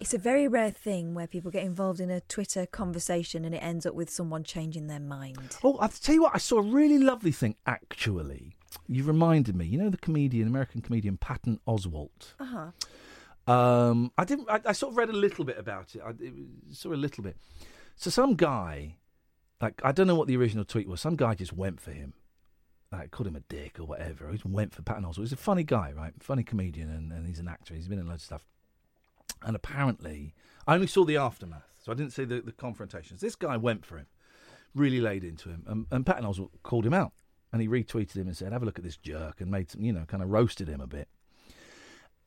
It's 0.00 0.14
a 0.14 0.18
very 0.18 0.46
rare 0.46 0.70
thing 0.70 1.14
where 1.14 1.26
people 1.26 1.50
get 1.50 1.64
involved 1.64 1.98
in 1.98 2.08
a 2.10 2.20
Twitter 2.20 2.66
conversation 2.66 3.44
and 3.44 3.52
it 3.54 3.58
ends 3.58 3.84
up 3.84 3.94
with 3.94 4.08
someone 4.08 4.44
changing 4.44 4.86
their 4.86 5.00
mind. 5.00 5.56
Oh, 5.64 5.76
I'll 5.78 5.88
tell 5.88 6.14
you 6.14 6.22
what, 6.22 6.34
I 6.34 6.38
saw 6.38 6.58
a 6.58 6.62
really 6.62 6.98
lovely 6.98 7.32
thing, 7.32 7.56
actually. 7.66 8.54
You 8.86 9.02
reminded 9.02 9.56
me. 9.56 9.66
You 9.66 9.78
know 9.78 9.90
the 9.90 9.96
comedian, 9.96 10.46
American 10.46 10.82
comedian 10.82 11.16
Patton 11.16 11.58
Oswalt? 11.66 12.34
Uh 12.38 12.44
huh. 13.46 13.52
Um, 13.52 14.12
I 14.16 14.24
didn't. 14.24 14.48
I, 14.48 14.60
I 14.66 14.72
sort 14.72 14.92
of 14.92 14.98
read 14.98 15.08
a 15.08 15.12
little 15.14 15.44
bit 15.44 15.58
about 15.58 15.94
it. 15.96 16.02
I 16.04 16.10
it, 16.10 16.32
was- 16.34 16.78
saw 16.78 16.92
a 16.92 16.94
little 16.94 17.24
bit. 17.24 17.36
So 17.96 18.10
some 18.10 18.34
guy, 18.34 18.96
like 19.60 19.80
I 19.82 19.90
don't 19.92 20.06
know 20.06 20.14
what 20.14 20.28
the 20.28 20.36
original 20.36 20.64
tweet 20.64 20.86
was. 20.86 21.00
Some 21.00 21.16
guy 21.16 21.34
just 21.34 21.54
went 21.54 21.80
for 21.80 21.90
him, 21.92 22.12
like 22.92 23.10
called 23.10 23.26
him 23.26 23.36
a 23.36 23.40
dick 23.40 23.80
or 23.80 23.84
whatever. 23.84 24.26
He 24.28 24.34
just 24.34 24.44
went 24.46 24.74
for 24.74 24.82
Patton 24.82 25.04
Oswalt. 25.04 25.20
He's 25.20 25.32
a 25.32 25.36
funny 25.36 25.64
guy, 25.64 25.92
right? 25.96 26.12
Funny 26.20 26.44
comedian, 26.44 26.90
and, 26.90 27.10
and 27.10 27.26
he's 27.26 27.38
an 27.40 27.48
actor. 27.48 27.74
He's 27.74 27.88
been 27.88 27.98
in 27.98 28.06
loads 28.06 28.22
of 28.22 28.26
stuff. 28.26 28.44
And 29.42 29.54
apparently, 29.54 30.34
I 30.66 30.74
only 30.74 30.86
saw 30.86 31.04
the 31.04 31.16
aftermath, 31.16 31.70
so 31.82 31.92
I 31.92 31.94
didn't 31.94 32.12
see 32.12 32.24
the, 32.24 32.40
the 32.40 32.52
confrontations. 32.52 33.20
This 33.20 33.36
guy 33.36 33.56
went 33.56 33.86
for 33.86 33.98
him, 33.98 34.06
really 34.74 35.00
laid 35.00 35.24
into 35.24 35.48
him, 35.48 35.64
and, 35.66 35.86
and 35.90 36.04
Patton 36.04 36.24
Oswalt 36.24 36.50
called 36.62 36.84
him 36.84 36.94
out, 36.94 37.12
and 37.52 37.62
he 37.62 37.68
retweeted 37.68 38.16
him 38.16 38.26
and 38.26 38.36
said, 38.36 38.52
"Have 38.52 38.62
a 38.62 38.66
look 38.66 38.78
at 38.78 38.84
this 38.84 38.96
jerk," 38.96 39.40
and 39.40 39.50
made 39.50 39.70
some, 39.70 39.82
you 39.82 39.92
know, 39.92 40.04
kind 40.06 40.22
of 40.22 40.28
roasted 40.28 40.68
him 40.68 40.80
a 40.80 40.86
bit. 40.86 41.08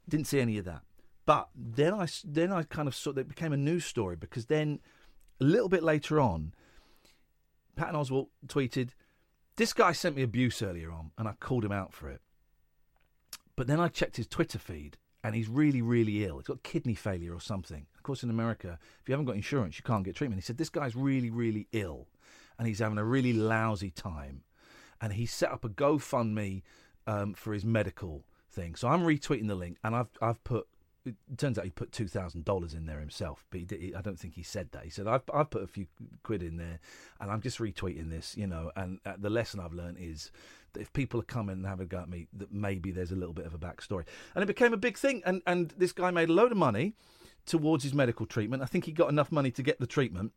Didn't 0.08 0.28
see 0.28 0.40
any 0.40 0.58
of 0.58 0.66
that. 0.66 0.82
But 1.26 1.50
then 1.56 1.94
I, 1.94 2.08
then 2.24 2.52
I 2.52 2.64
kind 2.64 2.88
of 2.88 2.96
saw 2.96 3.14
that 3.14 3.22
it 3.22 3.30
became 3.30 3.54
a 3.54 3.58
news 3.58 3.86
story 3.86 4.16
because 4.16 4.48
then 4.48 4.80
a 5.40 5.44
little 5.44 5.70
bit 5.70 5.84
later 5.84 6.20
on, 6.20 6.54
Patton 7.76 7.96
Oswalt 7.96 8.30
tweeted, 8.48 8.90
"This 9.58 9.74
guy 9.74 9.92
sent 9.92 10.16
me 10.16 10.24
abuse 10.24 10.62
earlier 10.62 10.92
on, 10.92 11.12
and 11.18 11.28
I 11.28 11.34
called 11.34 11.66
him 11.66 11.72
out 11.72 11.94
for 11.94 12.10
it." 12.10 12.22
But 13.56 13.68
then 13.68 13.80
I 13.80 13.90
checked 13.90 14.18
his 14.18 14.28
Twitter 14.28 14.58
feed, 14.58 14.98
and 15.24 15.36
he's 15.36 15.48
really, 15.48 15.82
really 15.82 16.26
ill. 16.26 16.38
He's 16.38 16.48
got 16.48 16.64
kidney 16.64 16.96
failure 16.96 17.34
or 17.34 17.40
something. 17.40 17.86
Of 17.96 18.04
course, 18.04 18.24
in 18.24 18.30
America, 18.30 18.80
if 19.02 19.08
you 19.08 19.14
haven't 19.14 19.26
got 19.26 19.36
insurance, 19.36 19.78
you 19.78 19.84
can't 19.84 20.04
get 20.04 20.16
treatment. 20.16 20.42
He 20.42 20.46
said 20.46 20.58
this 20.58 20.70
guy's 20.70 20.96
really, 20.96 21.30
really 21.30 21.68
ill, 21.72 22.08
and 22.58 22.68
he's 22.68 22.80
having 22.80 22.98
a 22.98 23.04
really 23.04 23.34
lousy 23.34 23.92
time. 23.92 24.44
And 25.00 25.14
he 25.14 25.26
set 25.26 25.52
up 25.52 25.66
a 25.66 25.70
GoFundMe 25.70 26.62
um, 27.08 27.34
for 27.34 27.54
his 27.54 27.66
medical 27.66 28.24
thing. 28.50 28.76
So 28.76 28.88
I'm 28.88 29.02
retweeting 29.02 29.48
the 29.48 29.56
link, 29.56 29.78
and 29.84 29.96
I've 29.96 30.10
I've 30.22 30.44
put. 30.44 30.68
It 31.04 31.16
turns 31.38 31.58
out 31.58 31.66
he 31.66 31.72
put 31.72 31.92
two 31.92 32.08
thousand 32.08 32.46
dollars 32.46 32.74
in 32.74 32.86
there 32.86 33.00
himself, 33.00 33.46
but 33.50 33.60
he 33.60 33.66
did, 33.66 33.82
he- 33.82 33.96
I 33.96 34.02
don't 34.02 34.20
think 34.20 34.36
he 34.36 34.44
said 34.44 34.72
that. 34.72 34.84
He 34.84 34.90
said 34.92 35.08
I've 35.08 35.24
I've 35.34 35.50
put 35.50 35.64
a 35.64 35.68
few 35.68 35.88
quid 36.24 36.44
in 36.44 36.58
there, 36.58 36.80
and 37.20 37.32
I'm 37.32 37.42
just 37.42 37.58
retweeting 37.58 38.10
this, 38.10 38.38
you 38.38 38.46
know. 38.48 38.72
And 38.76 39.00
uh, 39.06 39.14
the 39.18 39.30
lesson 39.30 39.60
I've 39.60 39.74
learned 39.74 39.98
is 40.00 40.32
that 40.74 40.82
if 40.82 40.94
people 40.94 41.20
are 41.20 41.24
coming 41.24 41.56
and 41.56 41.66
having 41.66 41.86
a 41.86 41.88
go 41.88 42.00
at 42.00 42.10
me, 42.10 42.28
that 42.34 42.52
maybe 42.54 42.92
there's 42.92 43.12
a 43.12 43.16
little 43.16 43.34
bit 43.34 43.46
of 43.48 43.54
a 43.54 43.58
backstory. 43.58 44.06
And 44.36 44.44
it 44.44 44.48
became 44.48 44.74
a 44.74 44.78
big 44.78 44.98
thing, 44.98 45.24
and 45.26 45.42
and 45.48 45.74
this 45.78 45.92
guy 45.92 46.12
made 46.12 46.30
a 46.30 46.34
load 46.34 46.52
of 46.52 46.58
money 46.58 46.94
towards 47.48 47.84
his 47.84 47.94
medical 47.96 48.28
treatment. 48.28 48.62
I 48.62 48.68
think 48.68 48.86
he 48.86 48.92
got 48.92 49.10
enough 49.10 49.32
money 49.32 49.50
to 49.52 49.64
get 49.64 49.80
the 49.80 49.88
treatment. 49.88 50.34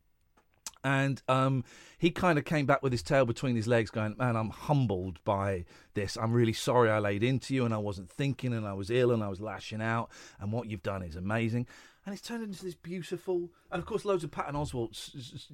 And 0.85 1.19
um, 1.27 1.63
he 1.97 2.11
kind 2.11 2.37
of 2.37 2.45
came 2.45 2.67
back 2.67 2.83
with 2.83 2.91
his 2.91 3.01
tail 3.01 3.25
between 3.25 3.55
his 3.55 3.67
legs, 3.67 3.89
going, 3.89 4.15
"Man, 4.17 4.35
I'm 4.35 4.51
humbled 4.51 5.17
by 5.25 5.65
this. 5.95 6.15
I'm 6.15 6.31
really 6.31 6.53
sorry 6.53 6.91
I 6.91 6.99
laid 6.99 7.23
into 7.23 7.55
you, 7.55 7.65
and 7.65 7.73
I 7.73 7.79
wasn't 7.79 8.07
thinking, 8.07 8.53
and 8.53 8.67
I 8.67 8.73
was 8.73 8.91
ill, 8.91 9.11
and 9.11 9.23
I 9.23 9.27
was 9.27 9.41
lashing 9.41 9.81
out. 9.81 10.11
And 10.39 10.51
what 10.51 10.67
you've 10.69 10.83
done 10.83 11.01
is 11.01 11.15
amazing." 11.15 11.65
And 12.05 12.13
it's 12.13 12.21
turned 12.21 12.43
into 12.43 12.63
this 12.63 12.75
beautiful, 12.75 13.49
and 13.71 13.79
of 13.79 13.87
course, 13.87 14.05
loads 14.05 14.23
of 14.23 14.29
Patton 14.29 14.53
Oswalt's 14.53 15.49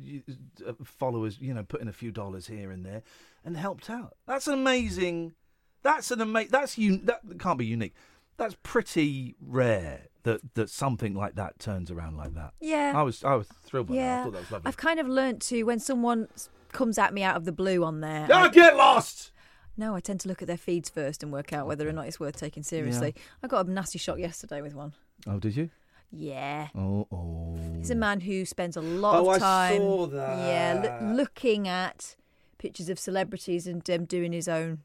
uh, 0.67 0.73
followers, 0.83 1.37
you 1.39 1.53
know, 1.53 1.63
put 1.63 1.79
in 1.79 1.87
a 1.87 1.93
few 1.93 2.11
dollars 2.11 2.47
here 2.47 2.69
and 2.69 2.85
there, 2.85 3.01
and 3.45 3.55
helped 3.55 3.89
out. 3.89 4.17
That's 4.27 4.49
amazing. 4.49 5.35
That's 5.81 6.11
an 6.11 6.19
amazing. 6.19 6.51
That's 6.51 6.77
un- 6.77 7.05
That 7.05 7.21
can't 7.39 7.57
be 7.57 7.65
unique. 7.65 7.93
That's 8.35 8.57
pretty 8.63 9.37
rare 9.39 10.07
that 10.23 10.41
that 10.55 10.69
something 10.69 11.13
like 11.13 11.35
that 11.35 11.57
turns 11.59 11.89
around 11.91 12.17
like 12.17 12.33
that. 12.35 12.53
Yeah. 12.59 12.93
I 12.95 13.01
was 13.03 13.23
I 13.23 13.35
was 13.35 13.47
thrilled 13.63 13.87
by 13.87 13.95
that. 13.95 13.99
I 13.99 14.03
Yeah, 14.03 14.23
thought 14.23 14.33
that 14.33 14.39
was 14.41 14.51
lovely. 14.51 14.67
I've 14.67 14.77
kind 14.77 14.99
of 14.99 15.07
learnt 15.07 15.41
to 15.43 15.63
when 15.63 15.79
someone 15.79 16.27
comes 16.71 16.97
at 16.97 17.13
me 17.13 17.23
out 17.23 17.35
of 17.35 17.45
the 17.45 17.51
blue 17.51 17.83
on 17.83 18.01
there. 18.01 18.27
Ah, 18.31 18.43
I- 18.43 18.49
get 18.49 18.75
lost! 18.75 19.31
No, 19.77 19.95
I 19.95 19.99
tend 19.99 20.19
to 20.21 20.27
look 20.27 20.41
at 20.41 20.47
their 20.47 20.57
feeds 20.57 20.89
first 20.89 21.23
and 21.23 21.31
work 21.31 21.53
out 21.53 21.65
whether 21.65 21.87
or 21.87 21.93
not 21.93 22.05
it's 22.05 22.19
worth 22.19 22.35
taking 22.37 22.61
seriously. 22.61 23.15
I 23.41 23.47
got 23.47 23.65
a 23.65 23.71
nasty 23.71 23.97
shock 23.99 24.19
yesterday 24.19 24.61
with 24.61 24.75
one. 24.75 24.93
Oh, 25.25 25.39
did 25.39 25.55
you? 25.55 25.69
Yeah. 26.11 26.67
Oh, 26.75 27.07
oh. 27.11 27.57
He's 27.77 27.89
a 27.89 27.95
man 27.95 28.19
who 28.19 28.45
spends 28.45 28.75
a 28.75 28.81
lot 28.81 29.15
Oh, 29.23 29.29
I 29.29 29.35
of 29.35 29.41
time, 29.41 29.77
saw 29.77 30.07
yeah, 30.11 30.81
that. 30.81 31.03
loo- 31.03 31.13
looking 31.13 31.67
at 31.69 32.15
pictures 32.57 32.89
of 32.89 32.99
celebrities 32.99 33.65
and 33.65 33.89
um, 33.89 34.03
doing 34.05 34.33
his 34.33 34.47
own 34.49 34.79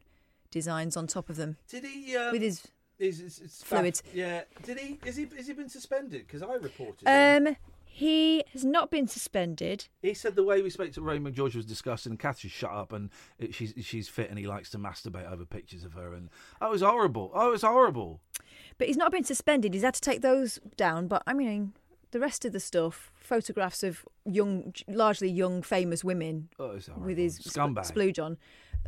designs 0.52 0.96
on 0.96 1.06
top 1.08 1.28
of 1.28 1.36
them. 1.36 1.56
Did 1.68 1.84
he? 1.84 2.16
Um, 2.16 2.32
with 2.32 2.42
his 2.42 2.62
Is, 2.98 3.20
is, 3.20 3.38
is 3.40 3.62
fluids. 3.62 4.02
Yeah. 4.14 4.42
Did 4.62 4.78
he? 4.78 4.98
Is 5.04 5.16
he? 5.16 5.28
Has 5.36 5.46
he 5.46 5.52
been 5.52 5.68
suspended? 5.68 6.26
Because 6.26 6.42
I 6.42 6.54
reported. 6.54 7.06
him. 7.06 7.46
Um, 7.48 7.56
he 7.84 8.44
has 8.52 8.62
not 8.62 8.90
been 8.90 9.08
suspended. 9.08 9.88
He 10.02 10.12
said 10.12 10.34
the 10.34 10.44
way 10.44 10.60
we 10.60 10.68
spoke 10.68 10.92
to 10.92 11.00
Ray 11.00 11.18
McGeorge 11.18 11.56
was 11.56 11.64
disgusting, 11.64 12.12
and 12.12 12.20
Kath 12.20 12.40
should 12.40 12.50
shut 12.50 12.70
up, 12.70 12.92
and 12.92 13.08
it, 13.38 13.54
she's 13.54 13.72
she's 13.80 14.06
fit, 14.06 14.28
and 14.28 14.38
he 14.38 14.46
likes 14.46 14.68
to 14.70 14.78
masturbate 14.78 15.30
over 15.30 15.46
pictures 15.46 15.82
of 15.82 15.94
her, 15.94 16.12
and 16.12 16.28
oh, 16.60 16.66
it 16.66 16.70
was 16.72 16.82
horrible. 16.82 17.30
Oh, 17.34 17.48
it 17.48 17.52
was 17.52 17.62
horrible. 17.62 18.20
But 18.76 18.88
he's 18.88 18.98
not 18.98 19.12
been 19.12 19.24
suspended. 19.24 19.72
He's 19.72 19.82
had 19.82 19.94
to 19.94 20.00
take 20.02 20.20
those 20.20 20.60
down. 20.76 21.08
But 21.08 21.22
I 21.26 21.32
mean, 21.32 21.72
the 22.10 22.20
rest 22.20 22.44
of 22.44 22.52
the 22.52 22.60
stuff, 22.60 23.12
photographs 23.14 23.82
of 23.82 24.04
young, 24.24 24.74
largely 24.88 25.30
young, 25.30 25.62
famous 25.62 26.04
women 26.04 26.50
oh, 26.58 26.72
it's 26.72 26.88
with 26.88 27.18
his 27.18 27.38
Scumbag. 27.38 27.90
splooge 27.90 28.22
on. 28.22 28.36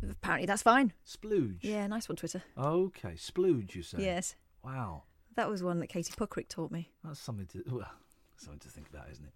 Apparently, 0.09 0.45
that's 0.45 0.61
fine. 0.61 0.93
Splooge. 1.07 1.59
Yeah, 1.61 1.87
nice 1.87 2.07
one, 2.09 2.15
Twitter. 2.15 2.41
Okay, 2.57 3.13
splooge. 3.13 3.75
You 3.75 3.83
say? 3.83 3.97
Yes, 4.03 4.35
Wow, 4.63 5.03
that 5.35 5.49
was 5.49 5.63
one 5.63 5.79
that 5.79 5.87
Katie 5.87 6.13
Puckrick 6.17 6.47
taught 6.49 6.71
me. 6.71 6.91
that's 7.03 7.19
something 7.19 7.45
to 7.47 7.63
well, 7.71 7.89
something 8.37 8.59
to 8.59 8.69
think 8.69 8.89
about, 8.89 9.09
isn't 9.11 9.25
it? 9.25 9.33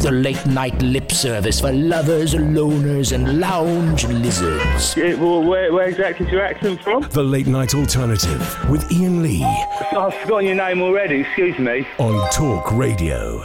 The 0.00 0.12
late 0.12 0.46
night 0.46 0.80
lip 0.80 1.10
service 1.10 1.60
for 1.60 1.72
lovers, 1.72 2.34
loners, 2.34 3.12
and 3.12 3.40
lounge 3.40 4.04
lizards. 4.06 4.96
Yeah, 4.96 5.14
well, 5.14 5.42
where, 5.42 5.72
where 5.72 5.88
exactly 5.88 6.26
is 6.26 6.32
your 6.32 6.44
accent 6.44 6.80
from? 6.82 7.02
The 7.10 7.22
Late 7.24 7.48
Night 7.48 7.74
Alternative 7.74 8.70
with 8.70 8.84
Iain 8.92 9.22
Lee 9.24 9.42
I've 9.44 10.14
forgotten 10.14 10.46
your 10.46 10.54
name 10.54 10.80
already, 10.82 11.22
excuse 11.22 11.58
me. 11.58 11.84
on 11.98 12.30
Talk 12.30 12.70
Radio. 12.70 13.44